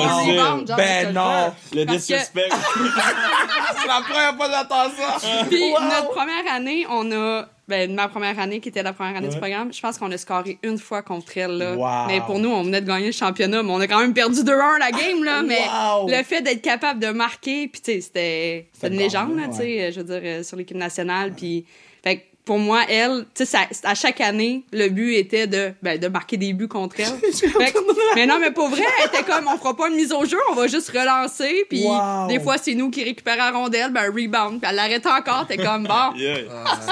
non. 0.57 0.65
genre, 0.67 0.77
Ben 0.77 1.11
non. 1.13 1.53
Le 1.73 1.85
que- 1.85 1.91
disrespect. 1.93 2.49
C'est 3.81 3.87
la 3.87 4.01
première 4.01 4.35
fois 4.35 4.47
que 4.47 4.53
j'entends 4.53 4.91
ça! 4.95 5.45
Puis 5.49 5.63
Wow. 5.71 5.81
notre 5.81 6.09
première 6.11 6.53
année, 6.53 6.85
on 6.89 7.11
a. 7.11 7.45
Ben, 7.67 7.93
ma 7.93 8.07
première 8.07 8.39
année, 8.39 8.61
qui 8.61 8.69
était 8.69 8.81
la 8.81 8.93
première 8.93 9.17
année 9.17 9.27
du 9.27 9.37
programme, 9.37 9.73
je 9.73 9.81
pense 9.81 9.97
qu'on 9.97 10.09
a 10.11 10.17
scoré 10.17 10.57
une 10.63 10.77
fois 10.77 11.01
contre 11.01 11.37
elle. 11.37 11.57
Là. 11.57 11.75
Wow. 11.75 12.07
Mais 12.07 12.21
pour 12.21 12.39
nous, 12.39 12.49
on 12.49 12.63
venait 12.63 12.79
de 12.79 12.87
gagner 12.87 13.07
le 13.07 13.11
championnat, 13.11 13.61
mais 13.61 13.71
on 13.71 13.79
a 13.81 13.87
quand 13.87 13.99
même 13.99 14.13
perdu 14.13 14.39
2-1 14.41 14.79
la 14.79 14.91
game. 14.91 15.23
Là, 15.23 15.41
mais 15.43 15.59
Wow. 15.67 16.07
le 16.09 16.23
fait 16.23 16.41
d'être 16.41 16.61
capable 16.61 17.01
de 17.01 17.07
marquer, 17.09 17.67
puis 17.67 17.81
tu 17.81 17.91
sais, 17.91 18.01
c'était 18.01 18.67
une 18.83 18.97
légende, 18.97 19.35
là, 19.35 19.43
ouais. 19.43 19.49
tu 19.49 19.57
sais, 19.57 19.91
je 19.91 19.99
veux 19.99 20.05
dire, 20.05 20.21
euh, 20.23 20.43
sur 20.43 20.55
l'équipe 20.55 20.77
nationale. 20.77 21.33
Puis, 21.33 21.65
fait 22.03 22.25
pour 22.47 22.57
moi, 22.57 22.81
elle, 22.89 23.25
tu 23.35 23.45
sais, 23.45 23.57
à 23.83 23.93
chaque 23.93 24.21
année, 24.21 24.63
le 24.73 24.87
but 24.89 25.13
était 25.15 25.45
de, 25.45 25.73
ben, 25.83 25.99
de 25.99 26.07
marquer 26.07 26.37
des 26.37 26.53
buts 26.53 26.67
contre 26.67 26.95
elle. 26.99 27.05
Fait 27.33 27.73
mais 28.15 28.25
non, 28.25 28.39
mais 28.39 28.49
pour 28.51 28.69
vrai, 28.69 28.81
elle 28.99 29.07
était 29.09 29.23
comme, 29.29 29.47
on 29.47 29.57
fera 29.57 29.75
pas 29.75 29.89
une 29.89 29.95
mise 29.95 30.11
au 30.13 30.25
jeu, 30.25 30.37
on 30.49 30.55
va 30.55 30.65
juste 30.67 30.89
relancer. 30.89 31.65
Puis 31.69 31.83
Wow. 31.85 32.27
des 32.27 32.39
fois, 32.39 32.57
c'est 32.57 32.73
nous 32.73 32.89
qui 32.89 33.03
récupérons 33.03 33.37
la 33.37 33.51
rondelle, 33.51 33.91
ben, 33.91 34.05
rebound. 34.09 34.59
Puis 34.61 34.69
elle 34.69 34.75
l'arrêtait 34.77 35.09
encore, 35.09 35.45
t'es 35.47 35.57
comme, 35.57 35.83
bon. 35.85 36.13
Yeah. 36.15 36.37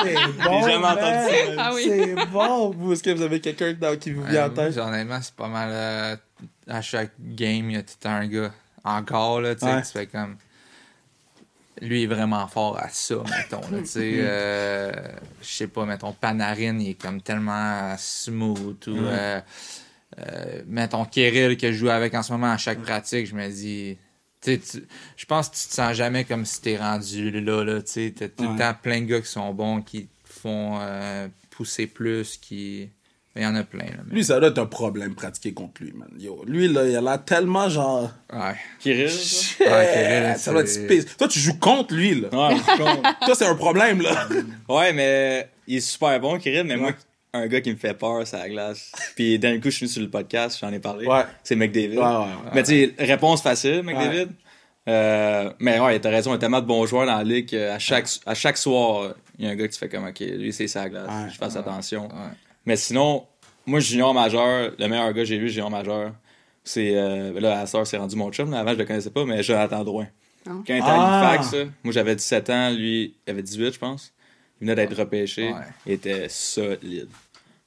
C'est 0.03 0.13
bon. 0.43 0.61
jamais 0.61 0.77
man. 0.79 0.97
entendu 0.97 1.55
ça. 1.55 1.55
Ah 1.57 1.71
oui. 1.73 1.83
C'est 1.87 2.25
bon. 2.31 2.69
Vous, 2.77 2.93
est-ce 2.93 3.01
que 3.01 3.09
vous 3.11 3.21
avez 3.23 3.39
quelqu'un 3.39 3.73
qui 3.99 4.11
vous 4.11 4.23
vient 4.23 4.43
en 4.43 4.45
Euh, 4.47 4.49
tête? 4.69 4.77
honnêtement, 4.77 5.19
c'est 5.21 5.33
pas 5.35 5.47
mal. 5.47 5.69
euh, 5.71 6.15
à 6.67 6.81
chaque 6.81 7.11
game, 7.19 7.69
il 7.69 7.75
y 7.75 7.79
a 7.79 7.81
tout 7.83 7.93
un 8.07 8.27
gars. 8.27 8.51
Encore, 8.83 9.41
là, 9.41 9.55
tu 9.55 9.61
sais, 9.65 9.73
Ouais. 9.73 9.81
tu 9.81 9.87
fais 9.91 10.05
comme. 10.05 10.35
Lui 11.81 12.03
est 12.03 12.07
vraiment 12.07 12.47
fort 12.47 12.77
à 12.79 12.89
ça, 12.89 13.15
mettons. 13.29 13.61
Tu 13.79 13.85
sais, 13.85 14.11
euh, 14.19 14.91
je 15.41 15.47
sais 15.47 15.67
pas, 15.67 15.85
mettons, 15.85 16.13
Panarin, 16.13 16.79
il 16.79 16.91
est 16.91 16.93
comme 17.01 17.21
tellement 17.21 17.95
smooth. 17.97 18.87
Ou, 18.87 18.97
euh, 18.97 19.41
euh, 20.19 20.61
mettons, 20.67 21.05
Kirill, 21.05 21.57
que 21.57 21.71
je 21.71 21.77
joue 21.77 21.89
avec 21.89 22.13
en 22.13 22.23
ce 22.23 22.31
moment 22.31 22.51
à 22.51 22.57
chaque 22.57 22.81
pratique, 22.81 23.27
je 23.27 23.35
me 23.35 23.49
dis. 23.49 23.97
tu 24.41 24.59
je 25.17 25.25
pense 25.25 25.49
que 25.49 25.55
tu 25.55 25.67
te 25.67 25.73
sens 25.73 25.93
jamais 25.93 26.23
comme 26.23 26.45
si 26.45 26.61
t'es 26.61 26.77
rendu 26.77 27.29
là, 27.41 27.63
là, 27.63 27.81
tu 27.81 27.91
sais. 27.91 28.13
T'as 28.15 28.29
tout 28.29 28.43
Ouais. 28.43 28.53
le 28.53 28.57
temps 28.59 28.73
plein 28.81 29.01
de 29.01 29.05
gars 29.07 29.21
qui 29.21 29.27
sont 29.27 29.53
bons, 29.53 29.81
qui 29.81 30.05
te 30.07 30.09
font 30.29 30.79
pousser 31.49 31.87
plus, 31.87 32.37
qui... 32.37 32.89
Il 33.35 33.43
y 33.43 33.45
en 33.45 33.55
a 33.55 33.63
plein, 33.63 33.83
là. 33.85 33.91
mais- 34.07 34.13
Lui, 34.15 34.23
ça 34.23 34.39
doit 34.39 34.47
être 34.49 34.59
un 34.59 34.65
problème 34.65 35.13
pratiquer 35.13 35.53
contre 35.53 35.83
lui, 35.83 35.91
man. 35.91 36.07
Yo, 36.17 36.43
lui, 36.47 36.67
là, 36.69 36.87
il 36.87 36.95
a 36.95 37.01
l'air 37.01 37.23
tellement 37.25 37.67
genre. 37.69 38.09
Ouais. 38.31 38.55
Kirill, 38.79 39.09
ça? 39.09 39.65
Kirill, 39.65 40.37
ça 40.37 40.51
doit 40.51 40.61
être 40.61 40.69
space. 40.69 41.17
Toi, 41.17 41.27
tu 41.27 41.39
joues 41.39 41.59
contre 41.59 41.93
lui, 41.93 42.15
là. 42.21 42.29
Ouais, 42.31 42.55
je 42.55 42.77
compte. 42.81 43.05
Toi, 43.25 43.35
c'est 43.35 43.45
un 43.45 43.55
problème, 43.55 44.01
là. 44.01 44.27
Ouais, 44.69 44.93
mais 44.93 45.49
il 45.67 45.77
est 45.77 45.81
super 45.81 46.17
bon, 46.21 46.37
Kirill, 46.37 46.63
mais 46.63 46.77
moi, 46.77 46.89
Ouais. 46.91 46.95
un 47.41 47.47
gars 47.47 47.59
qui 47.59 47.71
me 47.71 47.75
fait 47.75 47.93
peur, 47.93 48.25
c'est 48.25 48.37
la 48.37 48.47
glace. 48.47 48.91
Puis 49.15 49.37
d'un 49.37 49.57
coup, 49.59 49.65
je 49.69 49.75
suis 49.75 49.85
venu 49.85 49.91
sur 49.93 50.01
le 50.01 50.09
podcast, 50.09 50.57
j'en 50.61 50.71
ai 50.71 50.79
parlé. 50.79 51.05
Ouais. 51.05 51.23
C'est 51.43 51.57
McDavid. 51.57 51.97
Ouais, 51.97 52.03
ouais, 52.03 52.09
ouais. 52.19 52.51
Mais 52.53 52.63
tu 52.63 52.71
sais, 52.71 52.93
réponse 52.99 53.41
facile, 53.41 53.83
McDavid. 53.83 54.29
Euh, 54.87 55.51
mais 55.59 55.79
ouais, 55.79 55.99
t'as 55.99 56.09
raison, 56.11 56.29
il 56.31 56.33
y 56.33 56.37
a 56.37 56.39
tellement 56.39 56.61
de 56.61 56.67
bons 56.67 56.85
joueurs 56.85 57.07
dans 57.07 57.17
la 57.17 57.23
ligue 57.23 57.47
qu'à 57.49 57.79
chaque, 57.79 58.07
à 58.25 58.33
chaque 58.35 58.55
soir, 58.57 59.15
il 59.37 59.45
y 59.45 59.47
a 59.47 59.51
un 59.51 59.55
gars 59.55 59.67
qui 59.67 59.77
fait 59.77 59.89
comme, 59.89 60.05
OK, 60.07 60.19
lui, 60.19 60.53
c'est 60.53 60.67
sa 60.67 60.87
glace. 60.87 61.09
Ouais. 61.09 61.29
je 61.33 61.37
fasse 61.37 61.55
attention. 61.57 62.07
Mais 62.65 62.75
sinon, 62.75 63.25
moi, 63.65 63.79
junior 63.79 64.13
majeur, 64.13 64.71
le 64.77 64.87
meilleur 64.87 65.07
gars 65.07 65.21
que 65.21 65.25
j'ai 65.25 65.37
vu 65.37 65.49
junior 65.49 65.69
majeur, 65.69 66.11
c'est. 66.63 66.95
euh, 66.95 67.39
là, 67.39 67.59
à 67.59 67.65
soeur, 67.67 67.85
c'est 67.85 67.97
rendu 67.97 68.15
mon 68.15 68.31
chum. 68.31 68.51
Là, 68.51 68.59
avant, 68.59 68.73
je 68.73 68.77
le 68.79 68.85
connaissais 68.85 69.11
pas, 69.11 69.25
mais 69.25 69.43
Jonathan 69.43 69.83
Drouin. 69.83 70.07
Ah. 70.47 70.51
Quand 70.65 70.73
il 70.73 70.77
était 70.77 70.85
Ah. 70.87 71.37
à 71.39 71.43
ça, 71.43 71.57
moi, 71.83 71.91
j'avais 71.93 72.15
17 72.15 72.49
ans, 72.49 72.69
lui, 72.71 73.15
il 73.25 73.31
avait 73.31 73.41
18, 73.43 73.73
je 73.73 73.79
pense. 73.79 74.13
Il 74.61 74.65
venait 74.67 74.75
d'être 74.75 74.95
repêché. 74.97 75.49
Ouais. 75.51 75.59
Il 75.85 75.93
était 75.93 76.27
solide. 76.29 77.07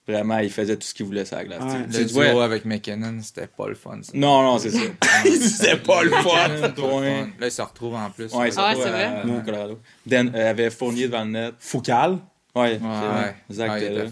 Vraiment, 0.07 0.39
il 0.39 0.49
faisait 0.51 0.75
tout 0.75 0.87
ce 0.87 0.95
qu'il 0.95 1.05
voulait 1.05 1.27
sur 1.27 1.37
la 1.37 1.45
glace. 1.45 1.63
Ouais. 1.63 1.85
Le 2.01 2.07
vois- 2.07 2.29
duo 2.31 2.41
avec 2.41 2.65
McKinnon, 2.65 3.19
c'était 3.23 3.47
pas 3.47 3.69
le 3.69 3.75
fun, 3.75 3.99
ça. 4.01 4.13
Non, 4.15 4.43
non, 4.43 4.59
c'est 4.59 4.71
ça. 4.71 4.81
c'est 5.39 5.83
pas 5.83 6.03
le 6.03 6.11
fun. 6.11 6.23
Pas 6.31 6.49
le 6.49 6.69
Drouin. 6.73 7.03
fun. 7.25 7.29
Là, 7.39 7.47
ils 7.47 7.51
se 7.53 7.61
retrouvent 7.61 7.95
en 7.95 8.09
plus. 8.09 8.33
Ouais, 8.33 8.49
il 8.49 8.55
Ah 8.57 8.75
ouais, 8.75 9.03
à- 9.05 9.43
Colorado. 9.45 9.79
Dan, 10.07 10.33
euh, 10.35 10.51
avait 10.51 10.71
Fournier 10.71 11.09
devant 11.09 11.25
le 11.25 11.31
net. 11.33 11.55
Foucal. 11.59 12.13
Ouais, 12.55 12.63
Ouais, 12.63 12.79
Ouais, 12.81 13.35
il 13.51 13.55
était 13.61 13.93
était 13.93 14.11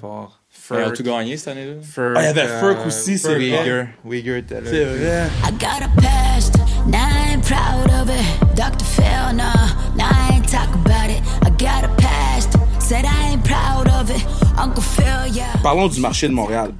Ils 0.70 0.74
ont 0.74 0.78
Furk, 0.84 0.96
tout 0.96 1.02
gagné 1.04 1.36
cette 1.36 1.48
année-là? 1.48 1.74
Furk, 1.82 2.14
Ah, 2.16 2.22
il 2.22 2.24
y 2.24 2.28
avait 2.28 2.40
euh, 2.42 2.60
Furk 2.60 2.86
aussi, 2.86 3.18
c'est 3.18 3.28
Furk, 3.28 3.38
vrai. 3.40 3.62
Uyghur. 3.62 3.86
Uyghur 4.10 4.36
était 4.36 4.60
là. 4.60 4.70
C'est 4.70 4.84
vrai. 4.84 5.26
I 5.44 5.52
got 5.52 5.82
a 5.84 6.00
past, 6.00 6.54
now 6.86 6.98
I 6.98 7.32
ain't 7.34 7.42
proud 7.44 7.90
of 8.02 8.08
it. 8.10 8.56
Dr. 8.56 8.84
Phil, 8.84 9.36
nah, 9.36 9.52
now 9.96 10.06
I 10.10 10.34
ain't 10.34 10.48
talk 10.50 10.68
about 10.84 11.08
it. 11.10 11.22
I 11.44 11.50
got 11.50 11.84
a 11.84 11.88
past, 11.96 12.56
said 12.80 13.04
I 13.04 13.32
ain't 13.32 13.44
proud 13.44 13.86
of 13.88 14.10
it. 14.10 14.24
Uncle 14.58 14.82
Phil, 14.82 15.32
yeah. 15.34 15.52
Parlons 15.62 15.88
du 15.88 16.00
marché 16.00 16.26
de 16.28 16.32
Montréal. 16.32 16.72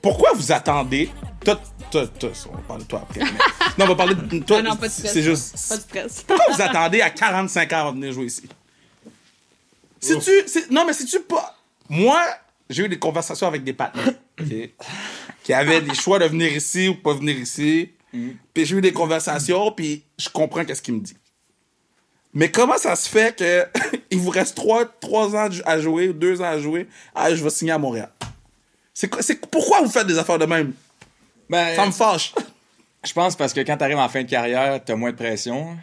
Pourquoi 0.00 0.30
vous 0.34 0.52
attendez? 0.52 1.10
Toi, 1.44 1.60
toi, 1.90 2.06
toi, 2.06 2.30
on 2.52 2.56
va 2.56 2.62
parler 2.68 2.84
de 2.84 2.88
toi 2.88 3.00
après. 3.08 3.20
mais- 3.20 3.26
Non, 3.78 3.84
on 3.86 3.88
va 3.88 3.94
parler 3.96 4.14
de 4.14 4.38
toi. 4.44 4.58
Ah 4.60 4.62
non, 4.62 4.76
pas 4.76 4.86
de 4.88 4.92
stress. 4.92 5.12
C'est 5.12 5.22
juste. 5.22 5.56
Pas 5.68 5.76
de 5.76 5.80
stress. 5.80 6.24
Pourquoi 6.26 6.54
vous 6.54 6.62
attendez 6.62 7.00
à 7.00 7.10
45 7.10 7.72
ans 7.72 7.76
avant 7.80 7.92
de 7.92 7.96
venir 7.98 8.12
jouer 8.12 8.26
ici? 8.26 8.42
Si 10.00 10.18
tu. 10.18 10.30
Non, 10.70 10.84
mais 10.86 10.92
si 10.92 11.06
tu 11.06 11.20
pas. 11.20 11.56
Moi, 11.88 12.20
j'ai 12.70 12.84
eu 12.84 12.88
des 12.88 12.98
conversations 12.98 13.46
avec 13.46 13.64
des 13.64 13.72
partenaires 13.72 14.14
qui 15.42 15.52
avaient 15.52 15.80
des 15.80 15.94
choix 15.94 16.18
de 16.18 16.24
venir 16.26 16.54
ici 16.54 16.88
ou 16.88 16.94
pas 16.96 17.12
venir 17.14 17.36
ici. 17.38 17.90
Puis 18.54 18.64
j'ai 18.64 18.76
eu 18.76 18.80
des 18.80 18.92
conversations, 18.92 19.72
puis 19.72 20.04
je 20.18 20.28
comprends 20.28 20.64
qu'est-ce 20.64 20.82
qu'il 20.82 20.94
me 20.94 21.00
dit. 21.00 21.16
Mais 22.32 22.50
comment 22.50 22.78
ça 22.78 22.94
se 22.96 23.08
fait 23.08 23.36
que 23.36 23.66
il 24.10 24.18
vous 24.18 24.30
reste 24.30 24.56
3, 24.56 24.86
trois 25.00 25.34
ans 25.36 25.48
à 25.64 25.80
jouer, 25.80 26.12
2 26.12 26.40
ans 26.40 26.44
à 26.44 26.58
jouer, 26.58 26.88
ah, 27.14 27.34
je 27.34 27.42
vais 27.42 27.50
signer 27.50 27.72
à 27.72 27.78
Montréal? 27.78 28.10
C'est 28.92 29.08
quoi- 29.08 29.22
c'est 29.22 29.40
pourquoi 29.50 29.80
vous 29.82 29.90
faites 29.90 30.06
des 30.06 30.18
affaires 30.18 30.38
de 30.38 30.46
même? 30.46 30.72
Ben, 31.50 31.74
Ça 31.76 31.86
me 31.86 31.90
fâche. 31.92 32.32
je 33.04 33.12
pense 33.12 33.36
parce 33.36 33.52
que 33.52 33.60
quand 33.60 33.76
t'arrives 33.76 33.98
en 33.98 34.08
fin 34.08 34.22
de 34.22 34.30
carrière, 34.30 34.80
t'as 34.84 34.94
moins 34.96 35.10
de 35.10 35.16
pression. 35.16 35.76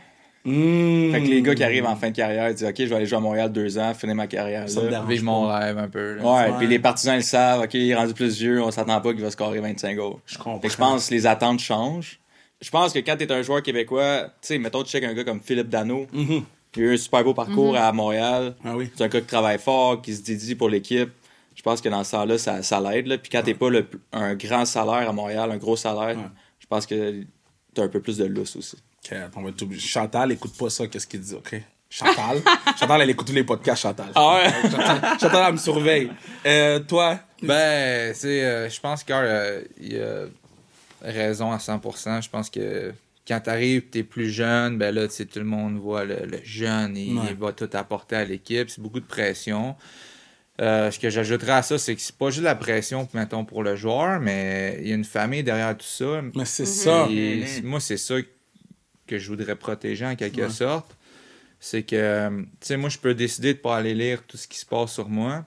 Mmh. 0.43 1.11
Fait 1.11 1.21
que 1.21 1.27
les 1.27 1.41
gars 1.43 1.53
qui 1.53 1.63
arrivent 1.63 1.85
en 1.85 1.95
fin 1.95 2.09
de 2.09 2.15
carrière, 2.15 2.49
ils 2.49 2.55
disent 2.55 2.67
OK, 2.67 2.75
je 2.79 2.83
vais 2.85 2.95
aller 2.95 3.05
jouer 3.05 3.17
à 3.17 3.21
Montréal 3.21 3.51
deux 3.51 3.77
ans, 3.77 3.93
finir 3.93 4.15
ma 4.15 4.25
carrière. 4.27 4.65
Là. 4.67 5.05
Vive 5.07 5.23
mon 5.23 5.47
rêve 5.47 5.77
un 5.77 5.87
peu. 5.87 6.15
là. 6.15 6.23
Ouais, 6.23 6.57
puis 6.57 6.67
les 6.67 6.79
partisans 6.79 7.13
ils 7.13 7.17
le 7.17 7.23
savent, 7.23 7.61
OK, 7.61 7.73
il 7.75 7.89
est 7.91 7.95
rendu 7.95 8.13
plus 8.13 8.37
vieux, 8.39 8.61
on 8.61 8.71
s'attend 8.71 8.99
pas 9.01 9.13
qu'il 9.13 9.21
va 9.21 9.29
scorer 9.29 9.59
25 9.59 9.95
goals. 9.95 10.15
Je 10.25 10.37
comprends. 10.37 10.59
Fait 10.59 10.67
que 10.67 10.73
je 10.73 10.77
pense 10.77 11.09
que 11.09 11.13
les 11.13 11.27
attentes 11.27 11.59
changent. 11.59 12.19
Je 12.59 12.69
pense 12.71 12.91
que 12.93 12.99
quand 12.99 13.15
t'es 13.17 13.31
un 13.31 13.41
joueur 13.41 13.61
québécois, 13.63 14.25
tu 14.41 14.47
sais, 14.47 14.57
mettons, 14.57 14.83
tu 14.83 14.91
check 14.91 15.03
un 15.03 15.13
gars 15.13 15.23
comme 15.23 15.41
Philippe 15.41 15.69
Dano, 15.69 16.07
Mhm. 16.13 16.43
il 16.75 16.81
a 16.83 16.85
eu 16.85 16.93
un 16.93 16.97
super 16.97 17.23
beau 17.23 17.33
parcours 17.33 17.75
à 17.77 17.91
Montréal. 17.91 18.55
Ah 18.65 18.75
oui. 18.75 18.89
C'est 18.95 19.03
un 19.03 19.07
gars 19.07 19.21
qui 19.21 19.27
travaille 19.27 19.59
fort, 19.59 20.01
qui 20.01 20.13
se 20.15 20.21
dédie 20.23 20.55
pour 20.55 20.69
l'équipe. 20.69 21.09
Je 21.55 21.61
pense 21.63 21.81
que 21.81 21.89
dans 21.89 22.03
ce 22.03 22.11
temps-là, 22.11 22.37
ça, 22.37 22.63
ça 22.63 22.79
l'aide. 22.79 23.07
là. 23.07 23.17
Puis 23.17 23.29
quand 23.29 23.43
t'es 23.43 23.53
pas 23.53 23.69
le, 23.69 23.85
un 24.13 24.33
grand 24.35 24.65
salaire 24.65 25.07
à 25.07 25.11
Montréal, 25.11 25.51
un 25.51 25.57
gros 25.57 25.75
salaire, 25.75 26.15
Ouais. 26.17 26.23
je 26.59 26.65
pense 26.67 26.85
que 26.85 27.23
t'as 27.73 27.83
un 27.83 27.87
peu 27.87 27.99
plus 27.99 28.17
de 28.17 28.25
lousse 28.25 28.55
aussi. 28.55 28.77
Ok, 29.03 29.17
on 29.35 29.41
va 29.41 29.49
être 29.49 29.61
obligé. 29.63 29.87
Chantal, 29.87 30.31
écoute 30.31 30.55
pas 30.57 30.69
ça, 30.69 30.87
qu'est-ce 30.87 31.07
qu'il 31.07 31.21
dit, 31.21 31.33
ok? 31.33 31.55
Chantal. 31.89 32.41
Chantal, 32.79 33.01
elle 33.01 33.09
écoute 33.09 33.27
tous 33.27 33.33
les 33.33 33.43
podcasts, 33.43 33.81
Chantal. 33.81 34.11
Ah 34.15 34.35
ouais? 34.35 34.69
Chantal, 34.69 35.01
Chantal, 35.19 35.43
elle 35.47 35.53
me 35.53 35.57
surveille. 35.57 36.11
Euh, 36.45 36.79
toi? 36.79 37.19
Ben, 37.41 38.13
c'est, 38.13 38.43
euh, 38.45 38.69
je 38.69 38.79
pense 38.79 39.03
qu'il 39.03 39.13
a 39.15 40.25
raison 41.01 41.51
à 41.51 41.57
100%. 41.57 42.21
Je 42.23 42.29
pense 42.29 42.49
que 42.49 42.93
quand 43.27 43.39
t'arrives, 43.41 43.83
t'es 43.89 44.03
plus 44.03 44.29
jeune, 44.29 44.77
ben 44.77 44.93
là, 44.93 45.07
tu 45.07 45.15
sais, 45.15 45.25
tout 45.25 45.39
le 45.39 45.45
monde 45.45 45.77
voit 45.79 46.05
le, 46.05 46.25
le 46.25 46.39
jeune, 46.43 46.95
il, 46.95 47.17
Ouais. 47.17 47.25
il 47.31 47.35
va 47.35 47.51
tout 47.51 47.69
apporter 47.73 48.15
à 48.15 48.25
l'équipe. 48.25 48.69
C'est 48.69 48.81
beaucoup 48.81 48.99
de 48.99 49.05
pression. 49.05 49.75
Euh, 50.61 50.91
ce 50.91 50.99
que 50.99 51.09
j'ajouterais 51.09 51.53
à 51.53 51.61
ça, 51.63 51.77
c'est 51.79 51.95
que 51.95 52.01
c'est 52.01 52.15
pas 52.15 52.29
juste 52.29 52.43
la 52.43 52.55
pression, 52.55 53.07
mettons, 53.13 53.43
pour 53.45 53.63
le 53.63 53.75
joueur, 53.75 54.19
mais 54.19 54.77
il 54.81 54.87
y 54.89 54.91
a 54.91 54.95
une 54.95 55.05
famille 55.05 55.43
derrière 55.43 55.75
tout 55.75 55.85
ça. 55.85 56.21
Mais 56.35 56.45
c'est 56.45 56.65
ça. 56.65 57.07
Et 57.09 57.43
Mhm. 57.61 57.67
moi, 57.67 57.79
c'est 57.79 57.97
ça 57.97 58.15
que 59.11 59.19
je 59.19 59.27
voudrais 59.29 59.55
protéger 59.57 60.05
en 60.05 60.15
quelque 60.15 60.41
sorte. 60.49 60.95
C'est 61.59 61.83
que, 61.83 61.95
euh, 61.95 62.29
tu 62.59 62.67
sais, 62.67 62.77
moi, 62.77 62.89
je 62.89 62.97
peux 62.97 63.13
décider 63.13 63.53
de 63.53 63.59
pas 63.59 63.75
aller 63.77 63.93
lire 63.93 64.23
tout 64.27 64.37
ce 64.37 64.47
qui 64.47 64.57
se 64.57 64.65
passe 64.65 64.91
sur 64.93 65.09
moi, 65.09 65.45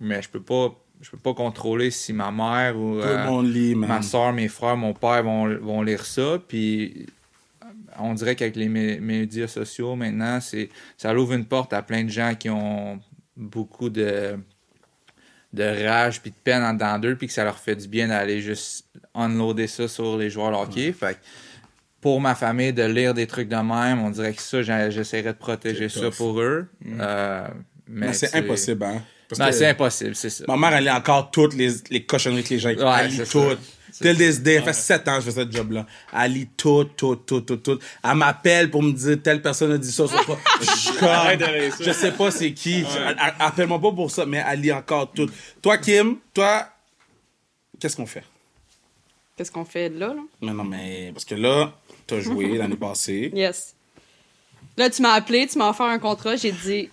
mais 0.00 0.20
je 0.22 0.28
peux 0.28 0.40
pas, 0.42 0.74
je 1.00 1.10
peux 1.10 1.18
pas 1.18 1.34
contrôler 1.34 1.90
si 1.90 2.12
ma 2.12 2.30
mère 2.32 2.76
ou 2.76 2.98
euh, 3.00 3.42
lit, 3.42 3.74
ma 3.74 4.02
soeur, 4.02 4.32
mes 4.32 4.48
frères, 4.48 4.76
mon 4.76 4.94
père 4.94 5.22
vont, 5.22 5.46
vont 5.58 5.82
lire 5.82 6.04
ça. 6.04 6.38
Puis 6.48 7.06
euh, 7.62 7.66
on 7.98 8.14
dirait 8.14 8.34
qu'avec 8.34 8.56
les 8.56 8.68
mé- 8.68 8.98
médias 9.00 9.46
sociaux 9.46 9.94
maintenant, 9.94 10.40
c'est 10.40 10.68
ça 10.96 11.14
ouvre 11.14 11.34
une 11.34 11.44
porte 11.44 11.72
à 11.72 11.82
plein 11.82 12.02
de 12.04 12.10
gens 12.10 12.34
qui 12.34 12.48
ont 12.50 13.00
beaucoup 13.36 13.88
de 13.90 14.38
de 15.52 15.86
rage 15.86 16.22
puis 16.22 16.30
de 16.30 16.36
peine 16.42 16.62
en 16.62 16.72
dedans 16.72 16.98
d'eux 16.98 17.14
puis 17.14 17.26
que 17.26 17.32
ça 17.32 17.44
leur 17.44 17.58
fait 17.58 17.76
du 17.76 17.86
bien 17.86 18.08
d'aller 18.08 18.40
juste 18.40 18.86
unloader 19.14 19.66
ça 19.66 19.86
sur 19.86 20.16
les 20.16 20.30
joueurs 20.30 20.50
de 20.50 20.56
hockey. 20.56 20.92
Fait 20.92 21.14
que 21.14 21.18
pour 22.02 22.20
ma 22.20 22.34
famille 22.34 22.74
de 22.74 22.82
lire 22.82 23.14
des 23.14 23.26
trucs 23.26 23.48
de 23.48 23.56
même, 23.56 24.02
on 24.04 24.10
dirait 24.10 24.34
que 24.34 24.42
ça 24.42 24.60
j'essaierais 24.90 25.32
de 25.32 25.38
protéger 25.38 25.88
ça 25.88 26.00
tough. 26.00 26.16
pour 26.16 26.40
eux. 26.40 26.66
Euh, 27.00 27.48
mais 27.88 28.08
Mais 28.08 28.12
c'est 28.12 28.34
impossible, 28.34 28.84
hein? 28.84 29.02
Parce 29.28 29.40
Non, 29.40 29.46
c'est 29.50 29.68
impossible, 29.68 30.14
c'est 30.14 30.28
ça. 30.28 30.44
ma 30.46 30.56
mère, 30.58 30.74
elle 30.76 30.84
lit 30.84 30.90
encore 30.90 31.30
toutes 31.30 31.54
les, 31.54 31.70
les 31.90 32.04
cochonneries 32.04 32.42
que 32.42 32.50
les 32.50 32.58
gens. 32.58 32.68
Ouais, 32.70 33.04
elle 33.04 33.10
lit 33.12 33.22
toutes. 33.30 33.58
Till 34.00 34.16
ça. 34.16 34.24
this 34.24 34.40
day, 34.40 34.56
ça 34.58 34.64
fait 34.64 34.72
7 34.72 35.08
ans 35.08 35.18
que 35.18 35.24
je 35.26 35.30
fais 35.30 35.44
ce 35.44 35.50
job-là. 35.50 35.86
Elle 36.14 36.32
lit 36.32 36.48
tout, 36.56 36.84
tout, 36.96 37.16
tout, 37.16 37.42
tout, 37.42 37.56
tout. 37.58 37.78
Elle 38.02 38.14
m'appelle 38.14 38.70
pour 38.70 38.82
me 38.82 38.90
dire 38.92 39.18
telle 39.22 39.40
personne 39.42 39.70
a 39.72 39.78
dit 39.78 39.92
ça 39.92 40.04
toi. 40.08 40.38
Je 40.60 40.64
je 41.84 41.92
sais 41.92 42.12
pas 42.12 42.30
c'est 42.30 42.52
qui. 42.52 42.80
Elle- 42.80 43.16
elle- 43.22 43.34
Appelle-moi 43.38 43.80
pas 43.80 43.92
pour 43.92 44.10
ça, 44.10 44.26
mais 44.26 44.42
elle 44.50 44.60
lit 44.60 44.72
encore 44.72 45.12
tout. 45.12 45.28
Toi, 45.60 45.78
Kim, 45.78 46.16
toi, 46.34 46.66
qu'est-ce 47.78 47.96
qu'on 47.96 48.06
fait? 48.06 48.24
Qu'est-ce 49.36 49.50
qu'on 49.50 49.64
fait 49.64 49.88
là, 49.88 50.08
là? 50.08 50.22
Mais 50.42 50.52
non, 50.52 50.64
mais 50.64 51.10
parce 51.12 51.24
que 51.24 51.34
là, 51.34 51.72
t'as 52.06 52.20
joué 52.20 52.56
l'année 52.58 52.76
passée. 52.76 53.30
Yes. 53.34 53.74
Là, 54.76 54.88
tu 54.88 55.02
m'as 55.02 55.12
appelé, 55.12 55.46
tu 55.46 55.58
m'as 55.58 55.68
offert 55.70 55.86
un 55.86 55.98
contrat, 55.98 56.36
j'ai 56.36 56.52
dit 56.52 56.88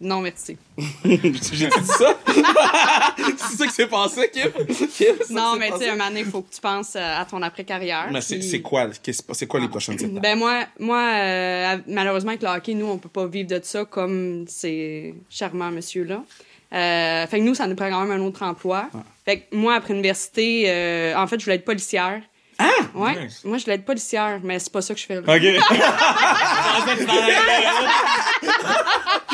non, 0.00 0.20
merci. 0.20 0.56
J'ai 1.04 1.68
dit 1.68 1.86
ça? 1.86 2.18
c'est 3.16 3.56
ça 3.56 3.66
qui 3.66 3.72
s'est 3.72 3.86
passé, 3.86 4.30
Kim? 4.32 4.50
Kim, 4.88 5.14
Non, 5.30 5.56
mais 5.56 5.70
tu 5.70 5.78
sais, 5.78 5.88
un 5.88 5.96
moment 5.96 6.10
il 6.16 6.24
faut 6.24 6.42
que 6.42 6.52
tu 6.52 6.60
penses 6.60 6.96
euh, 6.96 7.20
à 7.20 7.24
ton 7.24 7.40
après-carrière. 7.42 8.08
Mais 8.12 8.20
c'est 8.20 8.38
puis- 8.38 8.48
c'est 8.48 8.60
quoi, 8.60 8.90
c'est 9.32 9.46
quoi 9.46 9.60
les 9.60 9.68
prochaines 9.68 9.94
étapes? 9.94 10.22
Ben 10.22 10.36
moi, 10.36 10.64
moi 10.78 11.00
euh, 11.14 11.78
malheureusement, 11.86 12.30
avec 12.30 12.42
le 12.42 12.48
hockey, 12.48 12.74
nous, 12.74 12.86
on 12.86 12.98
peut 12.98 13.08
pas 13.08 13.26
vivre 13.26 13.48
de 13.48 13.60
ça 13.62 13.84
comme 13.84 14.44
ces 14.48 15.14
charmants 15.30 15.70
monsieur-là. 15.70 16.24
Euh, 16.72 17.26
fait 17.28 17.38
que 17.38 17.44
nous, 17.44 17.54
ça 17.54 17.68
nous 17.68 17.76
prend 17.76 17.88
quand 17.88 18.04
même 18.04 18.20
un 18.20 18.24
autre 18.24 18.42
emploi. 18.42 18.90
Fait 19.24 19.40
que 19.40 19.56
moi, 19.56 19.74
après 19.74 19.94
l'université, 19.94 20.64
euh, 20.66 21.16
en 21.16 21.26
fait, 21.28 21.38
je 21.38 21.44
voulais 21.44 21.56
être 21.56 21.64
policière. 21.64 22.20
Ah! 22.66 22.70
Ouais. 22.94 23.24
Nice. 23.24 23.40
Moi, 23.44 23.58
je 23.58 23.64
voulais 23.64 23.76
être 23.76 23.84
policière, 23.84 24.40
mais 24.42 24.58
c'est 24.58 24.72
pas 24.72 24.80
ça 24.82 24.94
que 24.94 25.00
je 25.00 25.06
fais 25.06 25.14
là. 25.16 25.20
OK. 25.20 25.26
Là. 25.28 25.60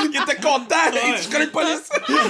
Il 0.03 0.17
était 0.17 0.37
content! 0.37 0.75
Je 0.93 1.29
connais 1.31 1.45
le 1.47 1.51
police! 1.51 1.89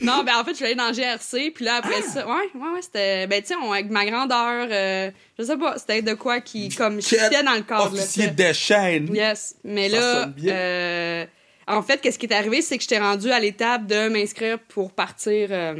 Non, 0.00 0.22
ben 0.24 0.36
en 0.36 0.44
fait, 0.44 0.52
je 0.52 0.56
suis 0.56 0.64
allée 0.64 0.74
dans 0.76 0.88
le 0.88 0.94
GRC, 0.94 1.50
puis 1.54 1.64
là, 1.64 1.76
après 1.76 2.00
ça, 2.02 2.26
ouais, 2.26 2.32
ouais, 2.54 2.68
ouais, 2.74 2.80
c'était, 2.82 3.26
ben 3.26 3.42
tu 3.42 3.48
sais, 3.48 3.54
on- 3.56 3.72
avec 3.72 3.90
ma 3.90 4.06
grandeur, 4.06 4.66
euh, 4.70 5.10
je 5.38 5.44
sais 5.44 5.56
pas, 5.58 5.76
c'était 5.78 6.00
de 6.00 6.14
quoi 6.14 6.40
qui, 6.40 6.68
comme, 6.70 7.02
fitais 7.02 7.42
dans 7.42 7.52
le 7.52 7.62
cadre. 7.62 7.92
là, 7.94 8.00
Officier 8.00 8.24
tu 8.24 8.28
sais. 8.30 8.34
des 8.34 8.54
chaînes! 8.54 9.14
Yes, 9.14 9.56
mais 9.62 9.90
Ça 9.90 9.96
là, 9.98 10.26
bien. 10.26 10.54
euh, 10.54 11.26
en 11.66 11.82
fait, 11.82 12.00
qu'est-ce 12.00 12.18
qui 12.18 12.26
est 12.26 12.34
arrivé, 12.34 12.62
c'est 12.62 12.76
que 12.78 12.82
j'étais 12.82 12.98
rendue 12.98 13.30
à 13.30 13.38
l'étape 13.40 13.86
de 13.86 14.08
m'inscrire 14.08 14.58
pour 14.68 14.90
partir 14.92 15.48
euh, 15.50 15.74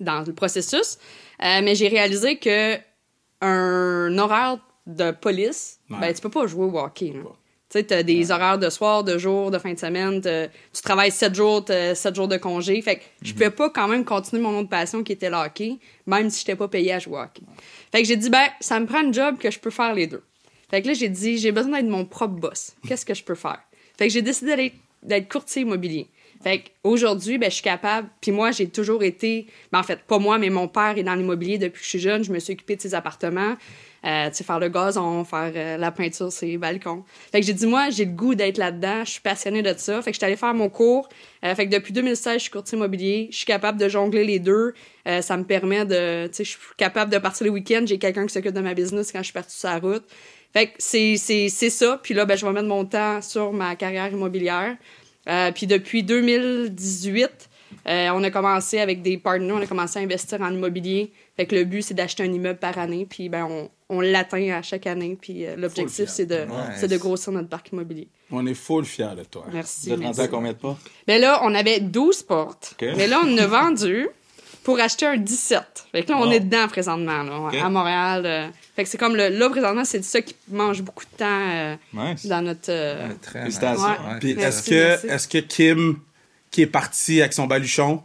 dans 0.00 0.24
le 0.26 0.32
processus, 0.32 0.98
Euh, 1.42 1.60
mais 1.62 1.74
j'ai 1.74 1.88
réalisé 1.88 2.36
que 2.38 2.76
un 3.40 4.16
horaire 4.18 4.58
de 4.86 5.10
police, 5.12 5.78
Ouais. 5.90 5.98
ben, 6.00 6.14
tu 6.14 6.20
peux 6.20 6.30
pas 6.30 6.46
jouer 6.46 6.64
au 6.66 6.78
hockey. 6.78 7.12
là. 7.14 7.30
Tu 7.68 7.78
sais, 7.78 7.84
t'as 7.84 8.02
des 8.02 8.32
horaires 8.32 8.58
de 8.58 8.68
soir, 8.68 9.04
de 9.04 9.16
jour, 9.16 9.52
de 9.52 9.58
fin 9.58 9.72
de 9.72 9.78
semaine. 9.78 10.20
Tu 10.20 10.82
travailles 10.82 11.12
7 11.12 11.32
jours, 11.34 11.64
7 11.68 12.14
jours 12.16 12.26
de 12.26 12.36
congé. 12.36 12.82
Fait 12.82 12.96
que 12.96 13.02
je 13.22 13.32
pouvais 13.32 13.50
pas 13.50 13.70
quand 13.70 13.86
même 13.86 14.04
continuer 14.04 14.42
mon 14.42 14.58
autre 14.58 14.68
passion 14.68 15.04
qui 15.04 15.12
était 15.12 15.30
le 15.30 15.36
hockey, 15.36 15.78
même 16.06 16.30
si 16.30 16.40
j'étais 16.40 16.56
pas 16.56 16.66
payée 16.66 16.92
à 16.94 16.98
jouer 16.98 17.14
au 17.18 17.20
hockey. 17.20 17.42
Fait 17.92 18.02
que 18.02 18.08
j'ai 18.08 18.16
dit, 18.16 18.28
ben, 18.28 18.46
ça 18.60 18.80
me 18.80 18.86
prend 18.86 18.98
un 19.06 19.12
job 19.12 19.38
que 19.38 19.52
je 19.52 19.60
peux 19.60 19.70
faire 19.70 19.94
les 19.94 20.08
deux. 20.08 20.24
Fait 20.68 20.82
que 20.82 20.88
là, 20.88 20.94
j'ai 20.94 21.08
dit, 21.08 21.38
j'ai 21.38 21.52
besoin 21.52 21.80
d'être 21.80 21.90
mon 21.90 22.04
propre 22.04 22.34
boss. 22.34 22.72
Qu'est-ce 22.88 23.06
que 23.06 23.14
je 23.14 23.22
peux 23.22 23.36
faire? 23.36 23.60
Fait 23.96 24.08
que 24.08 24.12
j'ai 24.12 24.22
décidé 24.22 24.72
d'être 25.04 25.30
courtier 25.30 25.62
immobilier. 25.62 26.08
Fait 26.42 26.64
qu'aujourd'hui, 26.82 27.36
ben, 27.36 27.50
je 27.50 27.56
suis 27.56 27.62
capable. 27.62 28.08
Puis 28.20 28.30
moi, 28.30 28.50
j'ai 28.50 28.68
toujours 28.68 29.02
été. 29.02 29.46
Ben, 29.72 29.80
en 29.80 29.82
fait, 29.82 30.00
pas 30.00 30.18
moi, 30.18 30.38
mais 30.38 30.48
mon 30.48 30.68
père 30.68 30.96
est 30.96 31.02
dans 31.02 31.14
l'immobilier 31.14 31.58
depuis 31.58 31.80
que 31.80 31.84
je 31.84 31.90
suis 31.90 31.98
jeune. 31.98 32.24
Je 32.24 32.32
me 32.32 32.38
suis 32.38 32.54
occupée 32.54 32.76
de 32.76 32.80
ses 32.80 32.94
appartements. 32.94 33.56
Euh, 34.06 34.30
tu 34.30 34.36
sais, 34.36 34.44
faire 34.44 34.58
le 34.58 34.70
gazon, 34.70 35.24
faire 35.24 35.52
euh, 35.54 35.76
la 35.76 35.90
peinture, 35.90 36.32
ses 36.32 36.56
balcons. 36.56 37.04
Fait 37.30 37.40
que 37.40 37.46
j'ai 37.46 37.52
dit, 37.52 37.66
moi, 37.66 37.90
j'ai 37.90 38.06
le 38.06 38.12
goût 38.12 38.34
d'être 38.34 38.56
là-dedans. 38.56 39.04
Je 39.04 39.10
suis 39.10 39.20
passionnée 39.20 39.62
de 39.62 39.74
ça. 39.76 40.00
Fait 40.00 40.10
que 40.10 40.14
je 40.14 40.18
suis 40.18 40.24
allée 40.24 40.36
faire 40.36 40.54
mon 40.54 40.70
cours. 40.70 41.10
Euh, 41.44 41.54
fait 41.54 41.66
que 41.66 41.74
depuis 41.74 41.92
2016, 41.92 42.34
je 42.34 42.38
suis 42.38 42.50
courtier 42.50 42.78
immobilier. 42.78 43.28
Je 43.30 43.36
suis 43.36 43.46
capable 43.46 43.78
de 43.78 43.88
jongler 43.90 44.24
les 44.24 44.38
deux. 44.38 44.72
Euh, 45.06 45.20
ça 45.20 45.36
me 45.36 45.44
permet 45.44 45.84
de. 45.84 46.28
Tu 46.28 46.36
sais, 46.36 46.44
je 46.44 46.50
suis 46.50 46.58
capable 46.78 47.12
de 47.12 47.18
partir 47.18 47.44
les 47.44 47.50
week-ends. 47.50 47.84
J'ai 47.84 47.98
quelqu'un 47.98 48.26
qui 48.26 48.32
s'occupe 48.32 48.54
de 48.54 48.60
ma 48.60 48.72
business 48.72 49.12
quand 49.12 49.18
je 49.18 49.24
suis 49.24 49.34
partie 49.34 49.58
sur 49.58 49.68
la 49.68 49.78
route. 49.78 50.04
Fait 50.54 50.68
que 50.68 50.72
c'est 50.78 51.18
ça. 51.48 52.00
Puis 52.02 52.14
là, 52.14 52.24
ben, 52.24 52.36
je 52.36 52.44
vais 52.46 52.52
mettre 52.52 52.66
mon 52.66 52.84
temps 52.84 53.20
sur 53.20 53.52
ma 53.52 53.76
carrière 53.76 54.10
immobilière. 54.10 54.76
Euh, 55.30 55.52
puis 55.52 55.66
depuis 55.66 56.02
2018, 56.02 57.48
euh, 57.86 58.08
on 58.12 58.22
a 58.24 58.30
commencé 58.30 58.80
avec 58.80 59.02
des 59.02 59.16
partenaires, 59.16 59.56
on 59.56 59.62
a 59.62 59.66
commencé 59.66 59.98
à 59.98 60.02
investir 60.02 60.40
en 60.40 60.52
immobilier. 60.52 61.12
Fait 61.36 61.46
que 61.46 61.54
le 61.54 61.64
but, 61.64 61.82
c'est 61.82 61.94
d'acheter 61.94 62.22
un 62.24 62.32
immeuble 62.32 62.58
par 62.58 62.78
année. 62.78 63.06
Puis 63.08 63.28
ben, 63.28 63.46
on, 63.48 63.70
on 63.88 64.00
l'atteint 64.00 64.50
à 64.50 64.62
chaque 64.62 64.86
année. 64.86 65.16
Puis 65.20 65.46
euh, 65.46 65.56
l'objectif, 65.56 66.08
c'est 66.08 66.26
de, 66.26 66.46
c'est 66.76 66.88
de 66.88 66.96
grossir 66.96 67.32
notre 67.32 67.48
parc 67.48 67.70
immobilier. 67.72 68.08
On 68.30 68.46
est 68.46 68.54
full 68.54 68.84
fiers 68.84 69.14
de 69.16 69.24
toi. 69.24 69.46
Merci. 69.52 69.88
Vous 69.88 69.94
êtes 69.94 70.02
rendu 70.04 70.20
à 70.20 70.28
combien 70.28 70.52
de 70.52 70.58
pas? 70.58 70.76
Ben 71.06 71.20
là, 71.20 71.40
on 71.44 71.54
avait 71.54 71.80
12 71.80 72.22
portes. 72.24 72.74
Ok. 72.80 72.88
Mais 72.96 73.06
là, 73.06 73.20
on 73.24 73.32
en 73.32 73.38
a 73.38 73.46
vendu 73.46 74.08
pour 74.62 74.78
acheter 74.80 75.06
un 75.06 75.16
17. 75.16 75.62
Fait 75.92 76.02
que 76.04 76.10
là, 76.12 76.18
on 76.18 76.26
Wow. 76.26 76.32
est 76.32 76.40
dedans 76.40 76.68
présentement, 76.68 77.22
là, 77.22 77.50
à 77.64 77.68
Montréal. 77.70 78.22
euh. 78.26 78.48
Fait 78.76 78.84
que 78.84 78.90
c'est 78.90 78.98
comme 78.98 79.16
le, 79.16 79.28
là, 79.28 79.48
présentement, 79.50 79.84
c'est 79.84 80.02
ça 80.04 80.20
qui 80.22 80.34
mange 80.48 80.82
beaucoup 80.82 81.04
de 81.04 81.16
temps 81.16 81.26
euh, 81.50 81.76
Nice. 81.94 82.26
dans 82.26 82.42
notre. 82.42 82.68
euh, 82.70 83.08
très 83.22 83.40
Félicitations. 83.42 83.88
nice. 83.88 83.98
Ouais. 84.08 84.18
Puis 84.20 84.34
Merci, 84.34 84.46
est-ce 84.58 84.70
que, 84.70 84.74
merci. 84.88 85.06
est-ce 85.08 85.28
que 85.28 85.38
Kim, 85.38 85.98
qui 86.50 86.62
est 86.62 86.66
partie 86.66 87.20
avec 87.20 87.32
son 87.32 87.46
baluchon, 87.46 88.02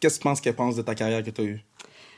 qu'est-ce 0.00 0.14
que 0.16 0.22
tu 0.22 0.28
penses 0.28 0.40
qu'elle 0.40 0.54
pense 0.54 0.76
de 0.76 0.82
ta 0.82 0.94
carrière 0.94 1.22
que 1.22 1.30
tu 1.30 1.40
as 1.40 1.44
eue? 1.44 1.60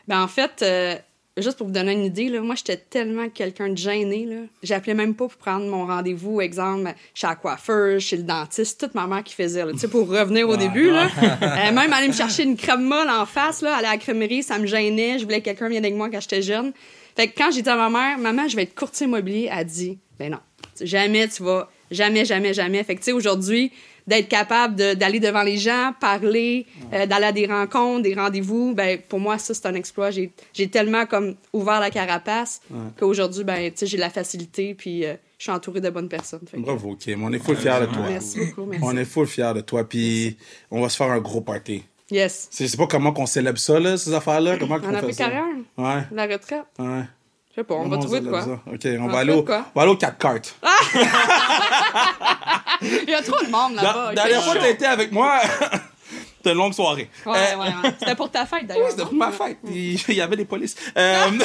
Ben, 0.07 0.23
en 0.23 0.29
fait, 0.29 0.63
euh, 0.63 0.97
juste 1.41 1.59
pour 1.59 1.67
vous 1.67 1.73
donner 1.73 1.93
une 1.93 2.05
idée, 2.05 2.29
là, 2.29 2.41
moi, 2.41 2.55
j'étais 2.55 2.77
tellement 2.77 3.29
quelqu'un 3.29 3.69
de 3.69 3.77
gêné. 3.77 4.27
Là. 4.27 4.37
J'appelais 4.63 4.95
même 4.95 5.15
pas 5.15 5.29
pour 5.29 5.37
prendre 5.37 5.67
mon 5.67 5.87
rendez-vous, 5.87 6.41
exemple, 6.41 6.93
chez 7.15 7.27
la 7.27 7.35
coiffeuse, 7.35 8.03
chez 8.03 8.17
le 8.17 8.23
dentiste, 8.23 8.81
toute 8.81 8.95
ma 8.95 9.07
mère 9.07 9.25
qui 9.25 9.35
faisait, 9.35 9.65
là, 9.65 9.73
tu 9.73 9.79
sais, 9.79 9.89
pour 9.89 10.09
revenir 10.09 10.49
au 10.49 10.57
début. 10.57 10.91
Là. 10.91 11.09
Euh, 11.59 11.73
même 11.73 11.93
aller 11.93 12.09
me 12.09 12.13
chercher 12.13 12.43
une 12.43 12.57
crème 12.57 12.83
molle 12.83 13.09
en 13.09 13.25
face, 13.25 13.63
là, 13.63 13.77
aller 13.77 13.87
à 13.87 13.93
la 13.93 13.97
crèmerie, 13.97 14.43
ça 14.43 14.59
me 14.59 14.67
gênait. 14.67 15.19
Je 15.19 15.25
voulais 15.25 15.41
que 15.41 15.47
quelqu'un 15.47 15.69
vienne 15.69 15.85
avec 15.85 15.97
moi 15.97 16.09
quand 16.11 16.21
j'étais 16.21 16.43
jeune. 16.43 16.73
Fait 17.17 17.29
que 17.29 17.37
quand 17.37 17.51
j'ai 17.51 17.63
dit 17.63 17.69
à 17.69 17.77
ma 17.77 17.91
mère, 17.91 18.19
maman, 18.19 18.49
je 18.49 18.57
vais 18.57 18.63
être 18.63 18.75
courtier 18.75 19.07
immobilier, 19.07 19.49
elle 19.51 19.59
a 19.59 19.65
dit, 19.65 19.99
ben 20.19 20.33
non, 20.33 20.39
jamais 20.81 21.29
tu 21.29 21.43
vas, 21.43 21.71
jamais, 21.91 22.25
jamais, 22.25 22.55
jamais. 22.55 22.83
Fait 22.85 22.95
que, 22.95 23.01
tu 23.01 23.07
sais, 23.07 23.13
aujourd'hui, 23.13 23.73
d'être 24.09 24.29
capable 24.29 24.75
de- 24.75 24.95
d'aller 24.95 25.21
devant 25.21 25.43
les 25.45 25.57
gens, 25.59 25.93
parler, 26.01 26.67
euh, 26.93 27.07
d'aller 27.07 27.27
à 27.27 27.33
des 27.33 27.47
rencontres, 27.47 28.03
des 28.03 28.15
rendez-vous, 28.15 28.75
ben 28.75 28.99
pour 29.09 29.21
moi 29.21 29.39
ça 29.39 29.55
c'est 29.55 29.67
un 29.67 29.75
exploit. 29.75 30.11
J'ai 30.11 30.33
j'ai 30.53 30.67
tellement 30.69 31.07
comme 31.07 31.37
ouvert 31.53 31.79
la 31.79 31.91
carapace 31.91 32.61
qu'aujourd'hui 32.99 33.45
ben 33.45 33.71
tu 33.71 33.77
sais 33.79 33.87
j'ai 33.87 33.99
la 33.99 34.11
facilité 34.11 34.75
puis 34.75 35.05
euh, 35.05 35.15
je 35.39 35.45
suis 35.45 35.53
entourée 35.53 35.81
de 35.81 35.91
bonnes 35.91 36.09
personnes. 36.09 36.41
Fait 36.51 36.57
que- 36.57 36.63
Bravo, 36.63 36.97
Kim. 36.97 37.23
On 37.23 37.33
est 37.33 37.39
full 37.39 37.57
fiers 37.57 37.81
de 37.83 37.87
toi. 37.87 38.03
Merci 38.09 38.39
beaucoup, 38.47 38.65
merci. 38.65 38.85
On 38.85 38.97
est 38.97 39.05
full 39.05 39.27
fiers 39.29 39.53
de 39.55 39.61
toi. 39.61 39.89
Puis 39.89 40.37
on 40.71 40.81
va 40.81 40.89
se 40.89 40.97
faire 40.97 41.11
un 41.13 41.21
gros 41.21 41.41
party. 41.43 41.85
Yes. 42.11 42.49
Je 42.59 42.67
sais 42.67 42.77
pas 42.79 42.87
comment 42.87 43.13
qu'on 43.13 43.27
célèbre 43.27 43.59
ça, 43.59 43.79
là, 43.79 43.99
ces 43.99 44.15
affaires-là. 44.15 44.57
Comment 44.59 44.77
On 44.77 44.81
qu'on 44.81 44.95
a 44.95 45.03
fait 45.03 45.13
carrière, 45.13 45.45
Ouais, 45.77 46.03
la 46.11 46.27
retraite. 46.27 46.65
ouais. 46.79 47.03
Je 47.59 47.63
sais 47.63 47.67
pas, 47.67 47.75
on 47.75 47.89
va 47.89 47.99
trouver 47.99 48.21
de 48.21 48.31
quoi. 48.31 48.45
OK, 48.73 48.81
on, 48.85 49.03
On 49.03 49.09
va 49.09 49.19
aller 49.19 49.33
au, 49.33 49.41
de 49.41 49.47
quoi? 49.47 49.65
on 49.75 49.81
va 49.81 49.83
aller 49.83 49.91
au 49.91 49.97
4 49.97 50.17
cartes. 50.17 50.55
Il 52.83 53.11
y 53.11 53.15
a 53.15 53.21
trop 53.21 53.45
de 53.45 53.51
monde 53.51 53.75
là-bas. 53.75 54.13
La 54.15 54.15
dernière 54.15 54.45
fois 54.45 54.53
que 54.55 54.61
chaud. 54.61 54.65
t'as 54.65 54.71
été 54.71 54.87
avec 54.87 55.11
moi, 55.11 55.41
c'était 56.39 56.53
une 56.53 56.57
longue 56.59 56.73
soirée. 56.75 57.11
Ouais, 57.27 57.33
Euh, 57.37 57.57
ouais, 57.59 57.67
ouais. 57.67 57.95
C'était 57.99 58.15
pour 58.15 58.31
ta 58.31 58.47
fête 58.47 58.61
Oui, 58.63 58.67
d'ailleurs. 58.67 58.91
c'était 58.91 59.03
pour 59.05 59.13
ma 59.15 59.31
fête. 59.31 59.59
Il 59.71 59.95
il 60.09 60.15
y 60.15 60.21
avait 60.21 60.37
des 60.37 60.45
polices. 60.47 60.75
Euh, 60.97 61.17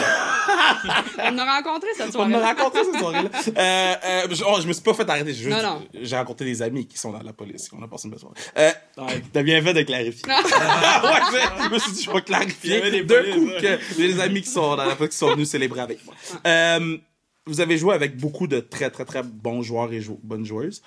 On 1.20 1.38
a 1.38 1.56
rencontré 1.58 1.90
cette 1.96 2.10
on 2.10 2.12
soirée. 2.12 2.30
m'a 2.32 2.40
raconté 2.40 2.80
cette 2.84 3.00
soirée-là. 3.00 3.30
Euh, 3.58 3.96
euh, 4.06 4.28
je, 4.32 4.44
oh, 4.48 4.58
je 4.62 4.68
me 4.68 4.74
suis 4.74 4.82
pas 4.82 4.94
fait 4.94 5.10
arrêter. 5.10 5.34
J'ai 5.34 5.44
juste- 5.44 5.56
Non, 5.56 5.62
non. 5.62 5.88
J'ai 6.02 6.16
rencontré 6.18 6.46
des 6.46 6.62
amis 6.62 6.88
qui 6.88 6.98
sont 6.98 7.12
dans 7.12 7.22
la 7.22 7.34
police. 7.34 7.70
On 7.78 7.84
a 7.84 7.88
passé 7.88 8.06
une 8.06 8.12
belle 8.12 8.20
soirée. 8.20 8.36
Euh, 8.58 8.72
Ouais, 8.98 9.22
T'as 9.32 9.44
bien 9.44 9.62
fait 9.62 9.74
de 9.74 9.82
clarifier. 9.84 10.24
ouais, 10.28 10.36
je, 10.42 11.64
je 11.64 11.70
me 11.70 11.80
suis 11.80 11.92
dit, 11.92 12.04
je 12.04 12.12
vais 12.12 12.22
clarifier 12.22 13.04
d'un 13.04 13.24
coup 13.34 13.48
ouais. 13.48 13.62
que 13.62 13.80
j'ai 13.98 14.14
des 14.14 14.20
amis 14.20 14.42
qui 14.42 14.50
sont 14.50 14.76
dans 14.76 14.86
la 14.86 14.96
police 14.96 15.12
qui 15.14 15.18
sont 15.18 15.32
venus 15.32 15.50
célébrer 15.50 15.82
avec 15.82 16.06
moi. 16.06 16.14
Euh, 16.46 16.98
vous 17.46 17.60
avez 17.62 17.78
joué 17.78 17.94
avec 17.96 18.18
beaucoup 18.18 18.48
de 18.48 18.60
très, 18.60 18.90
très, 18.90 19.06
très 19.06 19.24
bons 19.24 19.62
joueurs 19.62 19.92
et 19.92 20.02
jou- 20.02 20.20
bonnes 20.24 20.46
joueuses. 20.46 20.82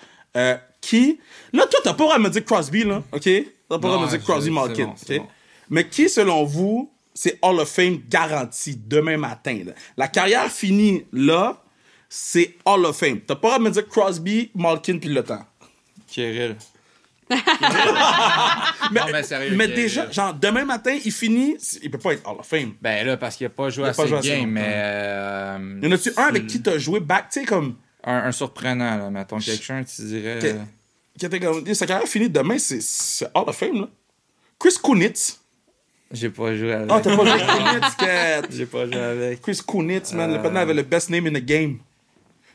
Qui. 0.86 1.18
Là, 1.52 1.64
toi, 1.70 1.80
t'as 1.82 1.94
pas 1.94 2.14
à 2.14 2.18
me 2.18 2.28
dire 2.30 2.44
Crosby, 2.44 2.84
là, 2.84 3.02
OK? 3.12 3.22
T'as 3.68 3.78
pas 3.78 3.94
à 3.94 3.98
me 4.04 4.08
dire 4.08 4.22
Crosby 4.22 4.50
Malkin, 4.50 4.84
bon, 4.86 4.90
OK? 4.92 5.18
bon. 5.18 5.26
Mais 5.70 5.88
qui, 5.88 6.08
selon 6.08 6.44
vous, 6.44 6.92
c'est 7.12 7.38
Hall 7.42 7.58
of 7.58 7.68
Fame 7.68 7.98
garanti 8.08 8.76
demain 8.76 9.16
matin? 9.16 9.62
là? 9.66 9.72
La 9.96 10.06
carrière 10.06 10.50
finie 10.50 11.04
là, 11.12 11.60
c'est 12.08 12.54
Hall 12.64 12.84
of 12.84 12.96
Fame. 12.96 13.20
T'as 13.20 13.34
pas 13.34 13.56
à 13.56 13.58
me 13.58 13.68
dire 13.70 13.88
Crosby, 13.88 14.50
Malkin, 14.54 14.98
puis 14.98 15.08
le 15.08 15.24
temps. 15.24 15.44
Kirill. 16.06 16.54
Mais, 18.92 19.00
Non, 19.00 19.06
mais 19.10 19.22
sérieux, 19.24 19.56
mais 19.56 19.66
déjà, 19.66 20.08
genre, 20.12 20.32
demain 20.34 20.64
matin, 20.64 20.96
il 21.04 21.10
finit, 21.10 21.56
il 21.82 21.90
peut 21.90 21.98
pas 21.98 22.12
être 22.12 22.28
Hall 22.30 22.36
of 22.38 22.46
Fame. 22.46 22.74
Ben 22.80 23.04
là, 23.04 23.16
parce 23.16 23.34
qu'il 23.36 23.46
a 23.46 23.50
pas 23.50 23.68
joué 23.68 23.84
Il 23.86 23.88
a 23.88 23.92
pas 23.94 24.04
games, 24.06 24.12
longtemps. 24.14 24.46
mais. 24.46 24.72
euh, 24.76 25.80
Y 25.82 25.86
en 25.88 25.92
a-tu 25.92 26.12
un 26.16 26.22
avec 26.22 26.46
qui 26.46 26.62
t'as 26.62 26.78
joué 26.78 27.00
back, 27.00 27.30
tu 27.32 27.40
sais, 27.40 27.46
comme. 27.46 27.74
un, 28.04 28.18
un 28.28 28.32
surprenant, 28.32 28.96
là, 28.96 29.10
mettons. 29.10 29.38
Quelqu'un, 29.38 29.82
tu 29.82 30.02
dirais. 30.02 30.38
Qui 31.18 31.26
était 31.26 31.40
comme. 31.40 31.74
Sa 31.74 31.86
carrière 31.86 32.08
finie 32.08 32.28
demain, 32.30 32.58
c'est- 32.58 32.82
c'est 32.82 33.24
Hall 33.34 33.44
of 33.46 33.56
Fame, 33.56 33.80
là. 33.82 33.88
Chris 34.58 34.74
Kunitz. 34.82 35.40
J'ai 36.12 36.30
pas 36.30 36.54
joué 36.54 36.72
avec. 36.72 36.88
Ah, 36.90 37.00
t'as 37.02 37.16
pas 37.16 37.24
joué 37.24 37.40
Kunitz, 37.46 37.94
que- 37.98 38.56
J'ai 38.56 38.66
pas 38.66 38.86
joué 38.86 38.96
avec. 38.96 39.40
Chris 39.42 39.60
Kunitz, 39.66 40.12
man. 40.12 40.30
Le 40.30 40.38
Euh. 40.38 40.42
patin 40.42 40.56
avait 40.56 40.74
le 40.74 40.82
best 40.82 41.10
name 41.10 41.26
in 41.26 41.32
the 41.32 41.44
game. 41.44 41.78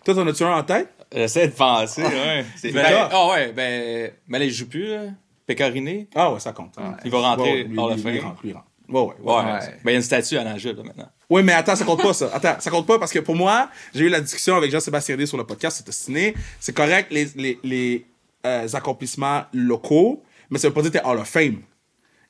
Toi, 0.06 0.16
t'en 0.16 0.28
as-tu 0.28 0.44
un 0.44 0.56
en 0.58 0.64
tête? 0.64 0.90
J'essaie 1.14 1.48
de 1.48 1.54
penser, 1.54 2.04
ouais. 2.04 2.46
C'est- 2.56 2.72
Ben, 2.72 3.10
ah 3.12 3.28
ouais, 3.30 3.52
ben, 3.52 4.12
mais 4.28 4.40
là, 4.40 4.46
il 4.46 4.52
joue 4.52 4.68
plus, 4.68 4.88
là. 4.88 5.02
Pécoriné. 5.46 6.08
Ah 6.16 6.32
ouais, 6.32 6.40
ça 6.40 6.54
compte. 6.54 6.76
Il 7.04 7.12
va 7.12 7.20
rentrer 7.20 7.44
Ouais, 7.44 7.58
ouais, 7.58 7.64
lui, 7.66 7.78
Hall 7.80 7.92
of 7.94 8.02
Fame. 8.02 8.18
rentre, 8.20 8.40
lui, 8.44 8.54
rentre. 8.54 8.66
Ouais, 8.88 9.00
ouais, 9.02 9.08
ouais. 9.22 9.34
Ouais. 9.36 9.52
Ouais. 9.52 9.60
Ben, 9.60 9.78
il 9.86 9.92
y 9.92 9.94
a 9.94 9.98
une 9.98 10.02
statue 10.02 10.38
à 10.38 10.44
Nagel, 10.44 10.76
là, 10.78 10.84
maintenant. 10.84 11.10
Oui, 11.30 11.44
mais 11.44 11.54
attends, 11.54 11.76
ça 11.76 11.84
compte 11.86 12.02
pas, 12.02 12.14
ça. 12.14 12.30
Attends, 12.34 12.56
ça 12.60 12.70
compte 12.72 12.88
pas 12.88 13.00
parce 13.00 13.12
que 13.12 13.20
pour 13.20 13.36
moi, 13.36 13.70
j'ai 13.94 14.06
eu 14.06 14.10
la 14.10 14.22
discussion 14.22 14.56
avec 14.56 14.72
Jean-Sébastien 14.72 15.16
D 15.18 15.26
sur 15.26 15.38
le 15.38 15.46
podcast, 15.46 15.78
c'était 15.78 15.92
ciné. 15.92 16.34
C'est 16.60 16.74
correct, 16.76 17.08
les, 17.12 17.28
les, 17.36 17.60
les 17.64 18.06
euh, 18.46 18.68
accomplissements 18.74 19.44
locaux, 19.54 20.24
mais 20.50 20.58
ça 20.60 20.68
veut 20.68 20.74
pas 20.74 20.82
dire 20.82 20.92
que 20.92 20.98
t'es 20.98 21.06
Hall 21.06 21.18
of 21.20 21.28
Fame. 21.28 21.62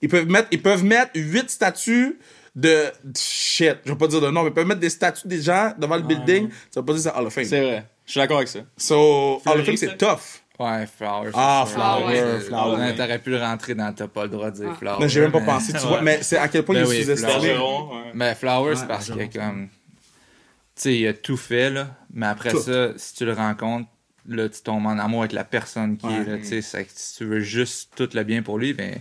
Ils 0.02 0.10
peuvent 0.10 0.28
mettre, 0.30 0.48
ils 0.52 0.62
peuvent 0.62 0.84
mettre 0.84 1.12
huit 1.16 1.50
statues 1.50 2.20
de, 2.56 2.86
shit, 3.18 3.78
je 3.86 3.92
vais 3.92 3.98
pas 3.98 4.08
dire 4.08 4.20
de 4.22 4.30
nom, 4.30 4.44
mais 4.44 4.50
ils 4.50 4.54
peuvent 4.54 4.68
mettre 4.68 4.80
des 4.82 4.90
statues 4.90 5.28
des 5.28 5.42
gens 5.42 5.74
devant 5.78 5.96
le 5.96 6.02
building, 6.02 6.50
ça 6.70 6.80
veut 6.82 6.86
pas 6.86 6.94
dire 6.94 7.04
que 7.04 7.10
c'est 7.10 7.18
Hall 7.20 7.26
of 7.28 7.34
Fame. 7.34 7.46
C'est 7.46 7.62
vrai. 7.62 7.86
Je 8.06 8.12
suis 8.12 8.20
d'accord 8.20 8.38
avec 8.38 8.50
ça. 8.50 8.60
So, 8.78 9.42
Hall 9.46 9.60
of 9.60 9.66
Fame, 9.66 9.78
c'est 9.78 9.98
tough. 9.98 10.42
Ouais, 10.60 10.86
Flower. 10.86 11.32
Ah, 11.34 11.66
Flower, 11.68 12.06
ouais, 12.06 12.40
Flower. 12.42 12.78
Ouais, 12.80 12.96
T'aurais 12.96 13.18
pu 13.20 13.30
le 13.32 13.40
rentrer 13.40 13.74
dans 13.74 13.92
T'as 13.94 14.08
pas 14.08 14.24
le 14.24 14.30
droit 14.30 14.52
de 14.52 14.58
dire 14.58 14.70
Ah. 14.72 14.76
Flower. 14.78 14.98
Mais 15.00 15.10
j'ai 15.10 15.22
même 15.22 15.32
pas 15.32 15.40
mais- 15.40 15.46
pensé, 15.46 15.72
tu 15.74 15.80
vois, 15.80 15.98
Ouais. 15.98 16.02
mais 16.04 16.22
c'est 16.22 16.38
à 16.38 16.48
quel 16.50 16.64
point 16.64 16.76
Ben 16.76 16.82
il 16.82 16.88
est 16.88 16.90
oui, 17.00 17.04
sous-estimé. 17.04 17.32
Bergeron, 17.32 17.90
ouais. 17.96 18.12
Mais 18.14 18.36
Flower, 18.36 18.76
c'est 18.76 18.82
Ouais, 18.82 18.88
parce 18.88 19.10
que 19.10 19.38
comme. 19.40 19.70
Tu 20.76 20.82
sais, 20.84 20.98
il 20.98 21.08
a 21.08 21.14
tout 21.14 21.38
fait, 21.38 21.70
là. 21.70 21.88
Mais 22.14 22.28
après 22.28 22.52
Tout. 22.52 22.60
ça, 22.62 22.90
si 22.98 23.16
tu 23.16 23.26
le 23.26 23.34
rencontres, 23.34 23.88
là, 24.28 24.50
tu 24.50 24.62
tombes 24.62 24.86
en 24.86 24.98
amour 25.00 25.22
avec 25.22 25.32
la 25.34 25.44
personne 25.44 25.98
qui 25.98 26.06
Ouais. 26.08 26.22
est 26.22 26.26
là. 26.26 26.62
Si 26.94 27.16
tu 27.18 27.26
veux 27.26 27.40
juste 27.40 27.92
tout 27.96 28.10
le 28.14 28.24
bien 28.24 28.42
pour 28.42 28.58
lui, 28.60 28.74
ben. 28.74 28.96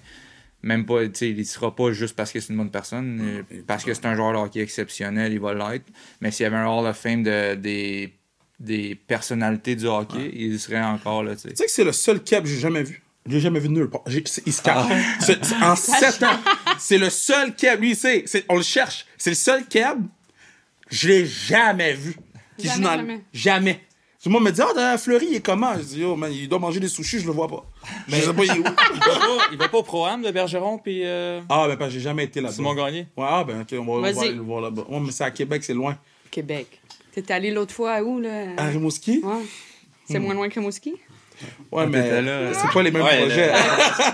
Même 0.62 0.84
pas, 0.84 1.02
tu 1.06 1.10
sais, 1.14 1.30
il 1.30 1.46
sera 1.46 1.74
pas 1.74 1.90
juste 1.92 2.14
parce 2.14 2.30
que 2.32 2.38
c'est 2.38 2.50
une 2.52 2.58
bonne 2.58 2.70
personne, 2.70 3.18
euh, 3.22 3.42
parce 3.66 3.82
que 3.82 3.94
c'est 3.94 4.04
un 4.04 4.14
joueur 4.14 4.32
de 4.34 4.36
hockey 4.36 4.60
exceptionnel, 4.60 5.32
il 5.32 5.40
va 5.40 5.54
l'être. 5.54 5.86
Mais 6.20 6.30
s'il 6.30 6.44
y 6.44 6.46
avait 6.46 6.56
un 6.58 6.66
Hall 6.66 6.86
of 6.86 6.98
Fame 6.98 7.22
de, 7.22 7.54
des, 7.54 8.12
des 8.58 8.94
personnalités 8.94 9.74
du 9.74 9.86
hockey, 9.86 10.30
il 10.34 10.60
serait 10.60 10.82
encore 10.82 11.22
là, 11.22 11.34
tu 11.34 11.40
sais. 11.42 11.48
Tu 11.48 11.56
sais 11.56 11.64
que 11.64 11.70
c'est 11.70 11.84
le 11.84 11.92
seul 11.92 12.22
cap 12.22 12.42
que 12.44 12.48
j'ai 12.50 12.58
jamais 12.58 12.82
vu. 12.82 13.02
Je 13.24 13.32
l'ai 13.32 13.40
jamais 13.40 13.58
vu 13.58 13.70
nulle 13.70 13.88
part. 13.88 14.02
J'ai- 14.06 14.22
c'est- 14.26 14.42
Il 14.44 14.52
se 14.52 14.60
cache. 14.60 14.84
C'est- 15.20 15.40
en 15.62 15.74
sept 15.76 16.22
ans, 16.24 16.38
c'est 16.78 16.98
le 16.98 17.08
seul 17.08 17.54
cab. 17.56 17.80
Lui, 17.80 17.94
c'est, 17.94 18.26
on 18.50 18.56
le 18.56 18.62
cherche. 18.62 19.06
C'est 19.16 19.30
le 19.30 19.36
seul 19.36 19.64
cab. 19.64 20.02
Je 20.90 21.08
l'ai 21.08 21.24
jamais 21.26 21.94
vu. 21.94 22.16
Qui 22.58 22.66
Jamais, 22.66 22.76
joue 22.76 22.82
dans 22.82 22.90
le- 22.96 22.98
jamais. 23.06 23.20
Jamais. 23.32 23.80
Tout 24.22 24.28
le 24.28 24.34
monde 24.34 24.44
me 24.44 24.50
dit, 24.50 24.60
ah, 24.60 24.72
dans 24.74 24.98
Fleury, 24.98 25.26
il 25.30 25.36
est 25.36 25.40
comment? 25.40 25.72
Je 25.78 25.82
dis, 25.82 26.04
oh, 26.04 26.14
man, 26.14 26.30
il 26.30 26.46
doit 26.46 26.58
manger 26.58 26.78
des 26.78 26.88
sushis, 26.88 27.20
je 27.20 27.26
le 27.26 27.32
vois 27.32 27.48
pas. 27.48 27.64
je 28.06 28.16
sais 28.16 28.34
pas, 28.34 28.44
il 28.44 28.50
est 28.50 28.58
où? 28.58 28.64
Il 28.94 28.98
va 29.00 29.14
pas, 29.14 29.48
il 29.52 29.58
va 29.58 29.68
pas 29.68 29.78
au 29.78 29.82
Pro-Am 29.82 30.20
de 30.22 30.30
Bergeron 30.30 30.76
puis 30.78 31.00
euh, 31.04 31.40
Ah, 31.48 31.66
ben, 31.66 31.76
parce 31.78 31.88
que 31.90 31.94
j'ai 31.94 32.00
jamais 32.04 32.24
été 32.24 32.40
là-bas. 32.42 32.52
Simon 32.54 32.74
Gagné. 32.74 33.06
Ouais, 33.16 33.26
ah, 33.26 33.44
ben, 33.44 33.62
ok, 33.62 33.68
on 33.80 33.84
va, 33.84 33.92
on 33.92 34.00
va 34.02 34.12
Vas-y. 34.12 34.24
aller 34.28 34.34
le 34.36 34.42
voir 34.42 34.60
là-bas. 34.60 34.82
Ouais, 34.90 35.00
mais 35.00 35.10
c'est 35.10 35.24
à 35.24 35.30
Québec, 35.30 35.64
c'est 35.64 35.72
loin. 35.72 35.96
Québec. 36.30 36.66
T'es 37.14 37.32
allé 37.32 37.50
l'autre 37.50 37.72
fois 37.74 37.92
à 37.94 38.02
où, 38.02 38.20
là? 38.20 38.48
À 38.58 38.66
Rimouski? 38.66 39.20
Ouais. 39.24 39.32
C'est 40.06 40.18
Hmm. 40.18 40.22
moins 40.24 40.34
loin 40.34 40.48
que 40.50 40.54
Rimouski? 40.60 40.94
Ouais, 41.72 41.86
mais 41.86 42.02
t'étais 42.02 42.20
là. 42.22 42.52
c'est 42.52 42.70
pas 42.70 42.82
les 42.82 42.90
mêmes 42.90 43.02
Ouais, 43.02 43.20
projets. 43.20 43.50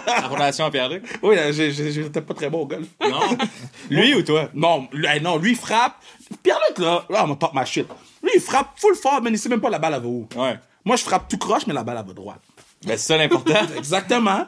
La 0.06 0.28
relation 0.28 0.64
à 0.66 0.70
Pierre-Luc. 0.70 1.02
Oui, 1.24 1.34
j'étais 1.52 2.20
pas 2.20 2.34
très 2.34 2.48
bon 2.48 2.60
au 2.60 2.66
golf. 2.66 2.86
Non? 3.02 3.36
Lui 3.90 4.14
ou 4.14 4.22
toi? 4.22 4.48
Non, 4.54 4.86
lui, 4.92 5.08
non, 5.20 5.36
lui, 5.36 5.56
frappe. 5.56 5.96
Pierre-Luc, 6.42 6.78
là, 6.78 7.04
là, 7.08 7.24
on 7.24 7.28
m'a 7.28 7.36
pop 7.36 7.52
ma 7.54 7.64
shit. 7.64 7.86
Lui, 8.22 8.30
il 8.34 8.40
frappe 8.40 8.70
full 8.76 8.94
fort, 8.96 9.20
mais 9.22 9.30
il 9.30 9.38
sait 9.38 9.48
même 9.48 9.60
pas 9.60 9.70
la 9.70 9.78
balle, 9.78 9.94
elle 9.94 10.02
va 10.02 10.08
où. 10.08 10.28
Ouais. 10.36 10.58
Moi, 10.84 10.96
je 10.96 11.02
frappe 11.04 11.28
tout 11.28 11.38
croche, 11.38 11.66
mais 11.66 11.74
la 11.74 11.82
balle, 11.84 11.98
elle 12.00 12.06
va 12.06 12.12
droite. 12.12 12.40
Ben, 12.84 12.96
c'est 12.96 13.06
ça 13.12 13.16
l'important. 13.16 13.54
Exactement. 13.76 14.46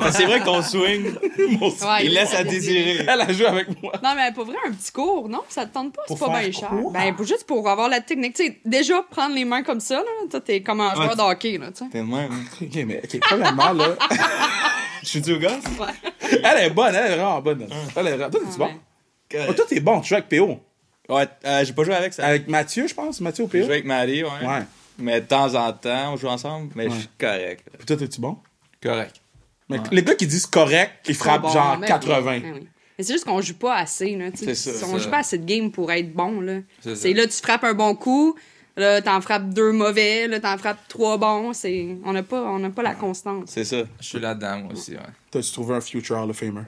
Ben, 0.00 0.10
c'est 0.10 0.24
vrai 0.24 0.40
qu'on 0.40 0.62
swing. 0.62 1.12
Mon- 1.60 1.68
Ouais, 1.68 2.06
Il 2.06 2.12
laisse 2.14 2.34
à 2.34 2.42
désirer. 2.42 3.04
Elle 3.06 3.20
a 3.20 3.32
joué 3.32 3.46
avec 3.46 3.80
moi. 3.82 3.92
Non, 4.02 4.14
mais 4.16 4.32
pour 4.32 4.46
vrai, 4.46 4.56
un 4.66 4.72
petit 4.72 4.90
cours, 4.90 5.28
non? 5.28 5.42
Ça 5.48 5.66
te 5.66 5.74
tente 5.74 5.92
pas? 5.94 6.02
C'est 6.08 6.18
pas 6.18 6.40
bien 6.40 6.50
cher. 6.50 6.70
Ben, 6.92 7.14
pour- 7.14 7.26
juste 7.26 7.44
pour 7.46 7.68
avoir 7.68 7.88
la 7.88 8.00
technique. 8.00 8.34
Tu 8.34 8.46
sais, 8.46 8.60
déjà, 8.64 9.02
prendre 9.10 9.34
les 9.34 9.44
mains 9.44 9.62
comme 9.62 9.80
ça, 9.80 9.96
là, 9.96 10.04
toi, 10.30 10.40
t'es 10.40 10.62
comme 10.62 10.80
un 10.80 10.94
joueur 10.94 11.10
Ouais. 11.10 11.16
de 11.16 11.20
hockey, 11.20 11.58
là, 11.58 11.68
tu 11.70 11.84
sais. 11.84 11.90
T'es 11.90 11.98
de 11.98 12.04
même. 12.04 12.32
hein. 12.32 12.44
Ok, 12.62 12.74
mais, 12.86 13.02
ok, 13.04 13.20
premièrement, 13.20 13.72
là, 13.72 13.88
Je 15.02 15.08
suis 15.08 15.20
du 15.20 15.34
au 15.34 15.38
gosse? 15.38 15.52
elle 16.42 16.64
est 16.66 16.70
bonne, 16.70 16.94
elle 16.94 17.12
est 17.12 17.16
vraiment 17.16 17.40
bonne. 17.40 17.68
Elle 17.96 18.06
est 18.06 18.16
vraiment... 18.16 18.30
Toi, 18.30 18.40
t'es 18.40 18.46
Ah, 18.54 18.58
bon? 18.58 18.64
ouais. 18.66 19.46
Oh, 19.48 19.52
toi, 19.52 19.64
t'es 19.68 19.80
bon, 19.80 20.00
tu 20.00 20.08
joues 20.08 20.14
avec 20.16 20.28
PO. 20.28 20.58
Ouais, 21.08 21.26
euh, 21.44 21.64
j'ai 21.64 21.72
pas 21.72 21.84
joué 21.84 21.94
avec 21.94 22.12
ça. 22.12 22.26
Avec 22.26 22.48
Mathieu, 22.48 22.86
je 22.86 22.94
pense, 22.94 23.20
Mathieu 23.20 23.44
au 23.44 23.48
J'ai 23.50 23.62
joué 23.62 23.72
avec 23.72 23.84
Marie, 23.86 24.22
ouais. 24.24 24.30
Ouais. 24.46 24.62
Mais 24.98 25.20
de 25.20 25.26
temps 25.26 25.54
en 25.54 25.72
temps, 25.72 26.12
on 26.12 26.16
joue 26.16 26.26
ensemble. 26.28 26.70
Mais 26.74 26.90
je 26.90 26.94
suis 26.96 27.08
correct. 27.18 27.64
Puis 27.78 27.86
toi, 27.86 27.96
t'es-tu 27.96 28.20
bon? 28.20 28.36
Correct. 28.82 29.20
Mais 29.68 29.78
les 29.92 30.02
gars 30.02 30.14
qui 30.14 30.26
disent 30.26 30.46
correct, 30.46 30.92
ils 31.08 31.14
frappent 31.14 31.42
Bon, 31.42 31.48
genre 31.50 31.76
ben 31.76 31.82
oui, 31.82 31.88
80. 31.88 32.22
ben 32.40 32.52
oui. 32.54 32.68
Mais 32.98 33.04
c'est 33.04 33.12
juste 33.12 33.24
qu'on 33.24 33.40
joue 33.40 33.54
pas 33.54 33.76
assez, 33.76 34.16
là, 34.16 34.30
tu 34.32 34.38
sais. 34.38 34.54
C'est 34.54 34.72
ça, 34.72 34.86
On 34.86 34.92
ça. 34.92 34.98
joue 34.98 35.10
pas 35.10 35.18
assez 35.18 35.38
de 35.38 35.44
game 35.44 35.70
pour 35.70 35.92
être 35.92 36.12
bon, 36.12 36.40
là. 36.40 36.60
C'est 36.80 36.96
ça. 36.96 37.02
C'est 37.02 37.12
là, 37.12 37.26
tu 37.26 37.34
frappes 37.40 37.62
un 37.64 37.74
bon 37.74 37.94
coup, 37.94 38.34
là, 38.76 39.00
t'en 39.00 39.20
frappes 39.20 39.50
deux 39.50 39.70
mauvais, 39.72 40.26
là, 40.26 40.40
t'en 40.40 40.58
frappes 40.58 40.80
trois 40.88 41.16
bons. 41.16 41.52
C'est... 41.52 41.96
On 42.04 42.12
n'a 42.12 42.22
pas, 42.24 42.42
on 42.42 42.58
n'a 42.58 42.70
pas 42.70 42.82
la 42.82 42.94
constance. 42.96 43.50
C'est 43.50 43.64
ça. 43.64 43.82
Je 44.00 44.04
suis 44.06 44.18
là-dedans, 44.18 44.58
moi 44.62 44.72
aussi, 44.72 44.92
ouais. 44.92 44.98
T'as-tu 45.30 45.52
trouvé 45.52 45.76
un 45.76 45.80
future 45.80 46.18
Hall 46.18 46.30
of 46.30 46.36
Famer? 46.36 46.62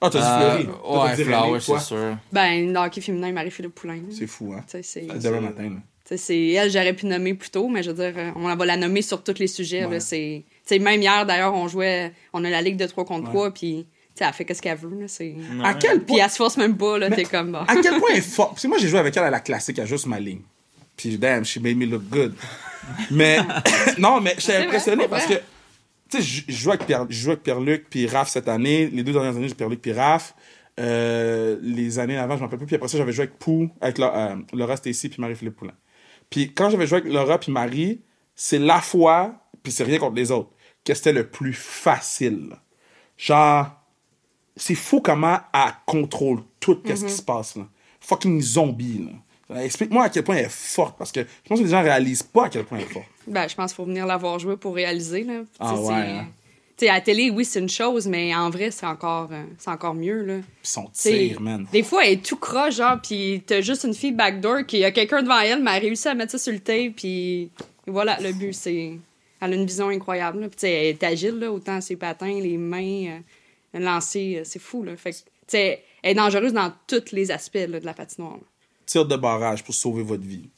Ah, 0.00 0.10
t'as 0.10 0.18
Euh, 0.18 0.56
dit 0.58 0.64
Fleury. 0.64 0.66
Toi, 0.66 0.82
t'as 0.82 1.04
ouais, 1.04 1.16
dit 1.16 1.24
Flower, 1.24 1.60
c'est 1.60 1.78
sûr. 1.80 2.16
Ben, 2.32 2.72
le 2.72 2.78
hockey 2.78 3.00
féminin, 3.00 3.32
Marie-Philippe 3.32 3.74
Poulain. 3.74 4.00
C'est 4.10 4.26
fou, 4.26 4.54
hein? 4.56 4.62
C'est... 4.82 5.06
Demain 5.06 5.40
matin, 5.40 5.80
c'est 6.16 6.48
elle, 6.50 6.70
j'aurais 6.70 6.92
pu 6.92 7.06
nommer 7.06 7.34
plus 7.34 7.50
tôt, 7.50 7.68
mais 7.68 7.82
je 7.82 7.90
veux 7.90 7.96
dire, 7.96 8.12
euh, 8.16 8.30
on 8.36 8.54
va 8.54 8.66
la 8.66 8.76
nommer 8.76 9.00
sur 9.02 9.22
tous 9.22 9.38
les 9.38 9.46
sujets. 9.46 9.86
Ouais. 9.86 9.94
Là, 9.94 10.00
c'est, 10.00 10.44
tu 10.46 10.54
sais, 10.66 10.78
même 10.78 11.00
hier, 11.00 11.24
d'ailleurs, 11.24 11.54
on 11.54 11.66
jouait, 11.66 12.12
on 12.32 12.44
a 12.44 12.50
la 12.50 12.60
ligue 12.60 12.76
de 12.76 12.86
3 12.86 13.04
contre 13.04 13.30
3, 13.30 13.52
puis 13.52 13.86
tu 14.14 14.18
sais, 14.22 14.24
elle 14.28 14.32
fait 14.34 14.54
ce 14.54 14.60
qu'elle 14.60 14.76
veut. 14.76 15.00
Là, 15.00 15.08
c'est... 15.08 15.34
À 15.62 15.74
quel 15.74 15.98
Puis 15.98 16.14
point... 16.16 16.24
elle 16.24 16.30
se 16.30 16.36
force 16.36 16.56
même 16.58 16.76
pas, 16.76 16.98
là, 16.98 17.10
t'es 17.10 17.24
comme, 17.24 17.52
bah. 17.52 17.64
À 17.66 17.76
quel 17.76 17.98
point 17.98 18.10
elle 18.12 18.18
est 18.18 18.20
forte? 18.20 18.50
Parce 18.50 18.62
que 18.62 18.68
moi, 18.68 18.78
j'ai 18.78 18.88
joué 18.88 18.98
avec 18.98 19.16
elle 19.16 19.24
à 19.24 19.30
la 19.30 19.40
classique, 19.40 19.78
à 19.78 19.86
juste 19.86 20.06
ma 20.06 20.20
ligne. 20.20 20.42
Puis, 20.96 21.16
damn, 21.18 21.44
she 21.44 21.56
made 21.56 21.76
me 21.76 21.86
look 21.86 22.02
good. 22.10 22.34
Mais, 23.10 23.38
non, 23.98 24.20
mais 24.20 24.34
j'étais 24.38 24.56
impressionné 24.58 25.08
parce 25.08 25.26
que. 25.26 25.34
Tu 26.16 26.22
sais, 26.22 26.44
je 26.48 26.52
joue 26.52 26.70
avec 26.70 26.86
Pierre, 26.86 27.06
je 27.08 27.28
avec 27.30 27.42
Pierre-Luc 27.42 27.86
puis 27.90 28.06
Raph 28.06 28.28
cette 28.28 28.48
année. 28.48 28.86
Les 28.88 29.02
deux 29.02 29.12
dernières 29.12 29.36
années, 29.36 29.48
j'ai 29.48 29.54
Pierre-Luc 29.54 29.80
puis 29.80 29.92
Raph. 29.92 30.34
Euh, 30.80 31.58
les 31.62 31.98
années 31.98 32.16
avant, 32.18 32.34
je 32.34 32.40
m'en 32.40 32.46
rappelle 32.46 32.58
plus. 32.58 32.66
Puis 32.66 32.76
après 32.76 32.88
ça, 32.88 32.98
j'avais 32.98 33.12
joué 33.12 33.24
avec 33.24 33.38
Pou, 33.38 33.70
avec 33.80 33.98
La- 33.98 34.32
euh, 34.32 34.36
Laura 34.52 34.76
Stacy 34.76 35.08
puis 35.08 35.20
Marie-Philippe 35.20 35.56
Poulin. 35.56 35.74
Puis 36.30 36.52
quand 36.52 36.70
j'avais 36.70 36.86
joué 36.86 36.98
avec 36.98 37.12
Laura 37.12 37.38
puis 37.38 37.52
Marie, 37.52 38.00
c'est 38.34 38.58
la 38.58 38.80
fois, 38.80 39.34
puis 39.62 39.72
c'est 39.72 39.84
rien 39.84 39.98
contre 39.98 40.16
les 40.16 40.30
autres, 40.32 40.50
que 40.84 40.92
c'était 40.94 41.12
le 41.12 41.28
plus 41.28 41.52
facile. 41.52 42.56
Genre, 43.16 43.68
c'est 44.56 44.74
fou 44.74 45.00
comment 45.00 45.38
elle 45.52 45.72
contrôle 45.86 46.40
tout 46.60 46.80
ce 46.84 47.04
qui 47.04 47.12
se 47.12 47.22
passe 47.22 47.56
là. 47.56 47.68
Fucking 48.00 48.40
zombie 48.42 48.98
là. 49.06 49.12
Explique-moi 49.54 50.04
à 50.04 50.08
quel 50.08 50.24
point 50.24 50.36
elle 50.36 50.46
est 50.46 50.50
forte 50.50 50.96
parce 50.98 51.12
que 51.12 51.20
je 51.20 51.48
pense 51.48 51.58
que 51.58 51.64
les 51.64 51.70
gens 51.70 51.82
réalisent 51.82 52.22
pas 52.22 52.46
à 52.46 52.48
quel 52.48 52.64
point 52.64 52.78
elle 52.78 52.84
est 52.84 52.92
forte. 52.92 53.06
Ben, 53.26 53.48
je 53.48 53.54
pense 53.54 53.72
qu'il 53.72 53.76
faut 53.76 53.84
venir 53.84 54.06
l'avoir 54.06 54.38
joué 54.38 54.56
pour 54.56 54.74
réaliser. 54.74 55.24
Là. 55.24 55.42
Ah 55.60 55.74
ouais, 55.74 55.94
hein. 55.94 56.26
À 56.82 56.94
la 56.94 57.00
télé, 57.00 57.30
oui, 57.30 57.44
c'est 57.44 57.60
une 57.60 57.68
chose, 57.68 58.06
mais 58.06 58.34
en 58.34 58.50
vrai, 58.50 58.70
c'est 58.70 58.84
encore, 58.84 59.28
euh, 59.32 59.44
c'est 59.58 59.70
encore 59.70 59.94
mieux. 59.94 60.22
Là. 60.24 60.34
Puis 60.60 60.70
son 60.70 60.90
tir, 60.92 61.40
man. 61.40 61.66
Des 61.72 61.82
fois, 61.82 62.04
elle 62.04 62.14
est 62.14 62.26
tout 62.26 62.36
croche, 62.36 62.74
genre, 62.76 62.98
puis 63.00 63.42
t'as 63.46 63.60
juste 63.60 63.84
une 63.84 63.94
fille 63.94 64.12
backdoor 64.12 64.66
qui 64.66 64.84
a 64.84 64.90
quelqu'un 64.90 65.22
devant 65.22 65.38
elle, 65.38 65.62
mais 65.62 65.70
elle 65.70 65.76
a 65.76 65.80
réussi 65.80 66.08
à 66.08 66.14
mettre 66.14 66.32
ça 66.32 66.38
sur 66.38 66.52
le 66.52 66.58
tape, 66.58 66.94
puis 66.96 67.50
voilà, 67.86 68.18
le 68.20 68.32
but, 68.32 68.52
c'est. 68.52 68.98
Elle 69.40 69.52
a 69.52 69.56
une 69.56 69.66
vision 69.66 69.88
incroyable, 69.88 70.40
là. 70.40 70.48
Puis, 70.48 70.66
elle 70.68 70.86
est 70.86 71.02
agile, 71.04 71.38
là, 71.38 71.52
autant 71.52 71.80
ses 71.80 71.96
patins, 71.96 72.40
les 72.40 72.58
mains, 72.58 73.20
euh, 73.74 73.78
lancer, 73.78 74.38
euh, 74.38 74.42
c'est 74.44 74.58
fou, 74.60 74.82
là. 74.82 74.96
Fait 74.96 75.12
que, 75.12 75.16
tu 75.16 75.22
sais, 75.48 75.82
elle 76.02 76.10
est 76.10 76.14
dangereuse 76.14 76.52
dans 76.52 76.72
tous 76.86 77.12
les 77.12 77.30
aspects, 77.30 77.54
là, 77.54 77.80
de 77.80 77.86
la 77.86 77.94
patinoire. 77.94 78.34
là. 78.34 78.40
Tir 78.86 79.06
de 79.06 79.16
barrage 79.16 79.64
pour 79.64 79.74
sauver 79.74 80.02
votre 80.02 80.24
vie. 80.24 80.48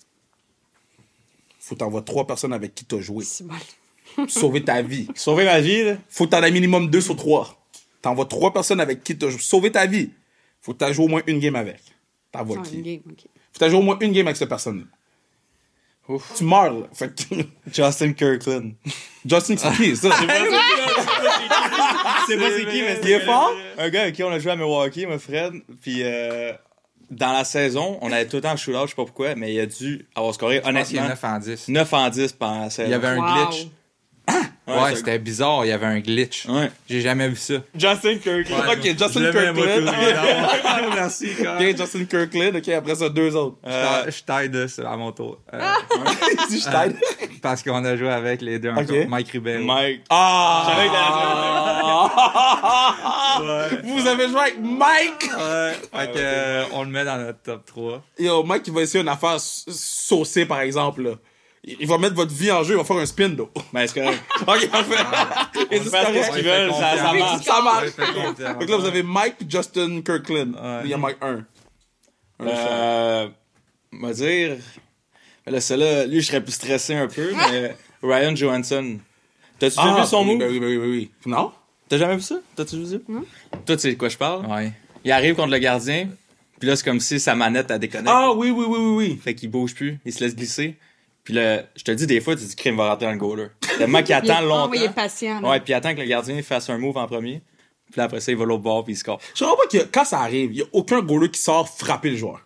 Faut 1.60 1.74
t'envoyer 1.74 2.04
trois 2.04 2.26
personnes 2.26 2.52
avec 2.52 2.74
qui 2.74 2.84
t'as 2.84 3.00
joué. 3.00 3.24
C'est 3.24 3.44
bon. 3.46 3.54
Sauver 4.28 4.62
ta 4.62 4.82
vie. 4.82 5.08
Sauver 5.14 5.44
ma 5.44 5.60
vie, 5.60 5.82
là. 5.82 5.96
Faut 6.08 6.26
t'en 6.26 6.42
aies 6.42 6.50
minimum 6.50 6.88
deux 6.88 7.00
sur 7.00 7.16
trois. 7.16 7.56
T'envoies 8.00 8.26
trois 8.26 8.52
personnes 8.52 8.80
avec 8.80 9.02
qui 9.02 9.18
t'as 9.18 9.28
joué. 9.30 9.40
Sauver 9.40 9.72
ta 9.72 9.84
vie. 9.86 10.10
Faut 10.62 10.74
que 10.74 10.92
joué 10.92 11.04
au 11.04 11.08
moins 11.08 11.22
une 11.26 11.38
game 11.40 11.56
avec. 11.56 11.80
T'envoies 12.32 12.58
Ah, 12.60 12.66
qui? 12.66 12.76
une 12.76 12.82
game, 12.82 13.00
OK. 13.10 13.24
Faut 13.52 13.58
que 13.60 13.68
joué 13.68 13.78
au 13.78 13.82
moins 13.82 13.98
une 14.00 14.12
game 14.12 14.26
avec 14.26 14.36
cette 14.36 14.48
personne-là. 14.48 14.84
Tu 16.36 16.44
meurs, 16.44 16.72
là. 16.72 16.86
Fait 16.92 17.12
que... 17.12 17.34
Justin 17.72 18.12
Kirkland. 18.12 18.74
Justin, 19.24 19.56
c'est 19.56 19.72
qui, 19.76 19.96
ça? 19.96 20.10
C'est 22.28 22.36
pas 22.38 22.50
c'est 22.50 22.66
qui, 22.66 22.82
mais 22.82 22.98
Il 23.02 23.10
est 23.10 23.20
fort? 23.20 23.52
Un 23.78 23.88
gars 23.90 24.02
avec 24.02 24.14
qui 24.16 24.22
on 24.24 24.30
a 24.30 24.38
joué 24.38 24.52
à 24.52 24.56
Milwaukee, 24.56 25.06
mon 25.06 25.18
Fred. 25.18 25.52
Puis 25.80 26.02
euh, 26.02 26.52
dans 27.10 27.32
la 27.32 27.44
saison, 27.44 27.98
on 28.02 28.10
avait 28.12 28.26
tout 28.26 28.36
le 28.36 28.42
temps 28.42 28.50
le 28.52 28.56
shootout, 28.56 28.82
je 28.84 28.90
sais 28.90 28.94
pas 28.96 29.04
pourquoi, 29.04 29.34
mais 29.36 29.54
il 29.54 29.60
a 29.60 29.66
dû 29.66 30.06
avoir 30.14 30.34
scoré 30.34 30.60
Je 30.64 30.68
honnêtement 30.68 31.08
9 31.08 31.24
en 31.24 31.38
10. 31.38 31.68
9 31.68 31.92
en 31.92 32.08
10 32.08 32.32
pendant 32.32 32.62
la 32.62 32.70
saison. 32.70 32.88
Il 32.88 32.92
y 32.92 32.94
avait 32.94 33.08
un 33.08 33.18
Wow. 33.18 33.48
glitch. 33.50 33.66
Ouais, 34.66 34.74
Ouais, 34.82 34.96
c'était 34.96 35.20
bizarre, 35.20 35.64
il 35.64 35.68
y 35.68 35.72
avait 35.72 35.86
un 35.86 36.00
glitch. 36.00 36.46
Ouais. 36.46 36.72
J'ai 36.90 37.00
jamais 37.00 37.28
vu 37.28 37.36
ça. 37.36 37.54
Justin 37.72 38.16
Kirkland. 38.18 38.64
Ok, 38.68 38.82
Justin 38.98 39.30
Kirkland. 39.30 39.92
Merci, 40.96 41.28
Ok, 41.40 41.76
Justin 41.76 42.04
Kirkland. 42.06 42.56
Ok, 42.56 42.68
après 42.70 42.96
ça, 42.96 43.08
deux 43.08 43.36
autres. 43.36 43.58
Euh, 43.64 44.10
Je 44.10 44.22
t'aide 44.24 44.66
ça 44.66 44.90
à 44.90 44.96
mon 44.96 45.12
tour. 45.12 45.38
Euh, 45.54 45.60
Si 46.48 46.58
je 46.62 46.64
t'aide. 46.68 46.96
Parce 47.40 47.62
qu'on 47.62 47.84
a 47.84 47.96
joué 47.96 48.08
avec 48.10 48.40
les 48.42 48.58
deux 48.58 48.70
Ok. 48.70 48.78
encore. 48.78 49.08
Mike 49.08 49.28
Ribeiro. 49.30 49.64
Mike. 49.64 50.02
Ah! 50.10 50.66
Vous 53.84 54.06
avez 54.06 54.28
joué 54.28 54.40
avec 54.40 54.58
Mike! 54.60 55.30
Ouais, 55.36 55.72
fait 55.92 56.12
que, 56.12 56.18
euh, 56.18 56.64
on 56.72 56.84
le 56.84 56.90
met 56.90 57.04
dans 57.04 57.16
notre 57.18 57.40
top 57.42 57.64
3. 57.66 58.02
Yo, 58.18 58.42
Mike, 58.44 58.64
il 58.66 58.72
va 58.72 58.82
essayer 58.82 59.02
une 59.02 59.08
affaire 59.08 59.36
saucée, 59.40 60.46
par 60.46 60.60
exemple, 60.60 61.02
là. 61.02 61.10
Il 61.64 61.86
va 61.88 61.98
mettre 61.98 62.14
votre 62.14 62.32
vie 62.32 62.52
en 62.52 62.62
jeu, 62.62 62.74
il 62.74 62.76
va 62.76 62.84
faire 62.84 62.96
un 62.98 63.06
spin, 63.06 63.28
d'eau. 63.30 63.50
Ben, 63.72 63.86
c'est 63.88 64.00
correct. 64.00 64.22
ok, 64.42 64.70
parfait. 64.70 64.94
Et 65.70 65.80
On 65.80 65.82
c'est 65.84 65.90
fait 65.90 65.98
ce 66.00 66.06
correct. 66.06 66.32
qu'ils 66.34 66.44
veulent, 66.44 66.72
ça, 66.72 66.96
ça 66.96 67.12
marche. 67.12 67.42
Ça 67.42 67.60
marche. 67.60 67.96
Donc 68.60 68.68
là, 68.68 68.76
vous 68.76 68.86
avez 68.86 69.02
Mike 69.02 69.34
Justin 69.48 70.00
Kirkland. 70.02 70.54
Ouais. 70.54 70.80
Il 70.84 70.90
y 70.90 70.94
a 70.94 70.96
Mike 70.96 71.16
1. 71.20 71.26
Un 72.38 72.46
chat. 72.46 72.52
Euh, 72.52 73.28
on 73.92 74.06
va 74.06 74.12
dire. 74.12 74.56
Là, 75.46 75.60
celle-là, 75.60 76.06
lui, 76.06 76.20
je 76.20 76.26
serais 76.26 76.42
plus 76.42 76.52
stressé 76.52 76.94
un 76.94 77.06
peu, 77.06 77.32
mais 77.50 77.76
Ryan 78.02 78.34
Johansson. 78.34 78.98
T'as-tu 79.58 79.76
déjà 79.76 80.00
vu 80.00 80.06
son 80.06 80.20
oui, 80.20 80.26
move? 80.26 80.38
ben 80.38 80.50
oui, 80.50 80.60
ben 80.60 80.66
oui, 80.66 80.78
ben 80.78 80.88
oui. 80.90 81.10
Non? 81.24 81.52
T'as 81.88 81.98
jamais 81.98 82.16
vu 82.16 82.22
ça? 82.22 82.36
T'as-tu 82.56 82.76
vu 82.78 82.86
ça? 82.86 82.96
Toi, 83.64 83.76
tu 83.76 83.78
sais 83.82 83.92
de 83.92 83.98
quoi 83.98 84.08
je 84.08 84.16
parle? 84.16 84.44
Ouais. 84.46 84.72
Il 85.04 85.12
arrive 85.12 85.34
contre 85.36 85.52
le 85.52 85.58
gardien, 85.58 86.08
puis 86.58 86.68
là, 86.68 86.74
c'est 86.76 86.84
comme 86.84 86.98
si 87.00 87.20
sa 87.20 87.34
manette, 87.36 87.70
a 87.70 87.78
déconnecté. 87.78 88.10
Ah 88.12 88.32
oui, 88.32 88.50
oui, 88.50 88.64
oui, 88.68 88.78
oui, 88.78 88.94
oui. 88.96 89.20
Fait 89.22 89.34
qu'il 89.34 89.50
bouge 89.50 89.74
plus, 89.74 89.98
il 90.04 90.12
se 90.12 90.22
laisse 90.24 90.34
glisser. 90.34 90.76
Puis 91.22 91.32
là, 91.34 91.62
je 91.76 91.82
te 91.84 91.90
dis, 91.92 92.06
des 92.06 92.20
fois, 92.20 92.34
tu 92.34 92.42
te 92.42 92.48
dis, 92.48 92.56
crime 92.56 92.76
va 92.76 92.90
rentrer 92.90 93.06
dans 93.06 93.12
le 93.12 93.18
goaler. 93.18 93.46
Tellement 93.78 94.02
qu'il 94.02 94.14
attend 94.14 94.40
longtemps. 94.40 94.64
Ah 94.64 94.68
oui, 94.70 94.78
il 94.80 94.84
est 94.84 94.94
patient. 94.94 95.40
là. 95.40 95.48
Ouais, 95.50 95.60
puis 95.60 95.72
il 95.72 95.74
attend 95.74 95.94
que 95.94 96.00
le 96.00 96.06
gardien 96.06 96.40
fasse 96.42 96.68
un 96.70 96.78
move 96.78 96.96
en 96.96 97.06
premier. 97.06 97.42
Puis 97.90 97.98
là, 97.98 98.04
après 98.04 98.20
ça, 98.20 98.32
il 98.32 98.38
va 98.38 98.44
l'autre 98.44 98.62
bord, 98.62 98.84
puis 98.84 98.94
il 98.94 98.96
score. 98.96 99.20
Je 99.34 99.44
comprends 99.44 99.56
pas 99.56 99.78
que 99.78 99.84
quand 99.90 100.04
ça 100.04 100.20
arrive, 100.20 100.50
il 100.52 100.58
y 100.58 100.62
a 100.62 100.66
aucun 100.72 101.00
goaler 101.02 101.30
qui 101.30 101.40
sort 101.40 101.68
frapper 101.68 102.10
le 102.10 102.16
joueur. 102.16 102.45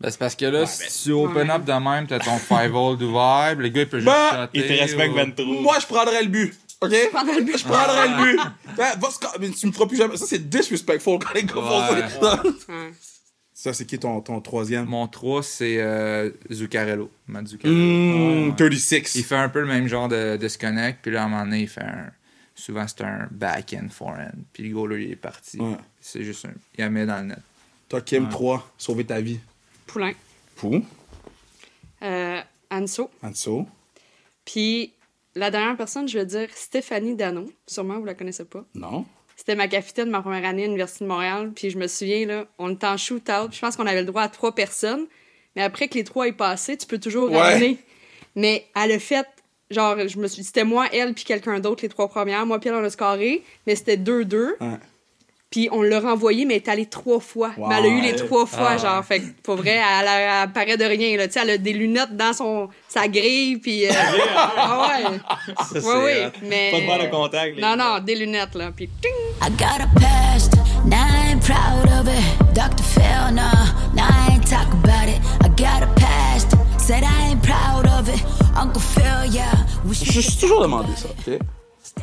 Ben, 0.00 0.10
c'est 0.10 0.18
parce 0.18 0.34
que 0.34 0.44
là, 0.44 0.60
ben, 0.60 0.66
si 0.66 1.04
tu 1.04 1.12
open 1.12 1.50
up 1.50 1.64
de 1.64 1.72
même, 1.72 2.06
t'as 2.06 2.18
ton 2.18 2.36
five 2.38 2.74
hole 2.74 3.02
ouvert, 3.02 3.54
le 3.56 3.68
gars, 3.68 3.80
il 3.82 3.88
peut 3.88 3.98
juste 3.98 4.06
Ben, 4.12 4.30
shotter. 4.30 4.58
Il 4.58 4.62
te 4.66 4.72
respecte 4.82 5.12
ou- 5.12 5.16
23. 5.16 5.60
Moi, 5.62 5.76
je 5.80 5.86
prendrais 5.86 6.22
le 6.22 6.28
but. 6.28 6.54
OK? 6.82 6.90
Je 6.92 7.08
prendrais 7.08 7.36
le 7.38 7.44
but. 7.44 7.58
Je 7.58 7.64
prendrais 7.64 8.08
le 8.08 8.22
but. 8.22 8.40
Ben, 8.76 8.98
va 9.00 9.10
score- 9.10 9.36
mais 9.40 9.48
tu 9.50 9.66
me 9.66 9.72
feras 9.72 9.86
plus 9.86 9.96
jamais. 9.96 10.16
Ça, 10.18 10.26
c'est 10.26 10.48
disrespectful 10.50 11.18
quand 11.18 11.32
les 11.34 11.44
gars 11.44 11.54
font 11.54 12.20
ça. 12.20 12.42
Ouais. 12.44 12.92
Ça, 13.54 13.72
c'est 13.72 13.86
qui 13.86 13.98
ton, 13.98 14.20
ton 14.20 14.38
troisième? 14.42 14.84
Mon 14.84 15.08
3, 15.08 15.42
c'est 15.42 15.78
euh, 15.80 16.28
Zuccarello. 16.52 17.10
Matt 17.26 17.46
Zuccarello. 17.48 17.74
Mmh, 17.78 18.48
Ouais. 18.50 18.54
36. 18.54 19.14
Il 19.14 19.24
fait 19.24 19.34
un 19.36 19.48
peu 19.48 19.60
le 19.60 19.66
même 19.66 19.88
genre 19.88 20.08
de 20.08 20.36
disconnect, 20.36 20.98
puis 21.00 21.10
là, 21.12 21.22
à 21.22 21.24
un 21.24 21.28
moment 21.28 21.44
donné, 21.44 21.60
il 21.62 21.68
fait 21.68 21.80
un. 21.80 22.10
Souvent, 22.54 22.84
c'est 22.86 23.02
un 23.02 23.28
back-end, 23.30 23.86
forehand. 23.90 24.30
Puis 24.52 24.68
le 24.68 24.74
goaler, 24.74 25.04
il 25.04 25.12
est 25.12 25.16
parti. 25.16 25.58
Ouais. 25.58 25.76
C'est 26.02 26.22
juste 26.22 26.44
un. 26.44 26.50
Il 26.76 26.84
la 26.84 26.90
met 26.90 27.06
dans 27.06 27.16
le 27.16 27.28
net. 27.28 27.38
Toi, 27.88 28.02
Kim, 28.02 28.28
3. 28.28 28.70
Sauver 28.76 29.04
ta 29.04 29.20
vie. 29.22 29.40
Poulain. 29.86 30.12
Pou. 30.56 30.82
Euh, 32.02 32.40
Anso. 32.70 33.10
Anso. 33.22 33.66
Puis 34.44 34.92
la 35.34 35.50
dernière 35.50 35.76
personne, 35.76 36.08
je 36.08 36.18
veux 36.18 36.24
dire 36.24 36.48
Stéphanie 36.54 37.14
Dano. 37.14 37.50
Sûrement, 37.66 37.98
vous 37.98 38.04
la 38.04 38.14
connaissez 38.14 38.44
pas. 38.44 38.64
Non. 38.74 39.04
C'était 39.36 39.54
ma 39.54 39.68
capitaine 39.68 40.06
de 40.06 40.10
ma 40.10 40.22
première 40.22 40.44
année 40.48 40.62
à 40.62 40.66
l'Université 40.66 41.04
de 41.04 41.08
Montréal. 41.10 41.52
Puis 41.54 41.70
je 41.70 41.78
me 41.78 41.86
souviens, 41.88 42.26
là, 42.26 42.46
on 42.58 42.72
était 42.72 42.86
en 42.86 42.96
shootout. 42.96 43.52
Je 43.52 43.60
pense 43.60 43.76
qu'on 43.76 43.86
avait 43.86 44.00
le 44.00 44.06
droit 44.06 44.22
à 44.22 44.28
trois 44.28 44.54
personnes. 44.54 45.06
Mais 45.54 45.62
après 45.62 45.88
que 45.88 45.94
les 45.94 46.04
trois 46.04 46.26
aient 46.26 46.32
passé, 46.32 46.76
tu 46.76 46.86
peux 46.86 46.98
toujours 46.98 47.30
Ouais. 47.30 47.36
ramener. 47.38 47.78
Mais 48.34 48.66
elle 48.74 48.92
a 48.92 48.98
fait, 48.98 49.26
genre, 49.70 49.96
je 50.08 50.18
me 50.18 50.26
suis 50.26 50.42
dit, 50.42 50.46
c'était 50.46 50.64
moi, 50.64 50.86
elle, 50.92 51.14
puis 51.14 51.24
quelqu'un 51.24 51.60
d'autre, 51.60 51.82
les 51.82 51.88
trois 51.88 52.08
premières. 52.08 52.44
Moi, 52.46 52.58
puis 52.58 52.68
elle, 52.68 52.74
on 52.76 52.84
a 52.84 52.90
scoré, 52.90 53.42
mais 53.66 53.74
c'était 53.76 53.96
2-2. 53.96 54.56
Ouais. 54.60 54.78
Puis 55.48 55.68
on 55.70 55.80
l'a 55.80 56.00
renvoyé, 56.00 56.44
mais 56.44 56.54
elle 56.56 56.62
est 56.62 56.68
allée 56.68 56.86
trois 56.86 57.20
fois. 57.20 57.52
Wow. 57.56 57.68
Mais 57.68 57.76
elle 57.78 57.84
a 57.84 57.88
eu 57.88 58.00
les 58.00 58.16
trois 58.16 58.46
fois, 58.46 58.70
Ah. 58.72 58.78
genre. 58.78 59.04
Fait 59.04 59.20
que, 59.20 59.26
pour 59.44 59.56
vrai, 59.56 59.76
elle, 59.76 60.08
a- 60.08 60.42
elle 60.44 60.52
paraît 60.52 60.76
de 60.76 60.84
rien, 60.84 61.16
là. 61.16 61.28
Tu 61.28 61.34
sais, 61.34 61.40
elle 61.42 61.50
a 61.50 61.58
des 61.58 61.72
lunettes 61.72 62.16
dans 62.16 62.32
son, 62.32 62.68
sa 62.88 63.06
grille, 63.06 63.56
puis... 63.58 63.86
euh, 63.86 63.92
ah 64.36 64.88
ouais. 65.00 65.80
Ça, 65.80 65.98
Oui, 66.04 66.12
mais... 66.42 66.72
Pas 66.86 66.98
de 66.98 67.04
le 67.04 67.10
contact. 67.10 67.54
les 67.56 67.62
Non, 67.62 67.76
non, 67.76 68.00
des 68.00 68.16
lunettes, 68.16 68.54
là. 68.56 68.70
Puis, 68.74 68.88
ting! 69.00 69.12
I 69.40 69.50
got 69.56 69.80
a 69.80 69.88
past, 70.00 70.52
now 70.84 70.96
I 70.96 71.30
ain't 71.32 71.42
proud 71.42 71.88
of 72.00 72.08
it. 72.08 72.54
Dr. 72.54 72.82
Phil, 72.82 73.32
no, 73.32 73.42
now 73.94 74.08
I 74.08 74.32
ain't 74.34 74.44
talk 74.48 74.66
about 74.82 75.08
it. 75.08 75.20
I 75.44 75.48
got 75.56 75.82
a 75.82 75.88
past, 75.94 76.56
said 76.78 77.04
I 77.04 77.30
ain't 77.30 77.42
proud 77.42 77.86
of 77.86 78.08
it. 78.08 78.20
Uncle 78.56 78.80
Phil, 78.80 79.32
yeah, 79.32 79.52
we 79.86 79.94
Je 79.94 80.16
me 80.16 80.22
suis 80.22 80.38
toujours 80.40 80.62
demandé 80.62 80.88
ça, 80.96 81.08
ok? 81.10 81.38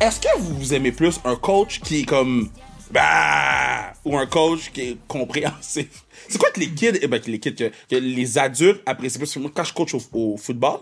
Est-ce 0.00 0.18
que 0.20 0.28
vous 0.38 0.72
aimez 0.72 0.92
plus 0.92 1.20
un 1.26 1.36
coach 1.36 1.80
qui 1.80 2.00
est 2.00 2.04
comme. 2.04 2.48
Bah! 2.90 3.92
Ou 4.04 4.16
un 4.16 4.26
coach 4.26 4.70
qui 4.70 4.80
est 4.82 4.98
compréhensif? 5.08 6.04
C'est 6.28 6.38
quoi 6.38 6.50
que 6.50 6.60
les 6.60 6.70
kids. 6.70 6.98
Eh 7.00 7.06
ben, 7.06 7.20
que 7.20 7.30
les 7.30 7.40
kids, 7.40 7.54
que, 7.54 7.70
que 7.90 7.96
les 7.96 8.38
adultes 8.38 8.82
apprécient 8.86 9.18
plus? 9.18 9.36
Moi, 9.36 9.50
quand 9.54 9.64
je 9.64 9.72
coach 9.74 9.94
au, 9.94 10.02
au 10.12 10.36
football, 10.36 10.80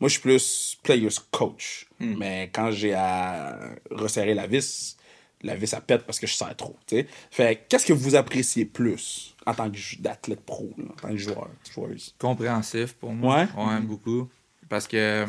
moi, 0.00 0.08
je 0.08 0.14
suis 0.14 0.20
plus 0.20 0.78
players 0.82 1.08
coach. 1.30 1.86
Mais 1.98 2.50
quand 2.52 2.70
j'ai 2.70 2.92
à 2.94 3.58
resserrer 3.90 4.34
la 4.34 4.46
vis, 4.46 4.96
la 5.42 5.54
vis, 5.54 5.68
ça 5.68 5.80
pète 5.80 6.04
parce 6.04 6.18
que 6.18 6.26
je 6.26 6.34
serre 6.34 6.54
trop, 6.56 6.76
tu 6.86 6.96
sais. 6.96 7.06
Fait 7.30 7.64
qu'est-ce 7.68 7.86
que 7.86 7.92
vous 7.92 8.14
appréciez 8.14 8.64
plus 8.66 9.34
en 9.46 9.54
tant 9.54 9.70
que 9.70 9.78
d'athlète 10.00 10.40
pro, 10.40 10.70
là, 10.76 10.84
en 10.90 10.94
tant 10.94 11.08
que 11.08 11.16
joueur, 11.16 11.48
joueuse? 11.72 12.14
compréhensif 12.18 12.94
pour 12.94 13.12
moi. 13.12 13.46
Ouais? 13.56 13.80
beaucoup. 13.80 14.28
Parce 14.68 14.86
que 14.86 15.24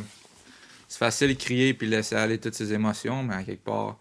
c'est 0.88 0.98
facile 0.98 1.30
de 1.30 1.34
crier 1.34 1.74
puis 1.74 1.88
laisser 1.88 2.15
aller 2.15 2.38
toutes 2.38 2.56
ses 2.56 2.74
émotions, 2.74 3.24
mais 3.24 3.36
à 3.36 3.43
quelque 3.43 3.63
part, 3.63 3.98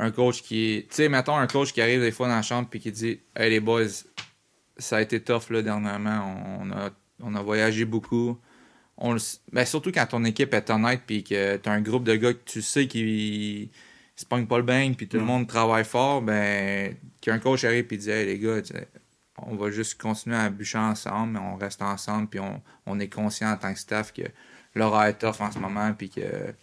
un 0.00 0.10
coach 0.10 0.42
qui. 0.42 0.86
Tu 0.88 0.96
sais, 0.96 1.08
mettons 1.08 1.36
un 1.36 1.46
coach 1.46 1.72
qui 1.72 1.82
arrive 1.82 2.00
des 2.00 2.10
fois 2.10 2.26
dans 2.26 2.34
la 2.34 2.42
chambre 2.42 2.68
puis 2.68 2.80
qui 2.80 2.90
dit 2.90 3.20
Hey 3.36 3.50
les 3.50 3.60
boys, 3.60 3.84
ça 4.78 4.96
a 4.96 5.00
été 5.02 5.20
tough 5.20 5.50
là 5.50 5.62
dernièrement, 5.62 6.58
on 6.60 6.70
a, 6.72 6.90
on 7.22 7.34
a 7.34 7.42
voyagé 7.42 7.84
beaucoup. 7.84 8.38
On 8.96 9.12
le 9.12 9.20
ben, 9.52 9.64
surtout 9.64 9.92
quand 9.92 10.06
ton 10.06 10.24
équipe 10.24 10.52
est 10.54 10.70
honnête 10.70 11.02
puis 11.06 11.22
que 11.22 11.56
tu 11.56 11.68
as 11.68 11.72
un 11.72 11.80
groupe 11.80 12.04
de 12.04 12.16
gars 12.16 12.32
que 12.32 12.44
tu 12.44 12.62
sais 12.62 12.86
qui 12.86 13.70
se 14.16 14.26
pognent 14.26 14.46
pas 14.46 14.58
le 14.58 14.64
bain 14.64 14.92
puis 14.94 15.08
tout 15.08 15.18
le 15.18 15.24
monde 15.24 15.46
travaille 15.46 15.84
fort, 15.84 16.22
ben 16.22 16.96
qu'un 17.20 17.38
coach 17.38 17.64
arrive 17.64 17.84
puis 17.84 17.98
dit 17.98 18.10
Hey 18.10 18.26
les 18.26 18.38
gars, 18.38 18.60
on 19.36 19.54
va 19.56 19.70
juste 19.70 20.00
continuer 20.00 20.36
à 20.36 20.48
bûcher 20.48 20.78
ensemble, 20.78 21.34
mais 21.34 21.38
on 21.40 21.56
reste 21.56 21.82
ensemble, 21.82 22.28
puis 22.28 22.40
on, 22.40 22.62
on 22.86 22.98
est 22.98 23.08
conscient 23.08 23.50
en 23.52 23.56
tant 23.56 23.72
que 23.72 23.78
staff 23.78 24.12
que 24.12 24.22
l'aura 24.74 25.10
est 25.10 25.18
tough 25.18 25.40
en 25.40 25.50
ce 25.50 25.58
moment, 25.58 25.92
puis 25.94 26.10
que 26.10 26.54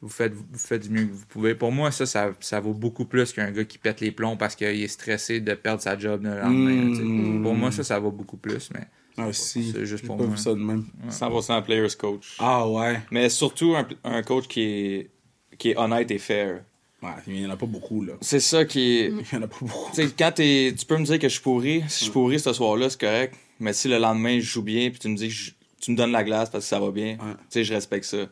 vous 0.00 0.08
faites, 0.08 0.32
vous 0.32 0.44
faites 0.58 0.82
du 0.82 0.90
mieux 0.90 1.06
que 1.06 1.12
vous 1.12 1.26
pouvez. 1.26 1.54
Pour 1.54 1.72
moi, 1.72 1.90
ça, 1.90 2.06
ça, 2.06 2.30
ça 2.40 2.60
vaut 2.60 2.72
beaucoup 2.74 3.04
plus 3.04 3.32
qu'un 3.32 3.50
gars 3.50 3.64
qui 3.64 3.78
pète 3.78 4.00
les 4.00 4.12
plombs 4.12 4.36
parce 4.36 4.54
qu'il 4.54 4.66
est 4.68 4.86
stressé 4.88 5.40
de 5.40 5.54
perdre 5.54 5.82
sa 5.82 5.98
job 5.98 6.22
le 6.24 6.40
lendemain. 6.40 6.84
là, 6.84 6.90
tu 6.90 6.96
sais. 6.96 7.02
Mm. 7.02 7.42
Pour 7.42 7.54
moi, 7.54 7.72
ça, 7.72 7.82
ça 7.84 7.98
vaut 7.98 8.12
beaucoup 8.12 8.36
plus, 8.36 8.70
mais 8.74 8.86
Ah, 9.16 9.32
si. 9.32 9.72
C'est 9.72 9.86
juste 9.86 10.06
pour 10.06 10.16
pas 10.16 10.24
moi. 10.24 10.34
vu 10.34 10.40
ça 10.40 10.50
de 10.50 10.60
même. 10.60 10.84
100% 11.10 11.62
players 11.62 11.88
coach. 11.98 12.36
Ah, 12.38 12.68
ouais. 12.68 13.00
Mais 13.10 13.28
surtout 13.28 13.74
un, 13.74 13.86
un 14.04 14.22
coach 14.22 14.46
qui 14.46 14.60
est, 14.62 15.10
qui 15.58 15.70
est 15.70 15.76
honnête 15.76 16.10
et 16.12 16.18
fair. 16.18 16.62
Ouais, 17.02 17.10
il 17.28 17.40
y 17.42 17.46
en 17.46 17.50
a 17.50 17.56
pas 17.56 17.66
beaucoup, 17.66 18.02
là. 18.04 18.14
C'est 18.20 18.40
ça 18.40 18.64
qui 18.64 18.98
est. 18.98 19.08
Il 19.32 19.34
y 19.34 19.36
en 19.38 19.42
a 19.42 19.46
pas 19.48 19.56
beaucoup. 19.60 19.90
Quand 20.18 20.32
t'es. 20.32 20.74
Tu 20.76 20.84
peux 20.86 20.96
me 20.96 21.04
dire 21.04 21.18
que 21.18 21.28
je 21.28 21.32
suis 21.34 21.42
pourri. 21.42 21.82
Si 21.88 21.98
je 22.00 22.04
suis 22.04 22.12
pourri 22.12 22.38
ce 22.40 22.52
soir-là, 22.52 22.90
c'est 22.90 23.00
correct. 23.00 23.34
Mais 23.60 23.72
si 23.72 23.86
le 23.88 23.98
lendemain, 23.98 24.38
je 24.40 24.44
joue 24.46 24.62
bien, 24.62 24.90
puis 24.90 24.98
tu 24.98 25.08
me 25.08 25.16
dis 25.16 25.28
que 25.28 25.34
je- 25.34 25.50
tu 25.80 25.92
me 25.92 25.96
donnes 25.96 26.10
la 26.12 26.22
glace 26.24 26.50
parce 26.50 26.64
que 26.64 26.68
ça 26.68 26.78
va 26.80 26.90
bien, 26.90 27.12
Ouais. 27.12 27.32
tu 27.34 27.46
sais, 27.50 27.64
je 27.64 27.72
respecte 27.74 28.04
ça. 28.04 28.26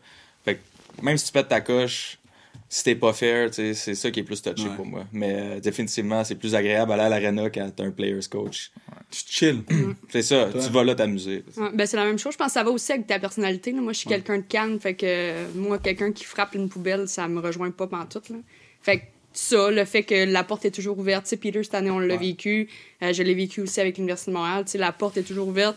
Même 1.03 1.17
si 1.17 1.27
tu 1.27 1.33
pètes 1.33 1.49
ta 1.49 1.61
coche, 1.61 2.19
si 2.69 2.83
t'es 2.83 2.95
pas 2.97 3.13
fair, 3.13 3.51
c'est 3.53 3.75
ça 3.75 4.11
qui 4.11 4.21
est 4.21 4.23
plus 4.25 4.43
touché 4.43 4.69
Ouais. 4.69 4.75
pour 4.77 4.87
moi. 4.87 5.05
Mais 5.13 5.35
euh, 5.37 5.61
définitivement, 5.61 6.25
c'est 6.25 6.35
plus 6.35 6.55
agréable 6.55 6.93
aller 6.93 7.03
à 7.03 7.09
l'arena 7.09 7.49
quand 7.51 7.71
t'as 7.75 7.85
un 7.85 7.91
player's 7.91 8.27
coach. 8.29 8.71
Tu 9.11 9.23
chill. 9.29 9.63
C'est 10.11 10.23
ça, 10.23 10.47
Toi? 10.51 10.61
tu 10.65 10.71
vas 10.73 10.83
là 10.83 10.95
t'amuser. 10.97 11.45
Ouais, 11.57 11.69
ben 11.73 11.87
c'est 11.87 11.97
la 11.97 12.05
même 12.05 12.19
chose. 12.19 12.33
Je 12.33 12.39
pense 12.39 12.49
que 12.49 12.53
ça 12.55 12.65
va 12.65 12.71
aussi 12.71 12.91
avec 12.93 13.07
ta 13.07 13.21
personnalité. 13.21 13.71
là. 13.71 13.81
Moi, 13.81 13.93
je 13.93 13.99
suis 13.99 14.09
quelqu'un 14.09 14.39
de 14.39 14.43
calme. 14.43 14.81
Fait 14.81 14.95
que 14.95 15.07
euh, 15.07 15.47
moi, 15.55 15.79
quelqu'un 15.79 16.11
qui 16.11 16.25
frappe 16.25 16.55
une 16.57 16.69
poubelle, 16.69 17.07
ça 17.09 17.29
me 17.29 17.39
rejoint 17.41 17.71
pas 17.71 17.87
pantoute. 17.87 18.31
Là. 18.31 18.37
Fait 18.83 18.99
que 18.99 19.05
ça, 19.33 19.71
le 19.71 19.85
fait 19.85 20.03
que 20.03 20.25
la 20.25 20.43
porte 20.43 20.65
est 20.65 20.71
toujours 20.73 20.99
ouverte. 20.99 21.25
Tu 21.25 21.31
sais, 21.31 21.37
Peter, 21.37 21.63
cette 21.63 21.75
année, 21.75 21.91
on 21.91 22.01
l'a 22.01 22.15
Ouais. 22.15 22.21
vécu. 22.21 22.69
Euh, 23.03 23.13
je 23.13 23.23
l'ai 23.23 23.35
vécu 23.35 23.61
aussi 23.61 23.81
avec 23.81 23.97
l'Université 23.97 24.33
de 24.33 24.37
Montréal. 24.37 24.65
Tu 24.65 24.73
sais, 24.73 24.79
la 24.79 24.91
porte 24.93 25.17
est 25.19 25.23
toujours 25.23 25.47
ouverte. 25.47 25.77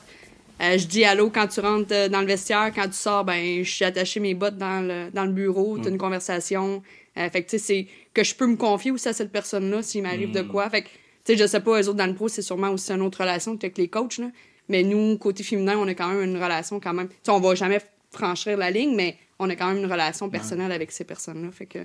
Euh, 0.62 0.78
je 0.78 0.88
dis 0.88 1.06
allô 1.06 1.30
quand 1.30 1.48
tu 1.48 1.60
rentres 1.62 1.94
euh, 1.94 2.10
dans 2.10 2.22
le 2.22 2.28
vestiaire. 2.28 2.72
Quand 2.76 2.88
tu 2.88 2.94
sors, 2.94 3.24
ben, 3.24 3.64
je 3.64 3.70
suis 3.70 3.86
attaché 3.86 4.20
mes 4.20 4.34
bottes 4.34 4.58
dans 4.58 4.86
le, 4.86 5.10
dans 5.12 5.26
le 5.26 5.32
bureau. 5.32 5.78
T'as 5.78 5.90
une 5.90 5.98
conversation. 5.98 6.84
Euh, 7.18 7.30
fait 7.30 7.44
que, 7.44 7.50
tu 7.50 7.58
sais, 7.58 7.66
c'est 7.66 7.88
que 8.14 8.24
je 8.24 8.36
peux 8.36 8.48
me 8.48 8.58
confier 8.58 8.92
aussi 8.92 9.08
à 9.08 9.14
cette 9.14 9.32
personne-là 9.32 9.82
s'il 9.82 10.04
m'arrive 10.04 10.32
de 10.32 10.42
quoi. 10.42 10.70
Fait 10.70 10.82
que, 10.82 10.88
tu 10.88 10.94
sais, 11.34 11.38
je 11.38 11.48
sais 11.48 11.60
pas, 11.60 11.82
eux 11.82 11.88
autres 11.88 11.98
dans 11.98 12.08
le 12.08 12.16
pro, 12.16 12.28
c'est 12.28 12.42
sûrement 12.42 12.70
aussi 12.70 12.92
une 12.92 13.02
autre 13.02 13.22
relation 13.22 13.54
avec 13.54 13.78
les 13.78 13.88
coachs, 13.88 14.18
là. 14.18 14.30
Mais 14.68 14.84
nous, 14.84 15.18
côté 15.18 15.44
féminin, 15.44 15.78
on 15.78 15.88
a 15.88 15.96
quand 15.96 16.10
même 16.10 16.22
une 16.22 16.42
relation 16.42 16.80
quand 16.80 16.94
même. 16.94 17.08
Tu 17.08 17.16
sais, 17.24 17.32
on 17.32 17.40
va 17.40 17.56
jamais 17.56 17.82
franchir 18.12 18.58
la 18.58 18.70
ligne, 18.70 18.96
mais 18.96 19.18
on 19.40 19.50
a 19.50 19.56
quand 19.56 19.68
même 19.68 19.84
une 19.84 19.92
relation 19.92 20.30
personnelle 20.30 20.72
avec 20.72 20.92
ces 20.92 21.06
personnes-là. 21.06 21.52
Fait 21.52 21.66
que. 21.66 21.80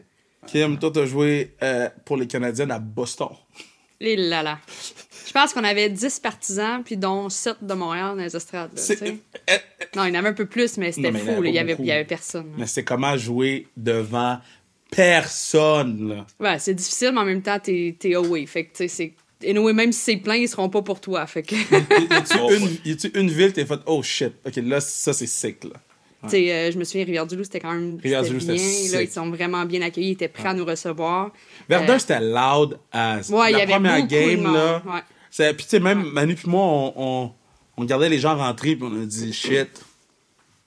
Kim, 0.46 0.78
toi, 0.78 0.90
t'as 0.92 1.06
joué 1.06 1.54
euh, 1.62 1.88
pour 2.04 2.16
les 2.16 2.26
Canadiennes 2.26 2.70
à 2.70 2.78
Boston. 2.78 3.28
Les 4.00 4.16
là 4.16 4.42
là. 4.42 4.58
Je 5.26 5.32
pense 5.32 5.52
qu'on 5.52 5.64
avait 5.64 5.88
10 5.88 6.20
partisans, 6.20 6.82
puis 6.84 6.96
dont 6.96 7.28
7 7.28 7.58
de 7.62 7.74
Montréal 7.74 8.16
dans 8.16 8.22
les 8.22 8.36
estrades. 8.36 8.70
là, 8.74 8.80
sais. 8.80 8.96
euh, 9.50 9.56
Non, 9.96 10.04
il 10.04 10.08
y 10.08 10.16
en 10.16 10.18
avait 10.20 10.28
un 10.28 10.34
peu 10.34 10.46
plus, 10.46 10.76
mais 10.76 10.92
c'était 10.92 11.12
fou. 11.12 11.42
Il 11.44 11.50
y 11.50 11.54
pas 11.54 11.60
avait, 11.60 11.76
y 11.78 11.92
avait 11.92 12.04
personne. 12.04 12.46
là. 12.50 12.54
Mais 12.58 12.66
c'est 12.66 12.84
comment 12.84 13.16
jouer 13.16 13.66
devant 13.76 14.38
personne, 14.90 16.08
là. 16.08 16.26
Ouais, 16.40 16.58
c'est 16.58 16.74
difficile, 16.74 17.10
mais 17.12 17.20
en 17.20 17.24
même 17.24 17.42
temps, 17.42 17.58
t'es 17.58 17.96
t'es 17.98 18.14
away. 18.14 18.46
Fait 18.46 18.64
que, 18.64 18.76
tu 18.76 18.88
sais, 18.88 18.88
c'est. 18.88 19.12
Anyway, 19.48 19.72
même 19.72 19.92
si 19.92 20.00
c'est 20.00 20.16
plein, 20.16 20.36
ils 20.36 20.48
seront 20.48 20.68
pas 20.70 20.82
pour 20.82 21.00
toi. 21.00 21.26
Fait 21.26 21.42
que. 21.42 21.54
Y 21.54 22.14
a-tu 22.14 22.38
une, 22.56 22.78
y 22.84 22.92
a-tu 22.92 23.10
une 23.18 23.30
ville, 23.30 23.52
t'es 23.52 23.66
fait, 23.66 23.80
oh 23.86 24.02
shit, 24.02 24.32
ok, 24.46 24.56
là, 24.56 24.80
ça, 24.80 25.12
c'est 25.12 25.26
sick, 25.26 25.64
là. 25.64 25.70
Euh, 26.32 26.70
je 26.72 26.78
me 26.78 26.84
souviens, 26.84 27.04
Rivière-du-Loup, 27.04 27.44
c'était 27.44 27.60
quand 27.60 27.72
même 27.72 27.98
Rivière-du-Loup, 28.02 28.38
bien. 28.38 28.54
Là, 28.92 29.02
ils 29.02 29.08
sont 29.10 29.28
vraiment 29.30 29.64
bien 29.64 29.82
accueillis, 29.82 30.08
ils 30.08 30.12
étaient 30.12 30.28
prêts 30.28 30.48
à 30.48 30.54
nous 30.54 30.64
recevoir. 30.64 31.30
Verdun, 31.68 31.94
Euh, 31.94 31.98
c'était 31.98 32.20
loud 32.20 32.78
as. 32.92 33.28
Ouais, 33.30 33.50
y 33.50 33.52
La 33.52 33.62
avait 33.62 33.72
première 33.72 34.06
game, 34.06 34.44
là. 34.52 34.82
Puis, 35.30 35.54
tu 35.56 35.64
sais, 35.66 35.80
même 35.80 36.02
Manu 36.12 36.34
puis 36.34 36.48
moi, 36.48 36.62
on, 36.62 36.92
on, 36.96 37.32
on 37.76 37.80
regardait 37.82 38.08
les 38.08 38.18
gens 38.18 38.36
rentrer, 38.36 38.76
puis 38.76 38.88
on 38.90 39.02
a 39.02 39.04
dit, 39.04 39.32
shit, 39.32 39.68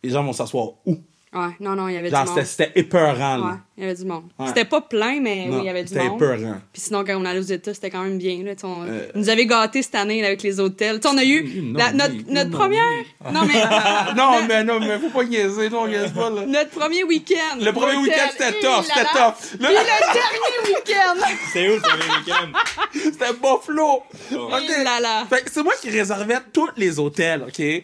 les 0.04 0.10
gens 0.10 0.24
vont 0.24 0.34
s'asseoir 0.34 0.72
où? 0.86 0.98
Ouais, 1.38 1.54
non, 1.60 1.76
non, 1.76 1.88
il 1.88 1.93
y 1.95 1.97
avait 1.97 2.10
Genre, 2.10 2.21
du 2.23 2.28
c'était, 2.30 2.39
monde. 2.41 2.47
c'était 2.50 2.71
épeurant, 2.80 3.36
Ouais, 3.39 3.47
là. 3.52 3.58
il 3.78 3.84
y 3.84 3.86
avait 3.88 3.95
du 3.95 4.06
monde. 4.06 4.23
Ouais. 4.39 4.47
C'était 4.47 4.65
pas 4.65 4.82
plein, 4.82 5.19
mais 5.21 5.45
Non, 5.45 5.56
oui, 5.58 5.62
il 5.63 5.65
y 5.65 5.69
avait 5.69 5.84
du 5.84 5.89
c'était 5.89 6.06
monde. 6.08 6.21
épeurant. 6.21 6.56
Puis 6.73 6.82
sinon, 6.82 7.04
quand 7.06 7.15
on 7.17 7.26
allait 7.26 7.39
aux 7.39 7.43
États, 7.43 7.73
c'était 7.73 7.89
quand 7.89 8.02
même 8.04 8.17
bien. 8.17 8.41
Là, 8.43 8.54
on 8.63 8.84
Euh, 8.88 9.08
ils 9.13 9.19
nous 9.21 9.30
avait 9.30 9.45
gâtés 9.45 9.82
cette 9.84 9.95
année 9.95 10.21
là, 10.21 10.28
avec 10.28 10.41
les 10.41 10.60
hôtels. 10.60 11.00
On 11.06 11.17
a 11.17 11.23
eu 11.23 11.62
Non, 11.63 11.78
la- 11.80 11.91
notre, 11.91 12.13
oui, 12.13 12.26
notre 12.30 12.50
non, 12.50 12.58
première. 12.58 13.04
Non, 13.34 13.41
mais 13.45 13.63
non, 14.15 14.32
mais 14.47 14.63
non, 14.63 14.80
mais 14.80 14.97
faut 15.00 15.10
pas 15.10 15.23
niaiser, 15.26 15.69
non, 15.69 15.82
on 15.82 15.88
niaise 15.88 16.12
pas, 16.13 16.30
là. 16.30 16.45
notre 16.45 16.69
premier 16.71 17.04
week-end. 17.04 17.58
Le 17.62 17.71
premier 17.71 17.97
week-end, 17.97 18.30
c'était 18.32 18.62
là, 18.62 18.82
c'était 18.82 19.58
Puis 19.58 19.67
le 19.67 19.73
dernier 19.73 20.76
week-end. 20.76 21.28
C'est 21.54 21.69
où 21.69 21.73
le 21.76 21.82
premier 21.82 22.17
week-end? 22.19 22.60
c'était 22.93 23.34
Buffalo. 23.34 24.04
Hi, 24.32 24.36
Ok. 24.36 24.84
là, 24.84 25.00
là. 25.00 25.26
Fait 25.30 25.43
que 25.43 25.52
c'est 25.52 25.63
moi 25.63 25.73
qui 25.82 25.89
réservais 25.89 26.38
tous 26.54 26.69
les 26.78 27.00
hôtels, 27.00 27.43
OK? 27.47 27.84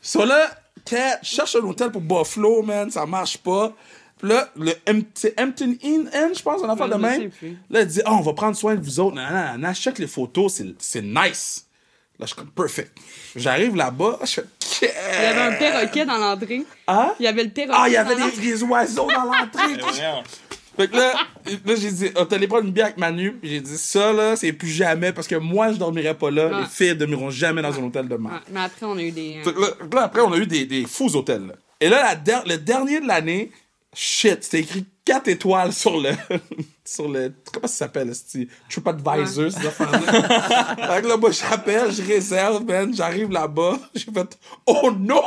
So 0.00 0.24
là, 0.24 0.48
cherche 1.22 1.56
un 1.56 1.60
hôtel 1.60 1.90
pour 1.90 2.00
Buffalo, 2.02 2.62
man, 2.62 2.90
ça 2.90 3.06
marche 3.06 3.38
pas. 3.38 3.72
Puis 4.18 4.28
là, 4.28 4.48
le 4.56 4.72
c'est 5.14 5.38
Hampton 5.40 5.74
Inn, 5.82 6.08
Inn, 6.14 6.30
je 6.34 6.42
pense, 6.42 6.60
on 6.62 6.68
a 6.68 6.76
fait 6.76 6.88
de 6.88 6.94
même. 6.94 7.30
Là, 7.70 7.80
il 7.82 7.86
dit, 7.86 8.00
ah, 8.04 8.14
on 8.14 8.20
va 8.20 8.32
prendre 8.32 8.56
soin 8.56 8.74
de 8.74 8.80
vous 8.84 9.00
autres. 9.00 9.16
Non, 9.16 9.22
non, 9.30 9.58
non, 9.58 9.72
je 9.72 9.80
check 9.80 9.98
les 9.98 10.06
photos, 10.06 10.62
c'est- 10.78 11.02
nice. 11.02 11.66
Là, 12.18 12.26
je 12.26 12.26
suis 12.26 12.36
comme, 12.36 12.50
perfect. 12.50 12.96
J'arrive 13.34 13.74
là-bas, 13.74 14.20
je 14.22 14.26
fais, 14.26 14.44
Il 14.82 15.22
y 15.22 15.26
avait 15.26 15.40
un 15.40 15.52
perroquet 15.58 16.04
dans 16.06 16.16
l'entrée. 16.16 16.64
Hein? 16.86 17.12
Il 17.18 17.24
y 17.24 17.26
avait 17.26 17.42
le 17.42 17.50
perroquet. 17.50 17.76
Ah, 17.80 17.88
il 17.88 17.92
y 17.92 17.96
avait 17.96 18.14
des, 18.14 18.30
des 18.40 18.62
oiseaux 18.62 19.08
dans 19.08 19.24
l'entrée. 19.24 19.80
Fait 20.76 20.88
que 20.88 20.96
là, 20.96 21.12
là 21.64 21.74
j'ai 21.76 21.90
dit, 21.90 22.10
on 22.16 22.24
allé 22.24 22.48
prendre 22.48 22.64
une 22.64 22.72
bière 22.72 22.86
avec 22.86 22.98
Manu, 22.98 23.32
puis 23.32 23.48
j'ai 23.50 23.60
dit, 23.60 23.76
ça, 23.78 24.12
là, 24.12 24.36
c'est 24.36 24.52
plus 24.52 24.68
jamais, 24.68 25.12
parce 25.12 25.26
que 25.28 25.36
moi, 25.36 25.72
je 25.72 25.78
dormirai 25.78 26.14
pas 26.14 26.30
là. 26.30 26.48
Ouais. 26.48 26.60
Les 26.60 26.66
filles 26.66 26.96
dormiront 26.96 27.30
jamais 27.30 27.62
dans 27.62 27.72
un 27.78 27.82
hôtel 27.84 28.08
de 28.08 28.14
Ouais, 28.14 28.20
merde. 28.20 28.42
mais 28.50 28.60
après, 28.60 28.86
on 28.86 28.96
a 28.96 29.02
eu 29.02 29.10
des. 29.12 29.40
Fait 29.44 29.52
que 29.52 29.60
là, 29.60 29.68
là, 29.92 30.02
après, 30.04 30.20
on 30.22 30.32
a 30.32 30.36
eu 30.36 30.46
des, 30.46 30.66
des 30.66 30.84
fous 30.86 31.14
hôtels. 31.16 31.46
là. 31.46 31.54
Et 31.80 31.88
là, 31.88 32.02
la 32.02 32.14
der- 32.16 32.44
le 32.46 32.56
dernier 32.58 33.00
de 33.00 33.06
l'année, 33.06 33.50
shit, 33.94 34.42
c'était 34.42 34.60
écrit 34.60 34.84
4 35.04 35.28
étoiles 35.28 35.72
sur 35.72 36.00
le. 36.00 36.10
sur 36.84 37.08
le. 37.08 37.32
Comment 37.52 37.66
ça 37.68 37.74
s'appelle, 37.86 38.12
ce 38.14 38.38
TripAdvisor, 38.70 39.52
cette 39.52 39.66
affaire-là. 39.66 40.00
fait 40.94 41.02
que 41.02 41.06
là, 41.08 41.16
moi, 41.16 41.30
j'appelle, 41.30 41.92
je 41.92 42.02
réserve, 42.02 42.64
man, 42.64 42.92
j'arrive 42.94 43.30
là-bas, 43.30 43.78
j'ai 43.94 44.10
fait, 44.12 44.38
oh 44.66 44.90
non! 44.98 45.22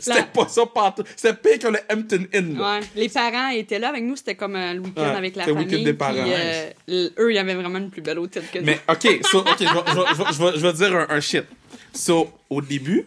C'était 0.00 0.14
La- 0.18 0.22
pas 0.24 0.48
ça 0.48 0.66
partout. 0.66 1.02
C'était 1.16 1.34
pire 1.34 1.58
que 1.58 1.68
le 1.68 1.78
Hampton 1.90 2.26
Inn, 2.34 2.58
là. 2.58 2.78
Ouais, 2.78 2.86
les 2.96 3.08
parents 3.08 3.48
étaient 3.50 3.78
là 3.78 3.88
avec 3.90 4.02
nous, 4.04 4.16
c'était 4.16 4.34
comme 4.34 4.56
euh, 4.56 4.72
le 4.74 4.80
week-end 4.80 5.02
Ouais, 5.02 5.08
avec 5.16 5.36
la 5.36 5.44
c'était 5.44 5.54
le 5.54 5.60
famille. 5.60 5.74
week-end 5.76 5.84
des 5.84 5.94
parents, 5.94 6.22
puis, 6.22 6.32
euh, 6.34 6.70
l- 6.88 7.10
eux, 7.18 7.32
ils 7.32 7.38
avaient 7.38 7.54
vraiment 7.54 7.78
une 7.78 7.90
plus 7.90 8.02
belle 8.02 8.18
hôtel 8.18 8.42
que 8.52 8.58
nous. 8.58 8.64
Mais 8.66 8.80
OK, 8.88 9.20
so, 9.30 9.40
OK, 9.40 9.46
je 9.60 10.62
vais- 10.62 10.72
dire 10.72 10.96
un, 10.96 11.06
un 11.16 11.20
shit. 11.20 11.44
So, 11.92 12.30
au 12.50 12.60
début, 12.60 13.06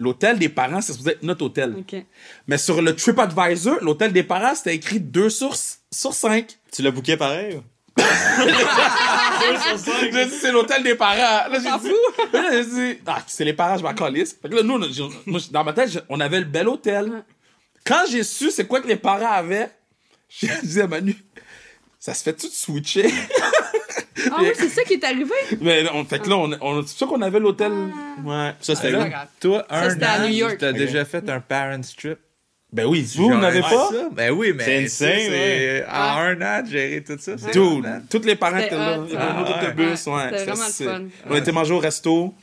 l'hôtel 0.00 0.38
des 0.38 0.48
parents, 0.48 0.80
c'est 0.80 0.92
supposé 0.92 1.10
être 1.12 1.22
notre 1.22 1.44
hôtel. 1.44 1.74
OK. 1.78 1.96
Mais 2.46 2.58
sur 2.58 2.80
le 2.82 2.94
TripAdvisor, 2.96 3.78
l'hôtel 3.82 4.12
des 4.12 4.22
parents, 4.22 4.54
c'était 4.54 4.74
écrit 4.74 5.00
2 5.00 5.28
sur, 5.30 5.54
sur 5.90 6.12
5. 6.14 6.46
Tu 6.72 6.82
l'as 6.82 6.90
booké 6.90 7.16
pareil? 7.16 7.60
Ou? 7.98 8.48
J'ai 10.00 10.24
dit, 10.26 10.30
c'est 10.40 10.52
l'hôtel 10.52 10.82
des 10.82 10.94
parents. 10.94 11.16
Là, 11.16 11.58
j'ai 11.62 11.68
T'en 11.68 11.78
dit, 11.78 11.90
là, 12.32 12.42
j'ai 12.52 12.64
dit, 12.64 13.00
ah, 13.06 13.22
c'est 13.26 13.44
les 13.44 13.52
parents, 13.52 13.76
je 13.78 13.82
m'en 13.82 13.94
calisse. 13.94 14.36
Fait 14.40 14.48
que 14.48 14.54
là, 14.56 14.62
nous, 14.62 14.78
dans 15.50 15.64
ma 15.64 15.72
tête, 15.72 16.04
on 16.08 16.20
avait 16.20 16.40
le 16.40 16.44
bel 16.46 16.68
hôtel. 16.68 17.24
Quand 17.84 18.04
j'ai 18.10 18.22
su 18.22 18.50
c'est 18.50 18.66
quoi 18.66 18.80
que 18.80 18.88
les 18.88 18.96
parents 18.96 19.32
avaient, 19.32 19.70
j'ai 20.28 20.50
dit 20.62 20.80
à 20.80 20.86
Manu, 20.86 21.16
ça 21.98 22.12
se 22.14 22.22
fait-tu 22.22 22.46
de 22.46 22.52
switcher? 22.52 23.10
Ah 24.30 24.38
oui, 24.40 24.48
c'est 24.54 24.68
ça 24.68 24.82
qui 24.82 24.94
est 24.94 25.04
arrivé. 25.04 25.32
Mais 25.60 25.86
on, 25.94 26.04
fait 26.04 26.18
que 26.18 26.28
là, 26.28 26.36
on, 26.36 26.50
on, 26.60 26.82
c'est 26.82 26.96
sûr 26.98 27.06
qu'on 27.06 27.22
avait 27.22 27.38
l'hôtel. 27.38 27.72
Ouais. 28.24 28.52
Ça, 28.60 28.74
c'était 28.74 28.92
Ah, 28.94 29.08
grave. 29.08 29.28
Toi, 29.40 29.64
un 29.70 29.88
an, 30.02 30.22
New 30.26 30.34
York. 30.34 30.56
t'as 30.58 30.72
déjà 30.72 31.04
fait 31.04 31.28
un 31.30 31.40
parent 31.40 31.80
trip? 31.96 32.18
Ben 32.70 32.84
oui, 32.84 33.10
vous, 33.16 33.30
vous 33.30 33.38
n'avez 33.38 33.62
pas? 33.62 33.70
ça? 33.90 34.08
Ben 34.12 34.30
oui, 34.30 34.52
mais 34.54 34.64
C'est 34.64 34.84
insane, 34.84 35.08
c'est- 35.18 35.30
ouais. 35.30 35.84
En 35.90 36.18
un 36.18 36.42
an, 36.42 36.62
de 36.62 36.68
gérer 36.70 37.02
tout 37.02 37.16
ça. 37.18 37.32
Dude, 37.50 37.86
tous 38.10 38.22
les 38.26 38.36
parents 38.36 38.58
étaient 38.58 38.76
là. 38.76 38.98
hot, 38.98 39.04
Il 39.08 39.14
y 39.14 39.16
avait 39.16 39.24
un 39.24 39.34
ah, 39.36 39.40
autre 39.40 39.58
ouais. 39.58 39.66
autobus, 39.68 40.06
ouais. 40.06 40.22
C'était 40.24 40.38
Ça, 40.38 40.44
vraiment 40.52 40.66
le 40.66 40.84
fun. 40.84 41.02
On 41.30 41.36
était 41.36 41.52
manger 41.52 41.74
au 41.74 41.78
resto. 41.78 42.34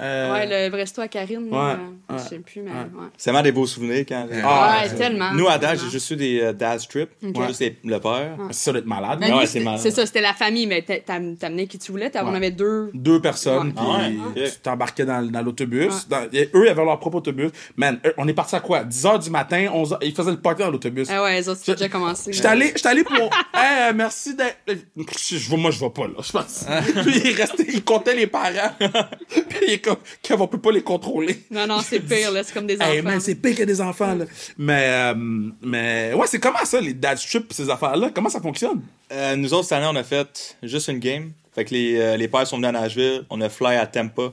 Euh, 0.00 0.32
Ouais, 0.32 0.68
le 0.70 0.74
resto 0.74 1.02
à 1.02 1.08
Karine. 1.08 1.48
Ouais, 1.52 1.72
Je 2.08 2.14
ouais, 2.14 2.20
sais 2.20 2.38
plus, 2.38 2.62
mais 2.62 2.70
ouais. 2.70 2.76
ouais. 2.76 3.06
C'est 3.18 3.30
vraiment 3.30 3.42
des 3.44 3.52
beaux 3.52 3.66
souvenirs 3.66 4.04
quand. 4.08 4.26
Ah, 4.42 4.84
tellement. 4.96 5.32
Nous, 5.34 5.46
à 5.48 5.58
tellement. 5.58 5.82
j'ai 5.84 5.90
juste 5.90 6.10
eu 6.12 6.16
des 6.16 6.40
euh, 6.40 6.52
dad's 6.54 6.88
trip. 6.88 7.10
Ok. 7.22 7.46
Juste 7.48 7.62
le 7.84 7.98
père. 7.98 8.38
C'est 8.52 8.64
ça 8.64 8.72
d'être 8.72 8.86
malade. 8.86 9.18
Mais 9.20 9.30
Ouais, 9.30 9.44
c'est 9.44 9.60
malade. 9.60 9.80
c'est 9.82 9.90
ça, 9.90 10.06
c'était 10.06 10.22
la 10.22 10.32
famille, 10.32 10.66
mais 10.66 10.80
t'a- 10.80 11.00
t'am- 11.00 11.36
t'amenais 11.36 11.66
qui 11.66 11.78
tu 11.78 11.92
voulais. 11.92 12.08
t'as- 12.08 12.24
On 12.24 12.32
avait 12.32 12.50
deux. 12.50 12.90
Deux 12.94 13.20
personnes, 13.20 13.74
Ouais. 13.76 14.10
puis 14.34 14.42
Ah 14.44 14.48
tu 14.48 14.60
t'embarquais 14.60 15.04
dans, 15.04 15.30
dans 15.30 15.42
l'autobus. 15.42 16.08
Eux, 16.10 16.28
ils 16.64 16.68
avaient 16.68 16.84
leur 16.84 16.98
propre 16.98 17.18
autobus. 17.18 17.50
Man, 17.76 18.00
eux, 18.06 18.14
on 18.16 18.26
est 18.26 18.32
parti 18.34 18.56
à 18.56 18.60
quoi? 18.60 18.84
10 18.84 19.04
h 19.04 19.22
du 19.24 19.28
matin, 19.30 19.68
11 19.74 19.92
h 19.92 19.98
Ils 20.00 20.14
faisaient 20.14 20.30
le 20.30 20.40
party 20.40 20.62
dans 20.62 20.70
l'autobus. 20.70 21.08
Ah 21.10 21.22
ouais, 21.22 21.34
les 21.36 21.48
autres, 21.50 21.60
Je- 21.66 21.72
déjà 21.72 21.90
commencé. 21.90 22.32
J'étais 22.32 22.48
allé, 22.48 23.04
pour. 23.04 23.14
hey, 23.54 23.90
euh, 23.90 23.92
merci 23.94 24.34
d'être. 24.34 24.56
Je, 24.66 25.36
je- 25.36 25.54
moi, 25.56 25.70
je 25.70 25.80
vais 25.80 25.90
pas, 25.90 26.06
là. 26.06 26.14
Je 26.22 26.32
pense. 26.32 26.64
Puis 27.04 27.20
il 27.26 27.34
restait, 27.36 27.66
il 27.74 27.84
comptait 27.84 28.14
les 28.16 28.26
parents. 28.26 28.72
Puis 29.50 29.81
comme, 29.82 29.96
Kev, 30.22 30.40
on 30.40 30.46
peut 30.48 30.60
pas 30.60 30.72
les 30.72 30.82
contrôler. 30.82 31.42
Non, 31.50 31.66
non, 31.66 31.80
c'est 31.80 32.00
pire, 32.08 32.30
là. 32.32 32.42
C'est 32.42 32.54
comme 32.54 32.66
des 32.66 32.74
Hey, 32.80 33.00
enfants. 33.00 33.10
man, 33.10 33.20
c'est 33.20 33.34
pire 33.34 33.56
que 33.56 33.62
des 33.64 33.80
enfants, 33.80 34.14
là. 34.14 34.24
Mais, 34.56 34.86
euh, 34.88 35.14
mais, 35.62 36.12
ouais, 36.14 36.26
c'est 36.26 36.38
comment 36.40 36.64
ça, 36.64 36.80
les 36.80 36.94
dad 36.94 37.18
trips 37.18 37.48
pis 37.48 37.54
ces 37.54 37.68
affaires-là? 37.68 38.10
Comment 38.14 38.28
ça 38.30 38.40
fonctionne? 38.40 38.80
Euh, 39.12 39.36
nous 39.36 39.52
autres, 39.52 39.64
cette 39.64 39.76
année, 39.78 39.88
on 39.90 39.96
a 39.96 40.04
fait 40.04 40.56
juste 40.62 40.88
une 40.88 40.98
game. 40.98 41.32
Fait 41.54 41.64
que 41.66 41.74
les, 41.74 41.96
euh, 41.98 42.16
les 42.16 42.28
pères 42.28 42.46
sont 42.46 42.56
venus 42.56 42.70
à 42.70 42.72
Nashville. 42.72 43.24
On 43.28 43.40
a 43.42 43.48
fly 43.50 43.76
à 43.76 43.86
Tampa. 43.86 44.32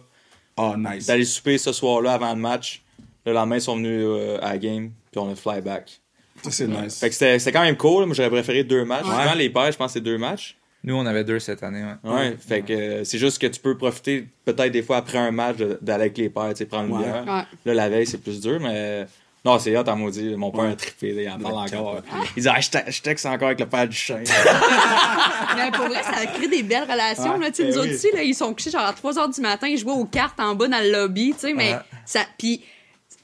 Oh, 0.55 0.73
nice. 0.77 1.05
D'aller 1.07 1.25
souper 1.25 1.57
ce 1.57 1.73
soir-là 1.73 2.13
avant 2.13 2.33
le 2.33 2.39
match. 2.39 2.81
Le 3.25 3.33
lendemain, 3.33 3.55
ils 3.57 3.61
sont 3.61 3.75
venus 3.75 4.03
euh, 4.05 4.37
à 4.41 4.51
la 4.51 4.57
game. 4.57 4.91
Puis 5.11 5.19
on 5.19 5.29
a 5.31 5.35
fly 5.35 5.59
back. 5.61 5.99
Ça, 6.43 6.51
c'est 6.51 6.67
nice. 6.67 6.99
Fait 6.99 7.09
que 7.09 7.15
c'était 7.15 7.51
quand 7.51 7.61
même 7.63 7.75
cool. 7.75 8.05
Moi, 8.05 8.15
j'aurais 8.15 8.29
préféré 8.29 8.63
deux 8.63 8.85
matchs. 8.85 9.03
Ouais. 9.05 9.11
Souvent, 9.11 9.33
les 9.35 9.49
pères, 9.49 9.71
je 9.73 9.77
pense 9.77 9.87
que 9.87 9.93
c'est 9.93 10.01
deux 10.01 10.17
matchs. 10.17 10.55
Nous, 10.83 10.95
on 10.95 11.05
avait 11.05 11.23
deux 11.25 11.39
cette 11.39 11.61
année. 11.63 11.83
Ouais. 12.03 12.11
Ouais. 12.11 12.37
Fait 12.39 12.61
que 12.61 12.71
euh, 12.73 13.03
c'est 13.03 13.17
juste 13.17 13.39
que 13.41 13.47
tu 13.47 13.59
peux 13.59 13.77
profiter 13.77 14.25
peut-être 14.45 14.71
des 14.71 14.81
fois 14.81 14.97
après 14.97 15.17
un 15.17 15.31
match 15.31 15.57
d'aller 15.81 16.03
avec 16.03 16.17
les 16.17 16.29
pères, 16.29 16.49
tu 16.51 16.57
sais, 16.57 16.65
prendre 16.65 16.95
une 16.95 17.01
bière. 17.03 17.23
Ouais. 17.27 17.43
Là, 17.65 17.73
la 17.73 17.89
veille, 17.89 18.07
c'est 18.07 18.17
plus 18.21 18.39
dur, 18.39 18.59
mais. 18.61 19.05
Non, 19.45 19.57
c'est 19.57 19.75
hot, 19.77 19.87
en 19.87 19.95
maudit. 19.95 20.35
Mon 20.35 20.51
père 20.51 20.65
a 20.65 20.75
trippé, 20.75 21.13
là, 21.13 21.21
il 21.21 21.29
en 21.29 21.39
parle 21.39 21.55
encore. 21.55 22.01
Il 22.35 22.43
dit, 22.43 22.49
ah, 22.49 22.59
je 22.59 22.69
te- 22.69 22.91
je 22.91 23.01
texte 23.01 23.25
encore 23.25 23.47
avec 23.47 23.59
le 23.61 23.67
père 23.67 23.87
du 23.87 23.95
chien. 23.95 24.21
Mais 25.55 25.71
pour 25.71 25.85
vrai, 25.87 26.03
ça 26.03 26.25
crée 26.25 26.47
des 26.47 26.63
belles 26.63 26.83
relations. 26.89 27.33
Ouais, 27.35 27.39
là. 27.45 27.51
Tu 27.51 27.55
sais, 27.57 27.63
ben 27.63 27.71
nous 27.71 27.77
autres 27.79 27.91
ici, 27.91 28.07
là, 28.13 28.21
ils 28.23 28.35
sont 28.35 28.53
couchés 28.53 28.71
genre 28.71 28.81
à 28.85 28.93
3 28.93 29.13
h 29.13 29.33
du 29.35 29.41
matin, 29.41 29.67
ils 29.67 29.77
jouaient 29.77 29.93
aux 29.93 30.05
cartes 30.05 30.39
en 30.39 30.55
bas 30.55 30.67
dans 30.67 30.83
le 30.83 30.91
lobby, 30.91 31.33
tu 31.33 31.47
sais, 31.47 31.53
mais 31.53 31.73
Ouais. 31.73 31.79
ça. 32.05 32.21
Puis 32.37 32.61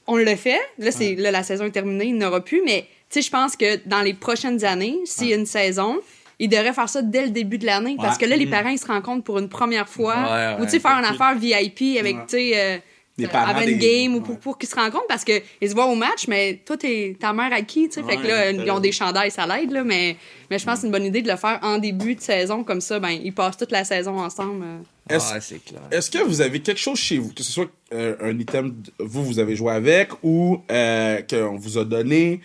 on 0.06 0.16
le 0.16 0.36
fait. 0.36 0.60
Là, 0.78 0.90
c'est, 0.90 1.14
là, 1.16 1.30
la 1.30 1.42
saison 1.42 1.64
est 1.64 1.70
terminée, 1.70 2.06
il 2.06 2.16
n'aura 2.16 2.42
plus, 2.44 2.62
mais 2.64 2.82
tu 3.10 3.20
sais, 3.20 3.22
je 3.22 3.30
pense 3.30 3.56
que 3.56 3.76
dans 3.86 4.00
les 4.02 4.14
prochaines 4.14 4.64
années, 4.64 4.96
s'il 5.04 5.28
y 5.28 5.32
a 5.32 5.36
une 5.36 5.46
saison, 5.46 5.98
ils 6.38 6.48
devraient 6.48 6.72
faire 6.72 6.88
ça 6.88 7.02
dès 7.02 7.24
le 7.24 7.30
début 7.30 7.58
de 7.58 7.66
l'année 7.66 7.96
parce 7.98 8.18
que 8.18 8.26
là, 8.26 8.36
les 8.36 8.46
parents, 8.46 8.68
ils 8.70 8.78
se 8.78 8.86
rencontrent 8.86 9.24
pour 9.24 9.38
une 9.38 9.48
première 9.48 9.88
fois. 9.88 10.14
Ouais, 10.14 10.56
ou 10.60 10.64
tu 10.64 10.72
sais, 10.72 10.80
faire 10.80 10.98
une 10.98 11.04
affaire 11.04 11.34
VIP 11.38 11.98
avec, 11.98 12.16
Ouais. 12.16 12.22
tu 12.28 12.36
sais. 12.36 12.52
euh, 12.54 12.78
Des 13.18 13.24
euh, 13.24 13.28
avant 13.32 13.60
une 13.62 13.78
des- 13.78 14.02
game 14.02 14.14
ou 14.16 14.20
pour, 14.20 14.34
ouais. 14.34 14.40
pour 14.42 14.58
qu'ils 14.58 14.68
se 14.68 14.74
rencontrent 14.74 15.06
parce 15.08 15.24
qu'ils 15.24 15.40
se 15.62 15.72
voient 15.74 15.86
au 15.86 15.94
match, 15.94 16.28
mais 16.28 16.60
toi, 16.66 16.76
t'es 16.76 17.16
ta 17.18 17.32
mère 17.32 17.50
à 17.50 17.62
qui, 17.62 17.88
tu 17.88 17.94
sais. 17.94 18.02
fait 18.06 18.18
que 18.18 18.26
là, 18.26 18.50
ils 18.50 18.70
ont 18.70 18.78
des 18.78 18.92
chandails, 18.92 19.30
ça 19.30 19.46
l'aide, 19.46 19.70
là, 19.70 19.82
mais, 19.84 20.18
mais 20.50 20.58
je 20.58 20.66
pense 20.66 20.74
que 20.74 20.80
c'est 20.82 20.86
une 20.88 20.92
bonne 20.92 21.06
idée 21.06 21.22
de 21.22 21.30
le 21.30 21.36
faire 21.38 21.58
en 21.62 21.78
début 21.78 22.14
de 22.14 22.20
saison, 22.20 22.62
comme 22.62 22.82
ça, 22.82 22.98
ben, 23.00 23.08
ils 23.24 23.32
passent 23.32 23.56
toute 23.56 23.72
la 23.72 23.84
saison 23.84 24.18
ensemble. 24.18 24.62
euh. 24.62 24.78
Est-ce- 25.16 25.32
Ouais, 25.32 25.40
c'est 25.40 25.64
clair. 25.64 25.80
Est-ce 25.90 26.10
que 26.10 26.18
vous 26.18 26.42
avez 26.42 26.60
quelque 26.60 26.76
chose 26.80 26.98
chez 26.98 27.16
vous, 27.16 27.32
que 27.32 27.42
ce 27.42 27.52
soit 27.52 27.70
euh, 27.94 28.16
un 28.20 28.38
item, 28.38 28.74
vous, 28.98 29.24
vous 29.24 29.38
avez 29.38 29.56
joué 29.56 29.72
avec 29.72 30.10
ou 30.22 30.60
euh, 30.70 31.22
qu'on 31.22 31.56
vous 31.56 31.78
a 31.78 31.84
donné, 31.86 32.42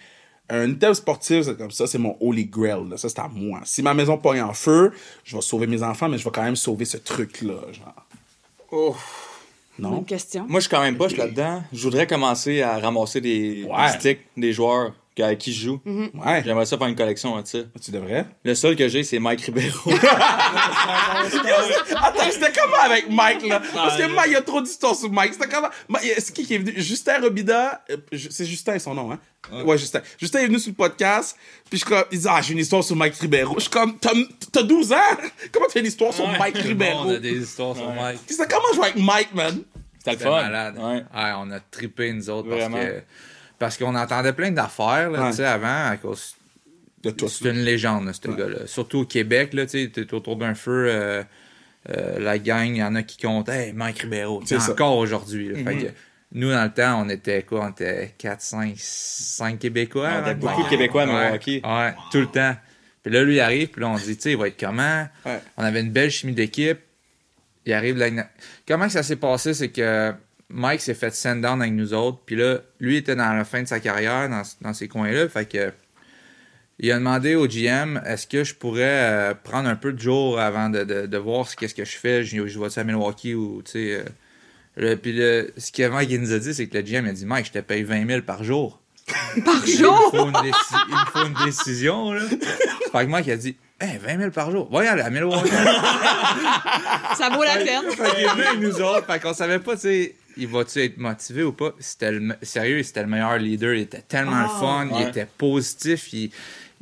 un 0.52 0.70
item 0.70 0.94
sportif, 0.94 1.44
c'est 1.46 1.58
comme 1.58 1.72
ça, 1.72 1.88
c'est 1.88 1.98
mon 1.98 2.18
holy 2.20 2.46
grail, 2.46 2.90
là. 2.90 2.98
ça 2.98 3.10
c'est 3.10 3.20
à 3.20 3.28
moi. 3.28 3.62
Si 3.64 3.82
ma 3.82 3.94
maison 3.94 4.18
pogne 4.18 4.42
en 4.42 4.54
feu, 4.54 4.92
je 5.24 5.36
vais 5.36 5.42
sauver 5.42 5.68
mes 5.68 5.82
enfants, 5.84 6.10
mais 6.10 6.18
je 6.18 6.24
vais 6.24 6.32
quand 6.32 6.44
même 6.44 6.56
sauver 6.56 6.86
ce 6.86 6.98
truc-là, 6.98 7.56
genre. 7.72 8.06
Oh. 8.72 8.96
Non? 9.80 9.92
Bonne 9.92 10.06
question. 10.06 10.46
Moi, 10.48 10.60
je 10.60 10.68
suis 10.68 10.70
quand 10.70 10.82
même 10.82 10.98
poche 10.98 11.16
là-dedans. 11.18 11.64
Je 11.74 11.82
voudrais 11.84 12.06
commencer 12.06 12.62
à 12.62 12.78
ramasser 12.78 13.22
des, 13.22 13.64
Ouais. 13.70 13.92
des 13.94 14.00
sticks 14.00 14.20
des 14.38 14.54
joueurs 14.54 14.94
avec 15.20 15.40
qui 15.40 15.54
je 15.54 15.66
joue. 15.66 15.82
Ouais, 15.86 16.42
J'aimerais 16.46 16.66
ça 16.66 16.78
faire 16.78 16.88
une 16.88 16.96
collection 16.96 17.40
de 17.40 17.46
ça. 17.46 17.60
tu 17.84 17.92
devrais. 17.92 18.26
Le 18.44 18.56
seul 18.56 18.76
que 18.76 18.88
j'ai, 18.88 19.04
c'est 19.04 19.20
Mike 19.20 19.42
Ribeiro. 19.42 19.92
Attends, 20.82 22.32
c'était 22.32 22.52
comment 22.60 22.82
avec 22.84 23.10
Mike, 23.10 23.46
là? 23.48 23.62
Parce 23.74 23.98
que 23.98 24.08
Mike, 24.08 24.28
il 24.28 24.34
y 24.34 24.36
a 24.36 24.42
trop 24.42 24.62
d'histoires 24.62 24.96
sur 24.96 25.12
Mike. 25.12 25.34
C'était 25.34 25.48
comment? 25.50 25.70
Mike, 25.90 26.06
Est-ce 26.06 26.32
qui 26.32 26.42
est 26.54 26.58
venu? 26.58 26.74
Justin 26.78 27.20
Robida, 27.22 27.84
euh, 27.90 27.98
c'est 28.30 28.46
Justin 28.46 28.80
son 28.80 28.94
nom, 28.94 29.12
hein? 29.12 29.20
Ouais, 29.66 29.78
Justin. 29.78 30.02
Justin 30.20 30.40
est 30.40 30.48
venu 30.48 30.60
sur 30.60 30.70
le 30.72 30.76
podcast, 30.76 31.36
puis 31.70 31.80
je 31.80 31.86
suis 31.86 31.86
comme, 31.86 32.06
il 32.12 32.20
dit, 32.20 32.28
ah, 32.30 32.42
j'ai 32.42 32.54
une 32.54 32.60
histoire 32.60 32.84
sur 32.84 32.96
Mike 32.96 33.16
Ribeiro. 33.16 33.56
Je 33.56 33.62
suis 33.62 33.70
comme, 33.70 33.98
t'as 33.98 34.12
t'as 34.52 34.64
12 34.64 34.94
ans? 34.94 34.96
Comment 35.52 35.66
tu 35.68 35.78
as 35.78 35.82
une 35.82 35.88
histoire 35.88 36.14
sur 36.14 36.28
Mike 36.28 36.58
Ribeiro? 36.58 37.04
monde 37.06 37.16
a 37.16 37.20
des 37.20 37.42
histoires 37.42 37.76
sur 37.76 37.92
Mike. 37.92 38.20
C'était 38.28 38.48
comment 38.48 38.74
jouer 38.74 38.86
avec 38.86 38.98
Mike, 38.98 39.34
man? 39.34 39.62
C'était 39.98 40.12
le 40.14 40.18
fun. 40.20 40.42
malade. 40.44 40.76
Ouais. 40.78 40.84
Ouais, 41.14 41.32
on 41.38 41.52
a 41.52 41.60
trippé, 41.60 42.14
nous 42.14 42.30
autres, 42.30 42.50
parce 42.50 42.62
Vraiment. 42.62 42.78
que 42.78 43.02
parce 43.62 43.78
qu'on 43.78 43.94
entendait 43.94 44.34
plein 44.34 44.50
d'affaires, 44.50 45.12
là, 45.12 45.22
Ouais. 45.26 45.30
tu 45.30 45.38
sais, 45.38 45.46
avant, 45.46 45.90
à 45.92 45.98
cause... 45.98 46.34
De 47.04 47.12
tous. 47.12 47.30
C'est 47.44 47.50
une 47.50 47.62
légende, 47.62 48.06
là, 48.08 48.12
ce 48.14 48.28
gars-là. 48.28 48.66
Surtout 48.66 49.00
au 49.02 49.06
Québec, 49.06 49.54
là, 49.54 49.66
tu 49.68 49.84
sais, 49.84 49.90
t'es 49.90 50.12
autour 50.16 50.36
d'un 50.36 50.56
feu, 50.56 50.86
euh, 50.88 51.24
euh, 51.90 52.20
la 52.20 52.40
gang, 52.40 52.68
il 52.70 52.78
y 52.78 52.84
en 52.84 52.96
a 52.96 53.04
qui 53.04 53.18
comptent, 53.18 53.50
hey, 53.50 53.72
Mike 53.74 54.00
Ribeiro, 54.00 54.42
C'est 54.46 54.58
encore 54.58 54.98
aujourd'hui. 54.98 55.54
que, 55.64 55.88
nous, 56.32 56.50
dans 56.52 56.64
le 56.64 56.72
temps, 56.72 57.04
on 57.06 57.10
était 57.10 57.44
quoi? 57.44 57.66
On 57.66 57.70
était 57.70 58.14
4, 58.18 58.42
5, 58.42 58.74
5 58.78 59.60
Québécois. 59.60 60.10
On 60.18 60.22
était 60.22 60.36
beaucoup 60.36 60.64
de 60.64 60.70
Québécois 60.70 61.04
à 61.04 61.06
ouais, 61.08 61.24
Milwaukee. 61.26 61.62
Ouais, 61.64 61.94
tout 62.12 62.20
le 62.20 62.28
temps. 62.28 62.56
Puis 63.04 63.14
là, 63.14 63.24
lui, 63.24 63.36
il 63.36 63.40
arrive, 63.42 63.68
puis 63.70 63.82
là, 63.82 63.90
on 63.90 63.98
se 63.98 64.06
dit, 64.06 64.16
tu 64.16 64.24
sais, 64.24 64.32
il 64.32 64.38
va 64.38 64.48
être 64.48 64.60
comment? 64.60 65.08
Ouais. 65.26 65.40
On 65.58 65.64
avait 65.64 65.82
une 65.82 65.92
belle 65.92 66.10
chimie 66.10 66.34
d'équipe. 66.34 66.80
Il 67.68 67.74
arrive 67.74 67.98
là. 67.98 68.10
Comment 68.68 68.86
que 68.88 68.92
ça 68.94 69.04
s'est 69.04 69.16
passé? 69.18 69.54
C'est 69.54 69.70
que 69.70 70.14
Mike 70.54 70.82
s'est 70.82 70.94
fait 70.94 71.14
send 71.14 71.38
down 71.42 71.62
avec 71.62 71.74
nous 71.74 71.94
autres. 71.94 72.20
Puis 72.26 72.36
là, 72.36 72.60
lui 72.80 72.98
était 72.98 73.16
dans 73.16 73.34
la 73.34 73.44
fin 73.46 73.62
de 73.64 73.68
sa 73.68 73.80
carrière, 73.80 74.30
dans, 74.30 74.44
dans 74.62 74.74
ces 74.74 74.88
coins-là. 74.88 75.28
Fait 75.30 75.46
que. 75.46 75.72
Il 76.84 76.92
a 76.92 76.96
demandé 76.96 77.36
au 77.36 77.46
GM 77.48 78.02
est-ce 78.08 78.26
que 78.26 78.44
je 78.44 78.56
pourrais 78.56 78.82
euh, 78.84 79.34
prendre 79.36 79.70
un 79.70 79.76
peu 79.76 79.94
de 79.94 80.00
jour 80.00 80.40
avant 80.40 80.68
de, 80.68 80.84
de, 80.84 81.06
de 81.06 81.18
voir 81.18 81.48
ce 81.48 81.56
qu'est-ce 81.56 81.76
que 81.76 81.86
je 81.86 81.96
fais. 81.96 82.24
Je, 82.24 82.48
je 82.48 82.60
vais 82.60 82.80
à 82.80 82.84
Milwaukee 82.84 83.36
ou 83.36 83.62
tu 83.64 83.72
sais. 83.74 83.94
euh, 84.00 84.04
le- 84.78 84.96
puis 84.96 85.14
le, 85.14 85.54
ce 85.58 85.72
qu'avant 85.72 86.00
il 86.00 86.20
nous 86.20 86.34
a 86.34 86.40
dit, 86.40 86.56
c'est 86.56 86.66
que 86.68 86.76
le 86.76 86.82
GM 86.84 87.06
a 87.08 87.12
dit 87.12 87.28
Mike, 87.28 87.46
je 87.48 87.52
te 87.52 87.60
paye 87.60 87.84
20 87.84 88.08
000 88.08 88.22
par 88.24 88.44
jour. 88.44 88.80
Par 89.46 89.62
Il 89.68 89.78
jour! 89.78 90.12
me 90.12 90.18
faut 90.18 90.26
une, 90.28 90.34
déci- 90.50 90.76
il 90.88 90.94
me 90.96 91.06
faut 91.12 91.28
une 91.28 91.46
décision, 91.46 92.14
là. 92.14 92.22
Fait 92.92 93.06
que 93.06 93.10
Mike 93.12 93.30
a 93.30 93.36
dit 93.36 93.56
Hey, 93.80 93.98
20 94.00 94.18
000 94.20 94.32
par 94.32 94.50
jour. 94.52 94.70
Aller 94.80 95.02
à 95.02 95.10
Milwaukee. 95.12 95.50
Ça 97.18 97.30
vaut 97.30 97.44
la 97.44 97.56
peine. 97.58 97.92
fait 97.92 98.16
qu'il 98.16 98.24
est 98.26 98.30
venu 98.30 98.44
avec 98.44 98.60
nous 98.60 98.82
autres. 98.82 99.06
Fait 99.06 99.20
qu'on 99.20 99.34
savait 99.34 99.60
pas, 99.60 99.74
tu 99.76 99.82
sais, 99.82 100.16
il 100.38 100.48
va-tu 100.48 100.80
être 100.80 100.98
motivé 100.98 101.44
ou 101.44 101.52
pas? 101.52 101.74
C'était 101.80 102.12
le 102.12 102.36
sérieux, 102.42 102.84
c'était 102.84 103.02
le 103.02 103.08
meilleur 103.08 103.38
leader. 103.38 103.74
Il 103.74 103.82
était 103.82 104.02
tellement 104.02 104.42
le 104.42 104.48
fun, 104.48 104.90
il 105.00 105.08
était 105.08 105.28
positif, 105.38 106.14
il, 106.14 106.32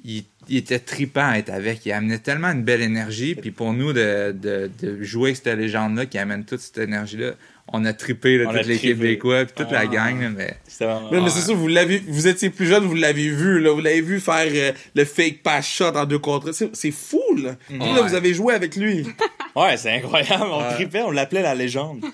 il, 0.04 0.24
il 0.47 0.58
était 0.58 0.80
trippant 0.80 1.30
à 1.30 1.38
être 1.38 1.50
avec. 1.50 1.86
Il 1.86 1.91
amenait 1.91 2.20
tellement 2.20 2.50
une 2.50 2.64
belle 2.64 2.82
énergie. 2.82 3.36
Puis 3.36 3.52
pour 3.52 3.74
nous, 3.74 3.93
de, 3.93 4.32
de, 4.32 4.70
de 4.82 5.04
jouer 5.04 5.30
avec 5.30 5.38
cette 5.38 5.58
légende-là 5.58 6.06
qui 6.06 6.18
amène 6.18 6.45
toute 6.45 6.60
cette 6.60 6.78
énergie-là, 6.78 7.32
on 7.74 7.86
a 7.86 7.93
trippé, 7.93 8.38
là, 8.38 8.45
On 8.47 8.49
a 8.55 8.57
toute 8.59 8.67
l'équipe 8.67 8.82
trippé. 8.91 8.97
Québécois, 9.07 9.45
puis 9.45 9.53
toute 9.55 9.72
la 9.72 9.80
Ah. 9.82 9.86
gang. 9.88 10.22
là, 10.22 10.30
mais 10.30 10.57
C'était 10.67 10.86
vraiment. 10.86 11.09
Mais, 11.11 11.22
mais 11.22 11.30
c'est 11.30 11.41
sûr, 11.41 11.55
vous 11.55 11.67
l'avez, 11.67 11.99
vous 12.07 12.28
étiez 12.28 12.49
plus 12.49 12.65
jeune, 12.67 12.84
vous 12.86 12.95
l'avez 12.95 13.30
vu, 13.30 13.59
là. 13.59 13.72
Vous 13.72 13.82
l'avez 13.82 14.01
vu 14.01 14.20
faire 14.20 14.47
euh, 14.47 14.72
le 14.95 15.05
fake 15.05 15.43
pass 15.43 15.67
shot 15.67 15.95
en 15.95 16.05
deux 16.05 16.20
contre 16.20 16.49
un. 16.49 16.70
C'est 16.74 16.91
fou, 16.91 17.22
là. 17.38 17.55
Ouais. 17.70 18.01
vous 18.01 18.13
avez 18.15 18.34
joué 18.34 18.53
avec 18.53 18.76
lui. 18.76 19.05
Ouais, 19.55 19.76
c'est 19.78 19.91
incroyable. 19.91 20.45
On 20.51 20.59
Ouais. 20.59 20.74
trippait, 20.76 21.01
on 21.01 21.09
l'appelait 21.11 21.41
la 21.41 21.55
légende. 21.55 22.05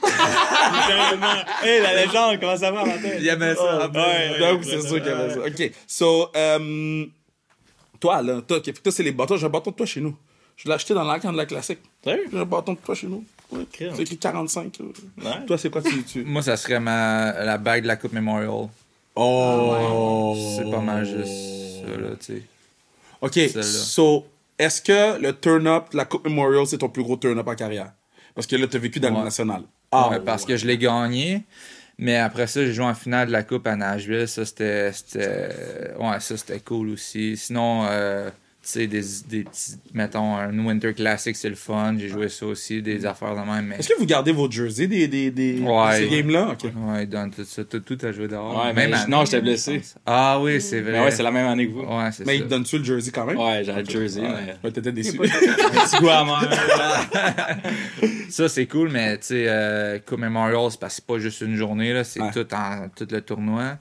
Hey, 1.64 1.82
la 1.82 2.06
légende, 2.06 2.40
comment 2.40 2.58
ça 2.58 2.72
va, 2.72 2.86
Martin? 2.86 3.10
il 3.20 3.28
aimait 3.28 3.56
ça. 3.56 3.90
Ouais, 3.90 4.00
ouais, 4.00 4.40
Donc, 4.40 4.60
ouais, 4.62 4.66
c'est 4.68 4.76
ouais, 4.78 4.82
sûr 4.88 4.98
qu'il 4.98 5.08
y 5.08 5.10
avait 5.10 5.36
ouais. 5.40 5.58
ça. 5.58 5.64
OK. 5.66 5.72
So, 5.88 6.30
euh, 6.36 7.06
toi, 8.00 8.22
là, 8.22 8.42
toi, 8.42 8.58
ok, 8.58 8.72
toi, 8.82 8.92
c'est 8.92 9.04
les 9.04 9.12
bâtons. 9.12 9.38
J'ai 9.38 9.46
un 9.46 9.50
bâton 9.50 9.72
de 9.72 9.76
toi 9.76 9.86
chez 9.86 10.02
nous. 10.02 10.16
Je 10.56 10.68
l'ai 10.70 10.74
acheté 10.74 10.94
dans 10.94 11.04
l'arcade 11.04 11.32
de 11.34 11.38
la 11.38 11.46
classique. 11.46 11.80
Sérieux? 12.04 12.26
J'ai 12.32 12.40
un 12.40 12.46
bâton 12.46 12.74
de 12.74 12.80
toi 12.80 12.96
chez 12.96 13.08
nous. 13.08 13.24
Crème. 13.72 13.94
C'est 13.96 14.02
écrit 14.04 14.18
45. 14.18 14.78
là. 14.80 14.86
Ouais. 15.24 15.46
Toi, 15.46 15.58
c'est 15.58 15.70
quoi 15.70 15.82
tu. 15.82 16.04
tu... 16.04 16.24
Moi, 16.24 16.42
ça 16.42 16.58
serait 16.58 16.80
ma, 16.80 17.32
la 17.44 17.58
bague 17.58 17.84
de 17.84 17.88
la 17.88 17.96
Coupe 17.96 18.14
Memorial. 18.14 18.68
Oh! 19.16 20.36
C'est 20.58 20.70
pas 20.70 20.80
mal 20.82 21.06
juste 21.06 21.82
ça, 21.86 21.98
là, 21.98 22.10
tu 22.20 22.26
sais. 22.26 22.42
Ok, 23.22 23.64
so, 23.64 24.26
est-ce 24.60 24.82
que 24.82 25.20
le 25.22 25.34
turn-up, 25.34 25.86
la 25.94 26.06
Coupe 26.06 26.26
Memorial, 26.28 26.68
c'est 26.68 26.78
ton 26.80 26.90
plus 26.90 27.04
gros 27.04 27.18
turn-up 27.18 27.48
en 27.48 27.56
carrière? 27.56 27.92
Parce 28.34 28.46
que 28.48 28.56
là, 28.56 28.68
t'as 28.68 28.78
vécu 28.80 29.00
dans 29.00 29.10
le 29.18 29.24
national. 29.24 29.62
Ouais, 29.94 30.20
parce 30.20 30.44
que 30.46 30.58
je 30.58 30.66
l'ai 30.66 30.78
gagné. 30.78 31.44
Mais 31.98 32.18
après 32.18 32.48
ça, 32.48 32.66
j'ai 32.66 32.74
joué 32.74 32.84
en 32.86 32.94
finale 32.94 33.28
de 33.28 33.32
la 33.32 33.44
Coupe 33.44 33.66
à 33.68 33.76
Nashville. 33.78 34.28
Ça, 34.28 34.44
c'était. 34.46 34.92
c'était- 34.92 35.94
Ouais, 35.98 36.20
ça, 36.20 36.36
c'était 36.36 36.60
cool 36.60 36.90
aussi. 36.90 37.38
Sinon, 37.38 37.86
euh, 37.90 38.30
sais, 38.70 38.88
des, 38.88 39.02
des 39.30 39.44
petits. 39.44 39.76
Mettons, 39.94 40.36
un 40.36 40.58
Winter 40.66 40.94
Classic, 40.94 41.36
c'est 41.36 41.50
le 41.50 41.56
fun. 41.56 41.96
J'ai 41.98 42.08
joué 42.10 42.30
ça 42.30 42.46
aussi, 42.46 42.82
des 42.82 43.06
affaires 43.06 43.36
de 43.36 43.42
même. 43.42 43.66
Mais... 43.68 43.76
Est-ce 43.78 43.90
que 43.90 43.98
vous 44.00 44.06
gardez 44.06 44.32
vos 44.32 44.50
jerseys 44.50 44.88
des, 44.88 45.08
des, 45.08 45.32
des, 45.32 45.60
Ouais. 45.62 46.00
de 46.02 46.06
ces 46.10 46.10
games-là? 46.18 46.50
Ok. 46.54 46.64
Ouais, 46.76 47.04
ils 47.04 47.10
donnent 47.10 47.32
tout 47.32 47.44
ça. 47.44 47.64
Tout, 47.64 47.80
tout 47.80 47.98
à 48.06 48.12
jouer 48.12 48.28
dehors. 48.28 48.66
Ouais, 48.66 48.74
mais 48.74 48.84
année, 48.84 48.98
non, 49.08 49.26
j'étais 49.26 49.42
blessé. 49.42 49.82
Ah 50.06 50.40
oui, 50.42 50.60
c'est 50.62 50.82
vrai. 50.82 50.92
Mais 50.94 51.00
ouais, 51.06 51.12
c'est 51.12 51.24
la 51.24 51.32
même 51.32 51.48
année 51.48 51.68
que 51.68 51.74
vous. 51.74 51.82
Ouais, 51.82 52.10
c'est 52.12 52.26
Mais 52.26 52.34
ça. 52.34 52.40
ils 52.40 52.44
te 52.44 52.50
donnent-tu 52.50 52.78
le 52.80 52.84
jersey 52.84 53.12
quand 53.12 53.26
même? 53.26 53.38
Ouais, 53.38 53.64
j'avais 53.64 53.84
le 53.84 53.90
jersey, 53.90 54.22
Ouais. 54.22 54.30
mais. 54.46 54.56
Ouais, 54.64 54.72
t'étais 54.72 54.92
déçu. 54.92 55.18
Un 55.22 55.22
petit 55.28 55.98
goût 56.00 56.10
amer. 56.10 56.50
Ça, 58.30 58.50
c'est 58.50 58.66
cool, 58.66 58.90
mais 58.92 59.18
tu 59.18 59.28
sais, 59.28 59.46
euh, 59.48 60.00
Memorial, 60.18 60.72
c'est 60.72 60.80
parce 60.80 60.96
que 60.96 61.02
c'est 61.02 61.06
pas 61.14 61.20
juste 61.20 61.42
une 61.42 61.56
journée, 61.56 61.94
là, 61.94 62.04
c'est 62.04 62.22
Ouais. 62.22 62.32
tout, 62.32 62.48
en, 62.54 62.88
tout 62.96 63.08
le 63.10 63.22
tournoi. 63.22 63.78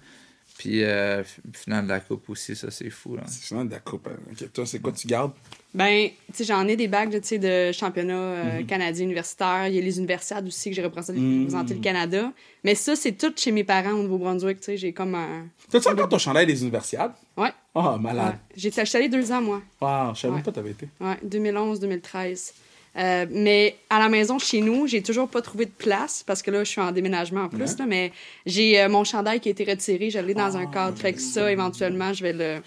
Puis, 0.57 0.84
euh, 0.84 1.24
finale 1.52 1.84
de 1.84 1.88
la 1.88 1.98
Coupe 2.00 2.30
aussi, 2.30 2.55
ça, 2.55 2.70
c'est 2.70 2.88
fou. 2.88 3.16
Là. 3.16 3.22
C'est 3.26 3.52
vraiment 3.52 3.64
de 3.64 3.72
la 3.72 3.80
coupe. 3.80 4.07
hein. 4.07 4.16
Ok, 4.30 4.52
toi, 4.52 4.64
c'est 4.64 4.78
quoi 4.78 4.92
tu 4.92 5.09
gardes? 5.09 5.32
Ben, 5.74 6.09
tu 6.28 6.32
sais, 6.32 6.44
j'en 6.44 6.66
ai 6.68 6.76
des 6.76 6.86
bagues, 6.86 7.12
là, 7.12 7.20
tu 7.20 7.26
sais, 7.26 7.38
de 7.40 7.72
championnat 7.72 8.14
euh, 8.14 8.61
Mhm. 8.61 8.66
canadien 8.66 9.05
universitaire. 9.05 9.66
Il 9.66 9.74
y 9.74 9.78
a 9.78 9.80
les 9.82 9.98
universiades 9.98 10.46
aussi 10.46 10.70
que 10.70 10.76
j'ai 10.76 10.84
représenté, 10.84 11.18
Mhm. 11.18 11.40
représenté 11.46 11.74
le 11.74 11.80
Canada. 11.80 12.32
Mais 12.62 12.76
ça, 12.76 12.94
c'est 12.94 13.12
tout 13.12 13.32
chez 13.36 13.50
mes 13.50 13.64
parents 13.64 13.90
au 13.94 14.02
Nouveau-Brunswick, 14.05 14.59
tu 14.61 14.66
sais. 14.66 14.76
J'ai 14.76 14.92
comme 14.92 15.16
un... 15.16 15.46
T'as-tu 15.70 15.88
encore 15.88 16.09
ton 16.09 16.18
chandail 16.18 16.46
des 16.46 16.62
universiades? 16.62 17.11
Ouais. 17.36 17.50
Ah, 17.74 17.94
ouais. 17.94 17.98
malade. 17.98 18.36
J'ai 18.57 18.68
été 18.68 18.80
allée 18.94 19.09
deux 19.09 19.32
ans, 19.32 19.42
moi. 19.42 19.61
Wow, 19.80 20.14
je 20.14 20.20
savais 20.20 20.30
Ouais. 20.30 20.36
même 20.36 20.44
pas 20.44 20.52
t'avais 20.52 20.70
été. 20.70 20.88
Ouais, 21.00 21.18
2011-2013. 21.24 22.52
Euh, 22.97 23.26
mais 23.30 23.76
à 23.90 23.99
la 23.99 24.09
maison, 24.09 24.38
chez 24.38 24.61
nous, 24.61 24.86
j'ai 24.86 25.03
toujours 25.03 25.28
pas 25.28 25.42
trouvé 25.42 25.64
de 25.66 25.70
place 25.70 26.22
parce 26.26 26.42
que 26.42 26.51
là, 26.51 26.62
je 26.62 26.70
suis 26.70 26.80
en 26.80 26.92
déménagement 26.92 27.42
en 27.42 27.49
plus. 27.49 27.72
Ouais. 27.72 27.78
Là, 27.78 27.86
mais 27.86 28.12
j'ai 28.47 28.80
euh, 28.80 28.88
mon 28.88 29.03
chandail 29.05 29.40
qui 29.40 29.49
a 29.49 29.53
été 29.53 29.64
retiré. 29.64 30.11
J'allais 30.11 30.34
dans 30.34 30.55
Ah, 30.55 30.59
un 30.59 30.66
cadre. 30.66 30.97
Fait 30.97 31.12
que 31.12 31.20
ça, 31.20 31.51
éventuellement, 31.51 32.12
je 32.12 32.22
vais 32.22 32.32
le, 32.32 32.61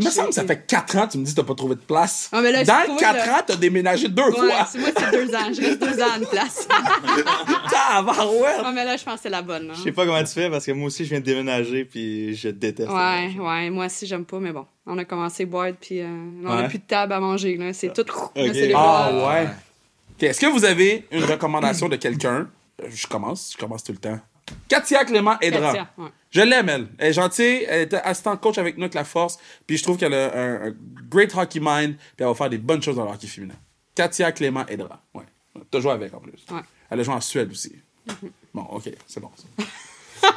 Il 0.00 0.04
me 0.06 0.10
semble 0.10 0.28
que 0.28 0.34
ça 0.34 0.44
fait 0.44 0.66
4 0.66 0.96
ans 0.96 1.06
que 1.06 1.12
tu 1.12 1.18
me 1.18 1.24
dis 1.24 1.32
que 1.34 1.40
t'as 1.40 1.46
pas 1.46 1.54
trouvé 1.54 1.74
de 1.74 1.80
place. 1.80 2.28
Ah, 2.32 2.40
mais 2.40 2.52
là, 2.52 2.58
j'ai 2.60 2.64
Dans 2.66 2.82
trouvé, 2.84 3.00
4 3.00 3.14
là. 3.26 3.38
ans, 3.38 3.42
t'as 3.46 3.56
déménagé 3.56 4.08
deux 4.08 4.22
Ouais, 4.22 4.32
fois. 4.32 4.66
c'est 4.70 4.78
moi, 4.78 4.88
c'est 4.96 5.10
deux 5.10 5.34
ans. 5.34 5.52
Je 5.52 5.60
reste 5.60 5.80
deux 5.80 6.02
ans 6.02 6.06
à 6.14 6.18
une 6.18 6.26
place. 6.26 6.68
Tabarouette! 7.70 8.60
Ah, 8.64 8.72
mais 8.74 8.84
là, 8.84 8.96
je 8.96 9.04
pense 9.04 9.14
que 9.16 9.20
c'est 9.22 9.30
la 9.30 9.42
bonne. 9.42 9.70
hein. 9.70 9.74
Je 9.76 9.82
sais 9.82 9.92
pas 9.92 10.04
comment 10.06 10.22
tu 10.22 10.32
fais 10.32 10.50
parce 10.50 10.64
que 10.66 10.72
moi 10.72 10.86
aussi 10.86 11.04
je 11.04 11.10
viens 11.10 11.20
de 11.20 11.24
déménager 11.24 11.84
puis 11.84 12.34
je 12.34 12.48
déteste. 12.48 12.88
Ouais, 12.90 13.34
ouais, 13.38 13.70
moi 13.70 13.86
aussi, 13.86 14.06
j'aime 14.06 14.24
pas, 14.24 14.38
mais 14.38 14.52
bon. 14.52 14.66
On 14.86 14.96
a 14.98 15.04
commencé 15.04 15.42
à 15.42 15.46
boire, 15.46 15.70
puis 15.80 16.00
euh, 16.00 16.06
on 16.44 16.48
Ouais. 16.56 16.64
a 16.64 16.68
plus 16.68 16.78
de 16.78 16.84
table 16.84 17.12
à 17.12 17.20
manger. 17.20 17.56
là. 17.56 17.72
C'est 17.72 17.92
tout. 17.92 18.04
là, 18.06 18.14
Ok. 18.24 18.30
c'est 18.34 18.52
les 18.68 18.72
Ah 18.76 19.10
ouais. 19.12 20.26
Est-ce 20.26 20.40
que 20.40 20.46
vous 20.46 20.64
avez 20.64 21.06
une 21.12 21.24
recommandation 21.24 21.88
de 21.88 21.96
quelqu'un? 21.96 22.48
Euh, 22.82 22.86
Je 22.90 23.06
commence, 23.06 23.52
je 23.54 23.58
commence 23.58 23.84
tout 23.84 23.92
le 23.92 23.98
temps. 23.98 24.18
Katia 24.66 25.04
Clément 25.04 25.36
Edra. 25.40 25.60
Katia, 25.72 25.88
ouais. 25.98 26.08
Je 26.30 26.42
l'aime, 26.42 26.68
elle. 26.68 26.86
Elle 26.98 27.08
est 27.08 27.12
gentille, 27.14 27.64
elle 27.68 27.82
était 27.82 27.96
assistante 27.96 28.40
coach 28.40 28.58
avec 28.58 28.76
nous 28.76 28.84
avec 28.84 28.94
la 28.94 29.04
force, 29.04 29.38
puis 29.66 29.78
je 29.78 29.82
trouve 29.82 29.96
qu'elle 29.96 30.12
a 30.14 30.34
un, 30.36 30.68
un 30.68 30.74
great 31.08 31.34
hockey 31.34 31.58
mind, 31.62 31.96
puis 31.96 32.06
elle 32.18 32.26
va 32.26 32.34
faire 32.34 32.50
des 32.50 32.58
bonnes 32.58 32.82
choses 32.82 32.96
dans 32.96 33.04
le 33.04 33.10
hockey 33.10 33.26
féminin. 33.26 33.54
Katia 33.94 34.32
Clément 34.32 34.66
Edra. 34.66 35.00
Ouais. 35.14 35.24
T'as 35.70 35.80
joué 35.80 35.90
avec 35.92 36.12
en 36.14 36.20
plus. 36.20 36.44
Ouais. 36.50 36.60
Elle 36.90 37.00
a 37.00 37.02
joué 37.02 37.14
en 37.14 37.20
Suède 37.20 37.50
aussi. 37.50 37.72
Bon, 38.54 38.62
ok, 38.70 38.90
c'est 39.06 39.20
bon. 39.20 39.30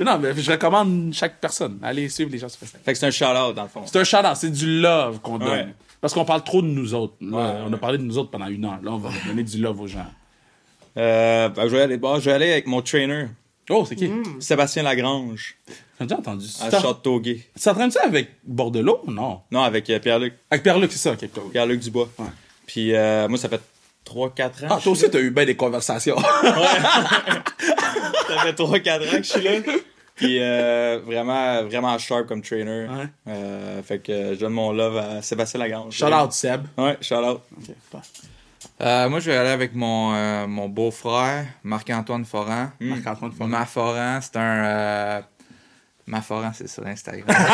non, 0.00 0.18
mais 0.18 0.34
je 0.36 0.50
recommande 0.50 1.12
chaque 1.12 1.40
personne. 1.40 1.78
Allez 1.82 2.08
suivre 2.08 2.30
les 2.30 2.38
gens 2.38 2.48
sur 2.48 2.60
Facebook. 2.60 2.82
Fait 2.84 2.92
que 2.92 2.98
c'est 2.98 3.06
un 3.06 3.10
shout-out 3.10 3.54
dans 3.54 3.62
le 3.64 3.68
fond. 3.68 3.82
C'est 3.86 3.98
un 3.98 4.04
shout 4.04 4.16
c'est 4.36 4.50
du 4.50 4.80
love 4.80 5.20
qu'on 5.20 5.38
donne. 5.38 5.48
Ouais. 5.48 5.66
Parce 6.00 6.14
qu'on 6.14 6.24
parle 6.24 6.44
trop 6.44 6.62
de 6.62 6.66
nous 6.68 6.94
autres. 6.94 7.14
Là, 7.20 7.36
Ouais. 7.36 7.60
On 7.66 7.72
a 7.72 7.76
parlé 7.76 7.98
de 7.98 8.04
nous 8.04 8.18
autres 8.18 8.30
pendant 8.30 8.46
une 8.46 8.64
heure. 8.64 8.78
Là, 8.82 8.92
on 8.92 8.98
va 8.98 9.10
donner 9.26 9.42
du 9.42 9.58
love 9.58 9.80
aux 9.80 9.86
gens. 9.86 10.06
Euh, 10.98 11.48
ben, 11.48 11.68
je, 11.68 11.76
vais 11.76 11.82
aller, 11.82 11.96
bon, 11.96 12.18
je 12.18 12.24
vais 12.26 12.32
aller 12.32 12.52
avec 12.52 12.66
mon 12.66 12.82
trainer, 12.82 13.26
Oh, 13.70 13.84
c'est 13.86 13.96
qui? 13.96 14.10
Sébastien 14.40 14.82
Lagrange, 14.82 15.56
J'ai 16.00 16.06
déjà 16.06 16.16
entendu. 16.18 16.46
à 16.62 16.70
Tu 16.70 16.80
Châteauguay. 16.80 17.42
t'entraînes 17.62 17.90
ça 17.90 18.00
avec 18.04 18.30
Bordelot 18.44 19.00
ou 19.06 19.10
non? 19.10 19.42
Non, 19.50 19.62
avec 19.62 19.90
euh, 19.90 19.98
Pierre-Luc 19.98 20.34
Avec 20.50 20.62
Pierre-Luc, 20.62 20.90
c'est 20.90 20.98
ça. 20.98 21.12
ok. 21.12 21.28
Pierre-Luc 21.52 21.80
Dubois. 21.80 22.08
Ouais. 22.18 22.26
Puis 22.66 22.94
euh, 22.94 23.28
moi, 23.28 23.36
ça 23.36 23.48
fait 23.50 23.60
3-4 24.06 24.16
ans. 24.16 24.30
Ah, 24.42 24.50
que 24.50 24.66
toi 24.68 24.76
je 24.76 24.80
suis 24.80 24.90
aussi, 24.90 25.10
t'as 25.10 25.20
eu 25.20 25.30
bien 25.30 25.44
des 25.44 25.56
conversations. 25.56 26.16
Ça 28.28 28.38
fait 28.42 28.52
3-4 28.52 28.62
ans 28.62 29.10
que 29.10 29.16
je 29.18 29.22
suis 29.22 29.42
là. 29.42 29.50
Puis 30.14 30.38
euh, 30.40 31.00
vraiment, 31.04 31.62
vraiment 31.64 31.96
sharp 31.98 32.26
comme 32.26 32.42
trainer. 32.42 32.86
Ouais. 32.88 33.06
Euh, 33.28 33.82
fait 33.82 33.98
que 34.00 34.34
je 34.34 34.40
donne 34.40 34.52
mon 34.52 34.72
love 34.72 34.96
à 34.96 35.22
Sébastien 35.22 35.60
Lagrange. 35.60 35.94
Shout 35.94 36.06
out, 36.06 36.32
Seb. 36.32 36.62
Ouais, 36.76 36.96
shout 37.00 37.14
out. 37.16 37.40
Ok. 37.56 38.02
Euh, 38.80 39.08
moi, 39.08 39.18
je 39.18 39.30
vais 39.30 39.36
aller 39.36 39.50
avec 39.50 39.74
mon, 39.74 40.14
euh, 40.14 40.46
mon 40.46 40.68
beau-frère, 40.68 41.46
Marc-Antoine 41.64 42.24
Foran. 42.24 42.70
Marc-Antoine 42.80 43.32
Foran. 43.32 43.48
Ma 43.48 43.66
Foran, 43.66 44.20
c'est 44.20 44.36
un. 44.36 44.64
euh, 44.64 45.20
Ma 46.06 46.20
Foran, 46.22 46.52
c'est 46.54 46.68
sur 46.68 46.86
Instagram. 46.86 47.26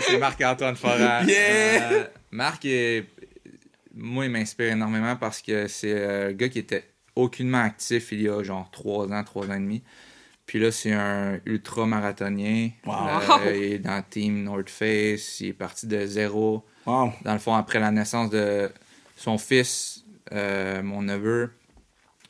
C'est 0.00 0.18
Marc-Antoine 0.18 0.76
Foran. 0.76 1.24
Yeah! 1.26 1.92
Euh, 1.92 2.04
Marc, 2.30 2.64
est- 2.64 3.04
moi, 3.94 4.24
il 4.24 4.30
m'inspire 4.30 4.72
énormément 4.72 5.16
parce 5.16 5.42
que 5.42 5.66
c'est 5.68 6.28
un 6.28 6.32
gars 6.32 6.48
qui 6.48 6.60
était 6.60 6.84
aucunement 7.16 7.62
actif 7.62 8.12
il 8.12 8.22
y 8.22 8.28
a 8.28 8.42
genre 8.42 8.70
3 8.70 9.12
ans, 9.12 9.24
3 9.24 9.48
ans 9.50 9.54
et 9.54 9.58
demi. 9.58 9.82
Puis 10.46 10.60
là, 10.60 10.70
c'est 10.70 10.92
un 10.92 11.40
ultra-marathonien. 11.46 12.70
Wow. 12.86 12.96
Il 13.46 13.62
est 13.64 13.78
dans 13.80 13.96
le 13.96 14.02
team 14.08 14.44
North 14.44 14.70
Face. 14.70 15.40
Il 15.40 15.48
est 15.48 15.52
parti 15.52 15.86
de 15.86 16.06
zéro 16.06 16.64
Wow. 16.86 17.12
dans 17.22 17.32
le 17.32 17.38
fond, 17.40 17.54
après 17.54 17.80
la 17.80 17.90
naissance 17.90 18.30
de 18.30 18.70
son 19.16 19.38
fils, 19.38 20.04
euh, 20.32 20.82
mon 20.82 21.02
neveu, 21.02 21.50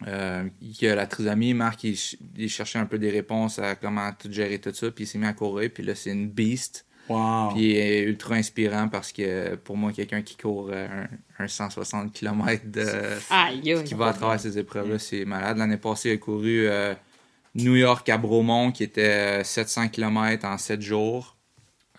euh, 0.07 0.45
qui 0.75 0.87
a 0.89 0.95
la 0.95 1.07
trisomie, 1.07 1.53
Marc, 1.55 1.85
il, 1.85 1.97
ch- 1.97 2.17
il 2.37 2.49
cherchait 2.49 2.79
un 2.79 2.87
peu 2.87 2.99
des 2.99 3.11
réponses 3.11 3.59
à 3.59 3.75
comment 3.75 4.11
tout 4.13 4.31
gérer 4.33 4.59
tout 4.59 4.73
ça, 4.75 4.91
puis 4.91 5.05
il 5.05 5.07
s'est 5.07 5.19
mis 5.19 5.27
à 5.27 5.33
courir, 5.33 5.71
puis 5.73 5.83
là, 5.83 5.95
c'est 5.95 6.11
une 6.13 6.29
beast. 6.29 6.85
Wow. 7.09 7.51
Puis 7.55 7.63
il 7.71 7.77
est 7.77 8.03
ultra 8.03 8.35
inspirant 8.35 8.89
parce 8.89 9.13
que 9.13 9.55
pour 9.55 9.77
moi, 9.77 9.93
quelqu'un 9.93 10.23
qui 10.23 10.37
court 10.37 10.71
euh, 10.73 11.07
un, 11.39 11.45
un 11.45 11.49
160 11.49 12.13
km 12.13 12.63
de, 12.67 13.83
qui 13.85 13.95
va 13.95 14.09
à 14.09 14.13
travers 14.13 14.41
ces 14.41 14.59
épreuves-là, 14.59 14.99
c'est 14.99 15.25
malade. 15.25 15.57
L'année 15.59 15.77
passée, 15.77 16.11
il 16.11 16.13
a 16.15 16.17
couru 16.17 16.67
euh, 16.69 16.95
New 17.55 17.77
York 17.77 18.09
à 18.09 18.19
Bromont, 18.19 18.73
qui 18.73 18.83
était 18.83 19.41
euh, 19.41 19.45
700 19.45 19.89
km 19.89 20.45
en 20.47 20.59
7 20.59 20.83
jours. 20.83 21.37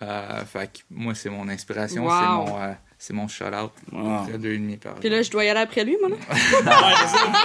Euh, 0.02 0.44
fait 0.44 0.70
que 0.72 0.78
moi, 0.90 1.14
c'est 1.14 1.30
mon 1.30 1.48
inspiration, 1.48 2.04
Wow. 2.04 2.10
c'est 2.10 2.26
mon, 2.52 2.60
euh, 2.62 2.72
c'est 2.98 3.12
mon 3.14 3.28
shout-out. 3.28 3.70
Wow. 3.92 4.14
Après 4.22 4.38
deux 4.38 4.52
et 4.54 4.58
demi 4.58 4.76
par 4.76 4.94
Puis 4.96 5.08
là, 5.08 5.22
je 5.22 5.30
dois 5.30 5.44
y 5.44 5.48
aller 5.48 5.60
après 5.60 5.84
lui, 5.84 5.96
moi, 6.00 6.10
là. 6.10 6.16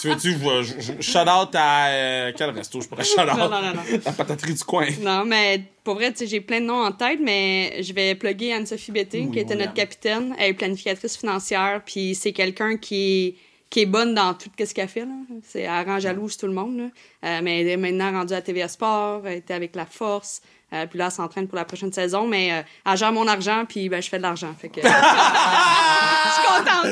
Tu 0.00 0.08
veux-tu, 0.08 0.32
je, 0.32 0.62
je- 0.62 0.80
je- 0.80 1.02
shout 1.02 1.18
out 1.28 1.54
à 1.54 1.86
euh, 1.88 2.32
quel 2.36 2.50
resto 2.50 2.80
je 2.80 2.88
pourrais 2.88 3.04
shout 3.04 3.20
out? 3.20 3.36
Non, 3.38 3.48
non, 3.48 3.62
non, 3.62 3.74
non. 3.74 3.82
La 4.04 4.12
pataterie 4.12 4.54
du 4.54 4.64
coin. 4.64 4.86
Non, 5.00 5.24
mais 5.24 5.62
pour 5.84 5.94
vrai, 5.94 6.12
tu 6.12 6.18
sais, 6.18 6.26
j'ai 6.26 6.40
plein 6.40 6.60
de 6.60 6.66
noms 6.66 6.84
en 6.84 6.92
tête, 6.92 7.20
mais 7.22 7.82
je 7.82 7.92
vais 7.92 8.14
plugger 8.14 8.52
Anne-Sophie 8.54 8.92
Betting, 8.92 9.26
Oui, 9.26 9.32
qui 9.32 9.38
était 9.40 9.54
notre 9.54 9.66
l'aime. 9.66 9.74
capitaine. 9.74 10.34
Elle 10.38 10.50
est 10.50 10.54
planificatrice 10.54 11.16
financière, 11.16 11.82
puis 11.84 12.14
c'est 12.14 12.32
quelqu'un 12.32 12.76
qui 12.76 13.26
est, 13.28 13.34
qui 13.70 13.80
est 13.80 13.86
bonne 13.86 14.14
dans 14.14 14.34
tout 14.34 14.50
ce 14.58 14.74
qu'elle 14.74 14.88
fait. 14.88 15.00
Là. 15.00 15.14
C'est, 15.44 15.62
elle 15.62 15.86
rend 15.86 15.98
jalouse 15.98 16.36
tout 16.36 16.46
le 16.46 16.52
monde. 16.54 16.76
Là. 16.78 16.84
Euh, 17.24 17.40
mais 17.42 17.60
elle 17.60 17.68
est 17.68 17.76
maintenant 17.76 18.12
rendue 18.12 18.34
à 18.34 18.42
TVA 18.42 18.68
Sport, 18.68 19.22
elle 19.26 19.38
était 19.38 19.54
avec 19.54 19.74
la 19.76 19.86
Force. 19.86 20.42
Euh, 20.72 20.86
puis 20.86 20.98
là, 20.98 21.06
elle 21.06 21.10
s'entraîne 21.12 21.46
pour 21.48 21.56
la 21.56 21.64
prochaine 21.64 21.92
saison, 21.92 22.26
mais 22.26 22.52
euh, 22.52 22.62
elle 22.90 22.96
gère 22.96 23.12
mon 23.12 23.26
argent, 23.28 23.64
puis 23.68 23.88
ben, 23.88 24.00
je 24.02 24.08
fais 24.08 24.18
de 24.18 24.22
l'argent. 24.22 24.54
Fait 24.58 24.68
que... 24.68 24.80
je 24.82 24.86
suis 24.86 26.46
contente. 26.46 26.86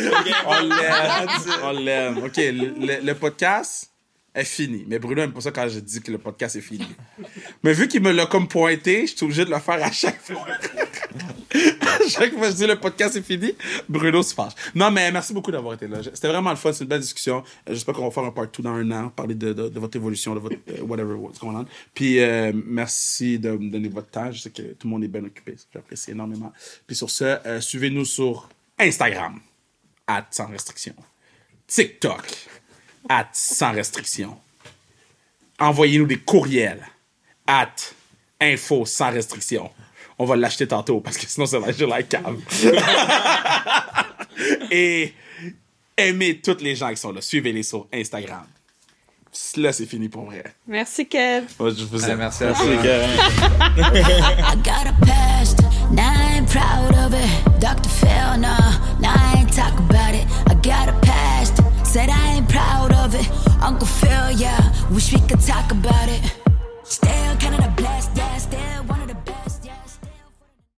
On 0.47 0.61
l'aime. 0.61 1.29
On 1.65 1.71
l'aime. 1.73 2.19
OK, 2.19 2.37
le, 2.37 2.87
le- 2.87 3.01
le 3.05 3.15
podcast 3.15 3.91
est 4.35 4.45
fini. 4.45 4.85
Mais 4.87 4.99
Bruno 4.99 5.23
aime 5.23 5.33
pas 5.33 5.41
ça 5.41 5.51
quand 5.51 5.69
je 5.69 5.81
dis 5.81 6.01
que 6.01 6.13
le 6.13 6.19
podcast 6.19 6.57
est 6.57 6.61
fini. 6.61 6.87
Mais 7.63 7.73
vu 7.73 7.89
qu'il 7.89 8.01
me 8.03 8.13
l'a 8.13 8.27
comme 8.27 8.47
pointé, 8.49 9.07
je 9.07 9.17
suis 9.17 9.25
obligé 9.25 9.45
de 9.45 9.51
le 9.51 9.59
faire 9.59 9.83
à 9.83 9.91
chaque 9.91 10.21
fois. 10.23 10.47
Chaque 12.09 12.33
fois 12.33 12.47
que 12.47 12.53
je 12.53 12.57
dis 12.57 12.67
le 12.67 12.77
podcast 12.77 13.17
est 13.17 13.23
fini, 13.23 13.55
Bruno 13.89 14.23
se 14.23 14.35
fâche. 14.35 14.53
Non, 14.75 14.91
mais 14.91 15.11
merci 15.11 15.33
beaucoup 15.33 15.51
d'avoir 15.51 15.75
été 15.75 15.89
là. 15.89 15.99
C'était 16.03 16.29
vraiment 16.29 16.51
le 16.51 16.57
fun. 16.57 16.73
C'est 16.73 16.85
une 16.85 16.89
belle 16.91 17.01
discussion. 17.01 17.43
Euh, 17.69 17.75
J'espère 17.75 17.95
qu'on 17.95 18.05
va 18.05 18.11
faire 18.11 18.25
un 18.25 18.31
part 18.31 18.47
2 18.47 18.63
dans 18.63 18.71
un 18.71 18.91
an, 18.93 19.09
parler 19.11 19.35
de 19.35 19.79
votre 19.79 19.97
évolution, 19.97 20.35
de 20.35 20.41
votre 20.41 20.57
euh, 20.71 20.83
whatever, 20.83 21.15
what's 21.15 21.39
going 21.39 21.55
on. 21.55 21.67
Puis 21.95 22.21
euh, 22.21 22.53
merci 22.55 23.39
de 23.39 23.51
me 23.51 23.71
donner 23.71 23.89
votre 23.89 24.11
temps. 24.11 24.31
Je 24.31 24.41
sais 24.41 24.51
que 24.51 24.63
tout 24.63 24.87
le 24.87 24.91
monde 24.91 25.05
est 25.05 25.09
bien 25.09 25.25
occupé. 25.25 25.57
J'apprécie 25.73 26.13
énormément. 26.13 26.53
Puis 26.87 26.97
sur 26.97 27.11
ce, 27.11 27.25
euh, 27.25 27.61
suivez-nous 27.61 28.05
sur 28.05 28.49
Instagram, 28.79 29.41
at 30.07 30.27
sans 30.31 30.47
restriction. 30.47 30.95
TikTok, 31.67 32.23
at 33.09 33.29
sans 33.33 33.73
restriction. 33.73 34.37
Envoyez-nous 35.59 36.07
des 36.07 36.19
courriels, 36.19 36.87
at 37.47 37.75
info 38.41 38.87
sans 38.87 39.11
restriction. 39.11 39.71
On 40.21 40.25
va 40.27 40.37
l'acheter 40.37 40.69
tantôt 40.69 41.01
parce 41.01 41.17
que 41.17 41.27
sinon 41.27 41.47
ça 41.47 41.59
va 41.59 41.69
être 41.69 41.81
la 41.81 42.03
cave. 42.03 42.37
Et 44.71 45.15
aimez 45.97 46.41
toutes 46.41 46.61
les 46.61 46.77
gens 46.77 46.91
qui 46.91 46.99
sont 46.99 47.11
là. 47.11 47.23
Suivez-les 47.23 47.63
sur 47.63 47.87
Instagram. 47.93 48.45
Là, 49.57 49.73
c'est 49.73 49.87
fini 49.87 50.11
pour 50.11 50.27
vrai. 50.27 50.45
Merci, 50.67 51.07
Kev. 51.07 51.45
Moi, 51.59 51.71
je 51.71 51.85
vous 51.85 52.05
aime. 52.05 52.19
merci 52.19 52.45
à 52.45 52.53
toi. 52.53 52.67
I 52.67 54.57
got 54.63 54.87
a 54.87 54.93
past, 55.07 55.63
now 55.91 56.03
I 56.03 56.35
ain't 56.37 56.47
proud 56.51 56.95
of 56.97 57.15
it. 57.15 57.31
Dr. 57.59 57.89
Phil, 57.89 58.37
no, 58.41 58.55
now 59.01 59.15
I 59.15 59.37
ain't 59.39 59.51
talk 59.55 59.73
about 59.79 60.15
it. 60.15 60.27
I 60.51 60.55
got 60.57 60.91
a 60.91 60.93
past, 61.01 61.63
said 61.85 62.11
I 62.11 62.35
ain't 62.37 62.47
proud 62.49 62.93
of 62.93 63.15
it. 63.15 63.27
Uncle 63.63 63.87
Phil, 63.87 64.33
yeah, 64.33 64.71
wish 64.91 65.13
we 65.15 65.21
could 65.21 65.41
talk 65.41 65.71
about 65.71 66.09
it. 66.09 66.21
Still 66.85 67.37
counting 67.39 67.63
the 67.63 67.71